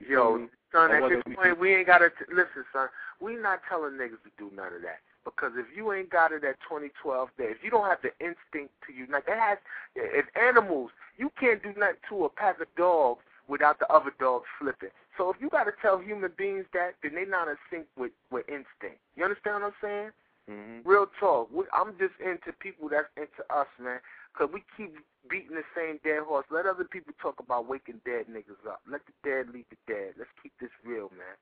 You 0.00 0.08
Yo, 0.08 0.48
son, 0.72 0.90
at 0.92 1.08
this 1.08 1.22
we 1.26 1.34
point, 1.34 1.58
we 1.58 1.74
ain't 1.74 1.86
got 1.86 1.98
to 1.98 2.10
listen, 2.30 2.64
son. 2.72 2.88
We 3.20 3.36
not 3.36 3.60
telling 3.68 3.92
niggas 3.92 4.22
to 4.24 4.30
do 4.38 4.50
none 4.54 4.74
of 4.74 4.82
that 4.82 5.00
because 5.24 5.52
if 5.56 5.66
you 5.76 5.92
ain't 5.92 6.10
got 6.10 6.32
it 6.32 6.44
at 6.44 6.60
2012, 6.68 7.28
day, 7.38 7.44
if 7.44 7.58
you 7.62 7.70
don't 7.70 7.88
have 7.88 8.02
the 8.02 8.10
instinct 8.20 8.74
to 8.86 8.92
you, 8.92 9.06
unite, 9.06 9.26
that 9.26 9.38
has. 9.38 9.58
If 9.94 10.26
animals, 10.36 10.90
you 11.16 11.30
can't 11.38 11.62
do 11.62 11.72
nothing 11.78 11.96
to 12.08 12.24
a 12.24 12.28
pack 12.28 12.60
of 12.60 12.66
dogs 12.76 13.22
without 13.48 13.78
the 13.78 13.90
other 13.92 14.12
dogs 14.18 14.46
flipping. 14.58 14.90
So 15.16 15.30
if 15.30 15.36
you 15.40 15.48
got 15.48 15.64
to 15.64 15.72
tell 15.80 15.98
human 15.98 16.32
beings 16.36 16.66
that, 16.72 16.94
then 17.02 17.14
they 17.14 17.24
not 17.24 17.48
in 17.48 17.56
sync 17.70 17.86
with 17.96 18.12
with 18.30 18.48
instinct. 18.48 19.00
You 19.16 19.24
understand 19.24 19.62
what 19.62 19.72
I'm 19.72 19.80
saying? 19.80 20.10
hmm 20.48 20.88
Real 20.88 21.06
talk. 21.20 21.50
We, 21.52 21.64
I'm 21.72 21.96
just 21.98 22.14
into 22.20 22.52
people 22.58 22.88
that's 22.88 23.08
into 23.16 23.42
us, 23.54 23.68
man. 23.80 24.00
Cause 24.36 24.48
we 24.52 24.64
keep 24.76 24.96
beating 25.30 25.54
the 25.54 25.62
same 25.76 26.00
dead 26.02 26.22
horse. 26.26 26.44
Let 26.50 26.66
other 26.66 26.84
people 26.84 27.14
talk 27.22 27.38
about 27.38 27.68
waking 27.68 28.00
dead 28.04 28.26
niggas 28.26 28.66
up. 28.66 28.80
Let 28.90 29.02
the 29.06 29.14
dead 29.22 29.54
lead 29.54 29.66
the 29.70 29.76
dead. 29.86 30.14
Let's 30.18 30.30
keep 30.42 30.52
this 30.60 30.74
real, 30.84 31.10
man. 31.14 31.38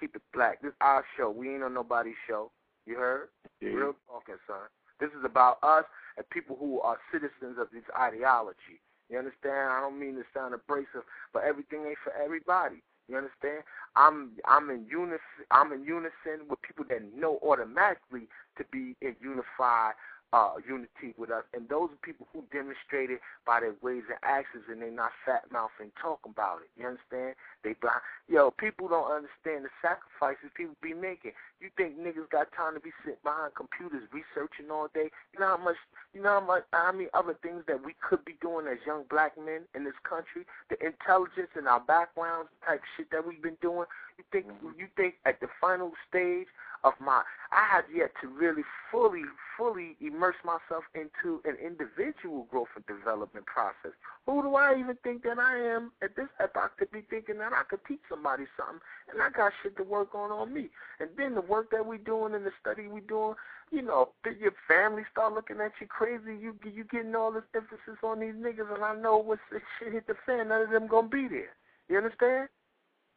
Keep 0.00 0.16
it 0.16 0.22
black. 0.32 0.62
This 0.62 0.72
our 0.80 1.04
show. 1.16 1.30
We 1.30 1.52
ain't 1.52 1.62
on 1.62 1.74
nobody's 1.74 2.16
show. 2.26 2.50
You 2.86 2.96
heard? 2.96 3.28
Yeah. 3.60 3.70
Real 3.70 3.94
talking, 4.08 4.36
son. 4.46 4.72
This 5.00 5.10
is 5.10 5.24
about 5.24 5.58
us 5.62 5.84
and 6.16 6.28
people 6.30 6.56
who 6.58 6.80
are 6.80 6.98
citizens 7.12 7.58
of 7.60 7.68
this 7.72 7.84
ideology. 7.98 8.80
You 9.10 9.18
understand? 9.18 9.70
I 9.70 9.80
don't 9.80 9.98
mean 9.98 10.14
to 10.16 10.24
sound 10.32 10.54
abrasive, 10.54 11.02
but 11.34 11.42
everything 11.44 11.84
ain't 11.86 11.98
for 12.02 12.12
everybody. 12.14 12.82
You 13.08 13.16
understand? 13.16 13.64
I'm 13.96 14.38
I'm 14.46 14.70
in 14.70 14.86
unison. 14.88 15.42
I'm 15.50 15.72
in 15.72 15.82
unison 15.84 16.46
with 16.48 16.62
people 16.62 16.84
that 16.90 17.02
know 17.12 17.40
automatically 17.42 18.28
to 18.56 18.64
be 18.70 18.94
in 19.02 19.16
unified 19.20 19.94
uh, 20.32 20.54
unity 20.66 21.14
with 21.18 21.30
us, 21.30 21.44
and 21.54 21.68
those 21.68 21.90
are 21.90 22.00
people 22.06 22.26
who 22.32 22.44
demonstrated 22.52 23.18
by 23.46 23.60
their 23.60 23.74
ways 23.82 24.04
and 24.08 24.18
actions, 24.22 24.64
and 24.70 24.80
they 24.80 24.90
not 24.90 25.10
fat 25.26 25.42
mouthing 25.50 25.90
talk 26.00 26.20
about 26.24 26.60
it. 26.62 26.70
You 26.78 26.86
understand? 26.86 27.34
They 27.64 27.74
behind, 27.74 28.02
yo, 28.28 28.50
people 28.52 28.88
don't 28.88 29.10
understand 29.10 29.66
the 29.66 29.74
sacrifices 29.82 30.50
people 30.54 30.76
be 30.80 30.94
making. 30.94 31.32
You 31.60 31.68
think 31.76 31.98
niggas 31.98 32.30
got 32.30 32.52
time 32.52 32.74
to 32.74 32.80
be 32.80 32.94
sitting 33.04 33.20
behind 33.22 33.54
computers 33.54 34.06
researching 34.14 34.70
all 34.70 34.88
day? 34.94 35.10
You 35.34 35.40
know 35.40 35.58
how 35.58 35.62
much? 35.62 35.76
You 36.14 36.22
know 36.22 36.40
how 36.40 36.46
much? 36.46 36.64
How 36.72 36.92
many 36.92 37.08
other 37.12 37.34
things 37.42 37.64
that 37.66 37.84
we 37.84 37.94
could 38.00 38.24
be 38.24 38.36
doing 38.40 38.66
as 38.66 38.78
young 38.86 39.04
black 39.10 39.36
men 39.36 39.66
in 39.74 39.84
this 39.84 39.98
country? 40.08 40.46
The 40.70 40.78
intelligence 40.78 41.50
and 41.58 41.66
our 41.66 41.80
backgrounds, 41.80 42.50
type 42.64 42.82
shit 42.96 43.10
that 43.10 43.26
we've 43.26 43.42
been 43.42 43.58
doing. 43.60 43.86
You 44.20 44.26
think 44.32 44.46
you 44.76 44.86
think 44.96 45.14
at 45.24 45.40
the 45.40 45.48
final 45.62 45.92
stage 46.06 46.46
of 46.84 46.92
my 47.00 47.22
I 47.52 47.64
have 47.72 47.84
yet 47.88 48.12
to 48.20 48.28
really 48.28 48.64
fully 48.92 49.24
fully 49.56 49.96
immerse 49.98 50.36
myself 50.44 50.84
into 50.94 51.40
an 51.46 51.56
individual 51.56 52.46
growth 52.50 52.68
and 52.76 52.84
development 52.84 53.46
process. 53.46 53.96
Who 54.26 54.42
do 54.42 54.56
I 54.56 54.76
even 54.78 54.98
think 55.02 55.22
that 55.22 55.38
I 55.38 55.56
am 55.56 55.92
at 56.02 56.16
this 56.16 56.28
epoch 56.38 56.76
to 56.80 56.86
be 56.92 57.00
thinking 57.08 57.38
that 57.38 57.54
I 57.54 57.62
could 57.62 57.80
teach 57.88 58.00
somebody 58.10 58.44
something 58.58 58.80
and 59.10 59.22
I 59.22 59.30
got 59.30 59.52
shit 59.62 59.74
to 59.78 59.84
work 59.84 60.14
on 60.14 60.30
on 60.30 60.52
me. 60.52 60.68
And 61.00 61.08
then 61.16 61.34
the 61.34 61.40
work 61.40 61.70
that 61.70 61.86
we 61.86 61.96
doing 61.96 62.34
and 62.34 62.44
the 62.44 62.52
study 62.60 62.88
we 62.88 63.00
doing, 63.00 63.36
you 63.70 63.80
know, 63.80 64.10
your 64.38 64.52
family 64.68 65.04
start 65.10 65.32
looking 65.32 65.60
at 65.60 65.72
you 65.80 65.86
crazy. 65.86 66.36
You 66.38 66.54
you 66.62 66.84
getting 66.84 67.14
all 67.14 67.32
this 67.32 67.48
emphasis 67.54 68.04
on 68.04 68.20
these 68.20 68.34
niggas, 68.34 68.68
and 68.74 68.84
I 68.84 68.94
know 68.96 69.34
this 69.50 69.62
shit 69.78 69.94
hit 69.94 70.06
the 70.06 70.14
fan, 70.26 70.48
none 70.48 70.60
of 70.60 70.70
them 70.70 70.88
gonna 70.88 71.08
be 71.08 71.26
there. 71.26 71.56
You 71.88 71.96
understand? 71.96 72.50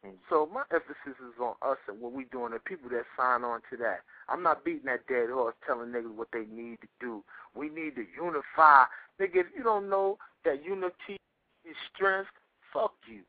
Mm-hmm. 0.04 0.16
So 0.28 0.48
my 0.52 0.62
emphasis 0.72 1.16
is 1.18 1.40
on 1.40 1.54
us 1.62 1.78
and 1.88 2.00
what 2.00 2.12
we 2.12 2.24
doing, 2.24 2.52
the 2.52 2.58
people 2.58 2.90
that 2.90 3.04
sign 3.16 3.42
on 3.42 3.60
to 3.70 3.76
that. 3.78 4.00
I'm 4.28 4.42
not 4.42 4.64
beating 4.64 4.86
that 4.86 5.06
dead 5.08 5.30
horse, 5.30 5.54
telling 5.66 5.88
niggas 5.90 6.14
what 6.14 6.28
they 6.32 6.44
need 6.52 6.80
to 6.82 6.88
do. 7.00 7.24
We 7.54 7.68
need 7.68 7.96
to 7.96 8.04
unify, 8.14 8.84
nigga. 9.20 9.40
If 9.40 9.46
you 9.56 9.62
don't 9.62 9.88
know 9.88 10.18
that 10.44 10.64
unity 10.64 11.18
is 11.64 11.76
strength, 11.94 12.30
fuck 12.72 12.92
you. 13.10 13.20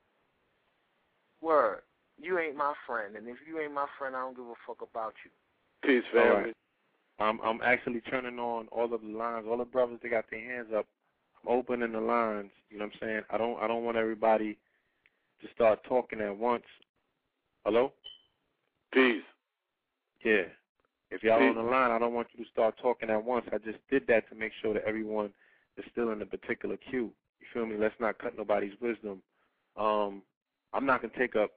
Word, 1.41 1.81
you 2.21 2.39
ain't 2.39 2.55
my 2.55 2.73
friend, 2.87 3.15
and 3.15 3.27
if 3.27 3.37
you 3.47 3.59
ain't 3.59 3.73
my 3.73 3.87
friend, 3.97 4.15
I 4.15 4.21
don't 4.21 4.35
give 4.35 4.45
a 4.45 4.53
fuck 4.65 4.81
about 4.81 5.13
you. 5.23 5.31
Peace, 5.87 6.03
All 6.15 6.23
family. 6.23 6.53
I'm 7.19 7.39
I'm 7.41 7.61
actually 7.63 8.01
turning 8.01 8.39
on 8.39 8.67
all 8.71 8.93
of 8.93 9.01
the 9.01 9.07
lines. 9.07 9.45
All 9.49 9.57
the 9.57 9.65
brothers 9.65 9.99
that 10.01 10.09
got 10.09 10.25
their 10.29 10.41
hands 10.41 10.67
up, 10.75 10.85
I'm 11.43 11.53
opening 11.57 11.93
the 11.93 12.01
lines. 12.01 12.51
You 12.69 12.79
know 12.79 12.85
what 12.85 12.93
I'm 13.01 13.07
saying? 13.07 13.21
I 13.29 13.37
don't 13.37 13.61
I 13.61 13.67
don't 13.67 13.85
want 13.85 13.95
everybody 13.95 14.57
to 15.45 15.53
start 15.53 15.79
talking 15.87 16.21
at 16.21 16.35
once. 16.35 16.63
Hello? 17.65 17.91
Peace. 18.91 19.23
Yeah. 20.23 20.43
If 21.11 21.23
y'all 21.23 21.41
on 21.41 21.55
the 21.55 21.61
line, 21.61 21.91
I 21.91 21.99
don't 21.99 22.13
want 22.13 22.27
you 22.33 22.43
to 22.43 22.49
start 22.49 22.75
talking 22.81 23.09
at 23.09 23.23
once. 23.23 23.45
I 23.53 23.57
just 23.59 23.77
did 23.89 24.07
that 24.07 24.27
to 24.29 24.35
make 24.35 24.51
sure 24.61 24.73
that 24.73 24.83
everyone 24.85 25.31
is 25.77 25.85
still 25.91 26.11
in 26.11 26.21
a 26.21 26.25
particular 26.25 26.77
queue. 26.77 27.11
You 27.39 27.47
feel 27.53 27.65
me? 27.65 27.75
Let's 27.77 27.95
not 27.99 28.17
cut 28.17 28.37
nobody's 28.37 28.73
wisdom. 28.81 29.21
Um, 29.77 30.23
I'm 30.73 30.85
not 30.85 31.01
gonna 31.01 31.13
take 31.17 31.35
up 31.35 31.51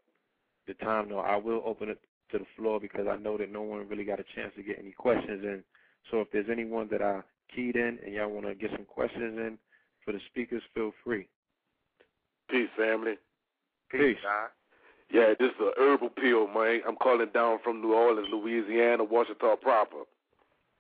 the 0.67 0.75
time 0.75 1.09
though. 1.09 1.21
I 1.21 1.37
will 1.37 1.63
open 1.65 1.89
it 1.89 2.01
to 2.31 2.39
the 2.39 2.47
floor 2.57 2.79
because 2.79 3.07
I 3.11 3.17
know 3.17 3.39
that 3.39 3.51
no 3.51 3.63
one 3.63 3.89
really 3.89 4.05
got 4.05 4.21
a 4.21 4.25
chance 4.35 4.53
to 4.57 4.63
get 4.63 4.79
any 4.79 4.93
questions 4.93 5.43
in. 5.43 5.65
So 6.11 6.21
if 6.21 6.31
there's 6.31 6.51
anyone 6.51 6.89
that 6.91 7.03
I 7.03 7.23
keyed 7.55 7.77
in 7.77 7.99
and 8.05 8.15
y'all 8.15 8.29
want 8.29 8.47
to 8.47 8.55
get 8.55 8.71
some 8.73 8.85
questions 8.85 9.39
in 9.39 9.59
for 10.05 10.13
the 10.13 10.21
speakers, 10.27 10.63
feel 10.75 10.93
free. 11.03 11.27
Peace, 12.51 12.69
family. 12.77 13.15
Peace. 13.91 14.17
God. 14.23 14.49
Yeah, 15.11 15.33
this 15.39 15.51
is 15.51 15.61
a 15.61 15.73
herbal 15.81 16.11
pill, 16.11 16.49
man. 16.49 16.81
I'm 16.87 16.97
calling 16.97 17.29
down 17.33 17.59
from 17.65 17.81
New 17.81 17.95
Orleans, 17.95 18.29
Louisiana, 18.31 19.05
Washington 19.05 19.57
proper. 19.63 20.05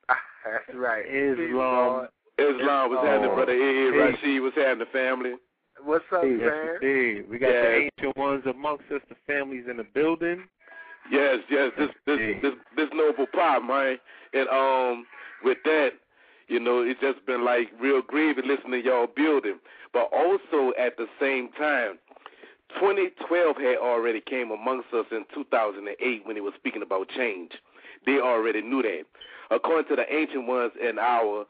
That's 0.44 0.76
right. 0.78 1.04
Islam. 1.06 2.08
Islam 2.38 2.90
was 2.90 3.04
having 3.04 3.30
Oh. 3.30 3.34
brother 3.34 3.52
Ed 3.52 3.90
Peace. 3.90 4.20
Rashid 4.22 4.40
was 4.42 4.52
having 4.54 4.78
the 4.78 4.86
family. 4.86 5.34
What's 5.82 6.04
up, 6.12 6.24
Yes, 6.24 6.40
man? 6.40 6.78
indeed. 6.82 7.28
We 7.30 7.38
got 7.38 7.48
Yeah. 7.50 7.62
the 7.62 7.90
ancient 7.98 8.16
ones 8.16 8.46
amongst 8.46 8.90
us, 8.90 9.00
the 9.08 9.14
families 9.26 9.66
in 9.68 9.76
the 9.78 9.84
building. 9.84 10.44
Yes, 11.10 11.38
yes, 11.48 11.72
this 11.78 11.90
this 12.04 12.18
Hey. 12.18 12.34
this 12.40 12.54
this 12.76 12.92
noble 12.92 13.26
pop, 13.28 13.62
man. 13.62 13.98
And 14.34 14.48
um 14.50 15.06
with 15.42 15.62
that, 15.64 15.94
you 16.48 16.60
know, 16.60 16.82
it's 16.82 17.00
just 17.00 17.24
been 17.26 17.44
like 17.44 17.70
real 17.80 18.02
gravy 18.02 18.42
listening 18.42 18.82
to 18.82 18.88
y'all 18.88 19.06
building. 19.06 19.58
But 19.92 20.12
also 20.12 20.74
at 20.76 20.96
the 20.96 21.08
same 21.18 21.48
time, 21.52 21.98
2012 22.74 23.56
had 23.56 23.76
already 23.78 24.20
came 24.20 24.50
amongst 24.50 24.92
us 24.92 25.06
in 25.10 25.24
2008 25.34 26.26
when 26.26 26.36
he 26.36 26.42
was 26.42 26.52
speaking 26.56 26.82
about 26.82 27.08
change. 27.08 27.52
They 28.06 28.20
already 28.20 28.62
knew 28.62 28.82
that. 28.82 29.02
According 29.50 29.88
to 29.88 29.96
the 29.96 30.14
ancient 30.14 30.46
ones 30.46 30.72
in 30.80 30.98
our 30.98 31.46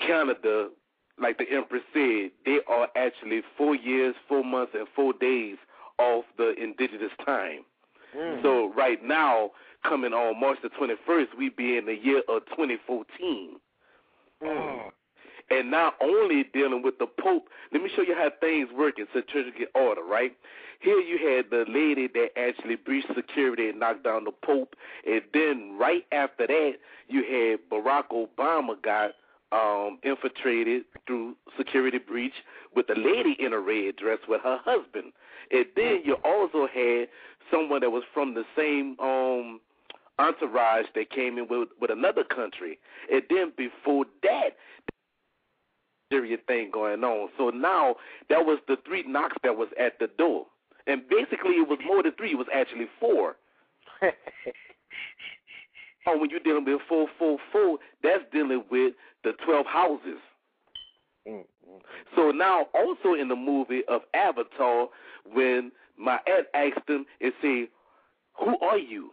Canada, 0.00 0.68
like 1.18 1.38
the 1.38 1.44
Empress 1.50 1.82
said, 1.92 2.30
they 2.44 2.60
are 2.66 2.88
actually 2.96 3.42
four 3.56 3.74
years, 3.74 4.14
four 4.28 4.42
months, 4.42 4.72
and 4.74 4.86
four 4.96 5.12
days 5.12 5.56
off 5.98 6.24
the 6.38 6.54
indigenous 6.60 7.12
time. 7.24 7.64
Mm. 8.16 8.42
So 8.42 8.72
right 8.74 9.02
now, 9.04 9.50
coming 9.86 10.12
on 10.12 10.40
March 10.40 10.58
the 10.62 10.70
21st, 10.70 11.36
we 11.36 11.50
be 11.50 11.76
in 11.76 11.86
the 11.86 11.94
year 11.94 12.22
of 12.28 12.44
2014. 12.46 13.56
Mm. 14.42 14.90
And 15.50 15.70
not 15.70 15.94
only 16.00 16.44
dealing 16.52 16.82
with 16.82 16.98
the 16.98 17.06
Pope, 17.06 17.48
let 17.72 17.82
me 17.82 17.90
show 17.94 18.02
you 18.02 18.14
how 18.14 18.30
things 18.40 18.68
work 18.76 18.98
in 18.98 19.06
certificate 19.12 19.68
order, 19.74 20.02
right? 20.02 20.32
Here 20.80 20.98
you 20.98 21.18
had 21.18 21.50
the 21.50 21.64
lady 21.70 22.08
that 22.08 22.30
actually 22.36 22.76
breached 22.76 23.08
security 23.14 23.68
and 23.68 23.78
knocked 23.78 24.04
down 24.04 24.24
the 24.24 24.32
Pope. 24.32 24.74
And 25.06 25.22
then 25.32 25.76
right 25.78 26.04
after 26.10 26.46
that, 26.46 26.72
you 27.08 27.22
had 27.22 27.60
Barack 27.70 28.06
Obama 28.10 28.80
got 28.82 29.12
um, 29.52 29.98
infiltrated 30.02 30.84
through 31.06 31.36
security 31.56 31.98
breach 31.98 32.34
with 32.74 32.86
a 32.90 32.98
lady 32.98 33.36
in 33.38 33.52
a 33.52 33.60
red 33.60 33.96
dress 33.96 34.18
with 34.28 34.40
her 34.42 34.58
husband. 34.64 35.12
And 35.50 35.66
then 35.76 36.00
you 36.04 36.14
also 36.24 36.66
had 36.66 37.08
someone 37.50 37.82
that 37.82 37.90
was 37.90 38.02
from 38.12 38.34
the 38.34 38.44
same 38.56 38.96
um, 38.98 39.60
entourage 40.18 40.86
that 40.94 41.10
came 41.10 41.38
in 41.38 41.46
with, 41.48 41.68
with 41.80 41.90
another 41.90 42.24
country. 42.24 42.78
And 43.12 43.22
then 43.28 43.52
before 43.56 44.06
that, 44.22 44.56
serious 46.12 46.40
thing 46.46 46.70
going 46.72 47.02
on. 47.02 47.28
So 47.38 47.48
now 47.50 47.96
that 48.28 48.44
was 48.44 48.58
the 48.68 48.76
three 48.86 49.02
knocks 49.06 49.36
that 49.42 49.56
was 49.56 49.68
at 49.80 49.98
the 49.98 50.08
door. 50.18 50.46
And 50.86 51.02
basically 51.08 51.52
it 51.52 51.68
was 51.68 51.78
more 51.86 52.02
than 52.02 52.12
three, 52.16 52.32
it 52.32 52.38
was 52.38 52.48
actually 52.54 52.86
four. 53.00 53.36
oh, 56.06 56.18
when 56.18 56.28
you're 56.30 56.40
dealing 56.40 56.64
with 56.64 56.80
four, 56.88 57.06
four, 57.18 57.38
four, 57.50 57.78
that's 58.02 58.24
dealing 58.32 58.64
with 58.70 58.94
the 59.24 59.32
twelve 59.44 59.66
houses. 59.66 60.18
Mm, 61.28 61.44
So 62.16 62.30
now 62.30 62.66
also 62.74 63.14
in 63.20 63.28
the 63.28 63.36
movie 63.36 63.82
of 63.88 64.02
Avatar, 64.12 64.88
when 65.32 65.70
Mo'at 65.98 66.46
asked 66.54 66.88
him 66.88 67.06
and 67.20 67.32
said, 67.40 67.68
Who 68.40 68.58
are 68.60 68.78
you? 68.78 69.10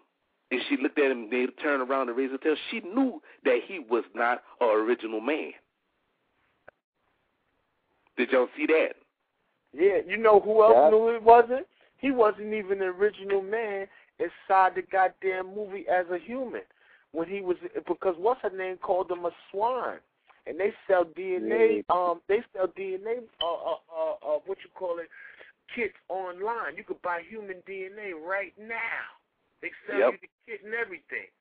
And 0.52 0.60
she 0.68 0.78
looked 0.82 0.98
at 0.98 1.12
him 1.12 1.24
and 1.24 1.32
they 1.32 1.46
turned 1.62 1.88
around 1.88 2.10
and 2.10 2.18
raised 2.18 2.32
her 2.32 2.40
tail. 2.40 2.56
She 2.72 2.80
knew 2.80 3.22
that 3.46 3.60
he 3.68 3.78
was 3.78 4.04
not 4.16 4.42
an 4.60 4.70
original 4.70 5.22
man. 5.22 5.52
Did 8.20 8.32
y'all 8.34 8.50
see 8.58 8.66
that? 8.66 8.96
Yeah, 9.74 10.00
you 10.06 10.18
know 10.18 10.42
who 10.42 10.62
else 10.62 10.76
Yeah. 10.76 10.90
knew 10.90 11.08
it 11.16 11.24
wasn't? 11.24 11.66
He 12.00 12.12
wasn't 12.12 12.54
even 12.54 12.80
the 12.80 12.86
original 12.88 13.42
man 13.42 13.88
inside 14.20 14.76
the 14.76 14.82
goddamn 14.92 15.56
movie 15.56 15.88
as 15.88 16.06
a 16.12 16.18
human. 16.18 16.64
When 17.14 17.30
he 17.30 17.40
was 17.40 17.56
because 17.88 18.16
what's 18.18 18.42
her 18.42 18.50
name 18.50 18.76
called 18.78 19.10
him 19.10 19.24
a 19.24 19.32
swine. 19.50 20.00
And 20.48 20.60
they 20.60 20.74
sell 20.86 21.06
DNA 21.06 21.86
um 21.90 22.20
they 22.28 22.44
sell 22.54 22.68
DNA 22.68 23.24
uh 23.42 23.46
uh 23.46 23.80
uh, 23.88 24.36
uh 24.36 24.40
what 24.46 24.58
you 24.66 24.70
call 24.76 25.00
it 25.00 25.08
kits 25.74 25.96
online. 26.10 26.76
You 26.76 26.84
could 26.84 27.02
buy 27.02 27.22
human 27.28 27.64
DNA 27.66 28.12
right 28.22 28.54
now. 28.60 29.08
They 29.62 29.72
sell 29.88 30.00
Yep. 30.00 30.12
you 30.12 30.18
the 30.22 30.28
kit 30.46 30.66
and 30.66 30.74
everything. 30.74 31.32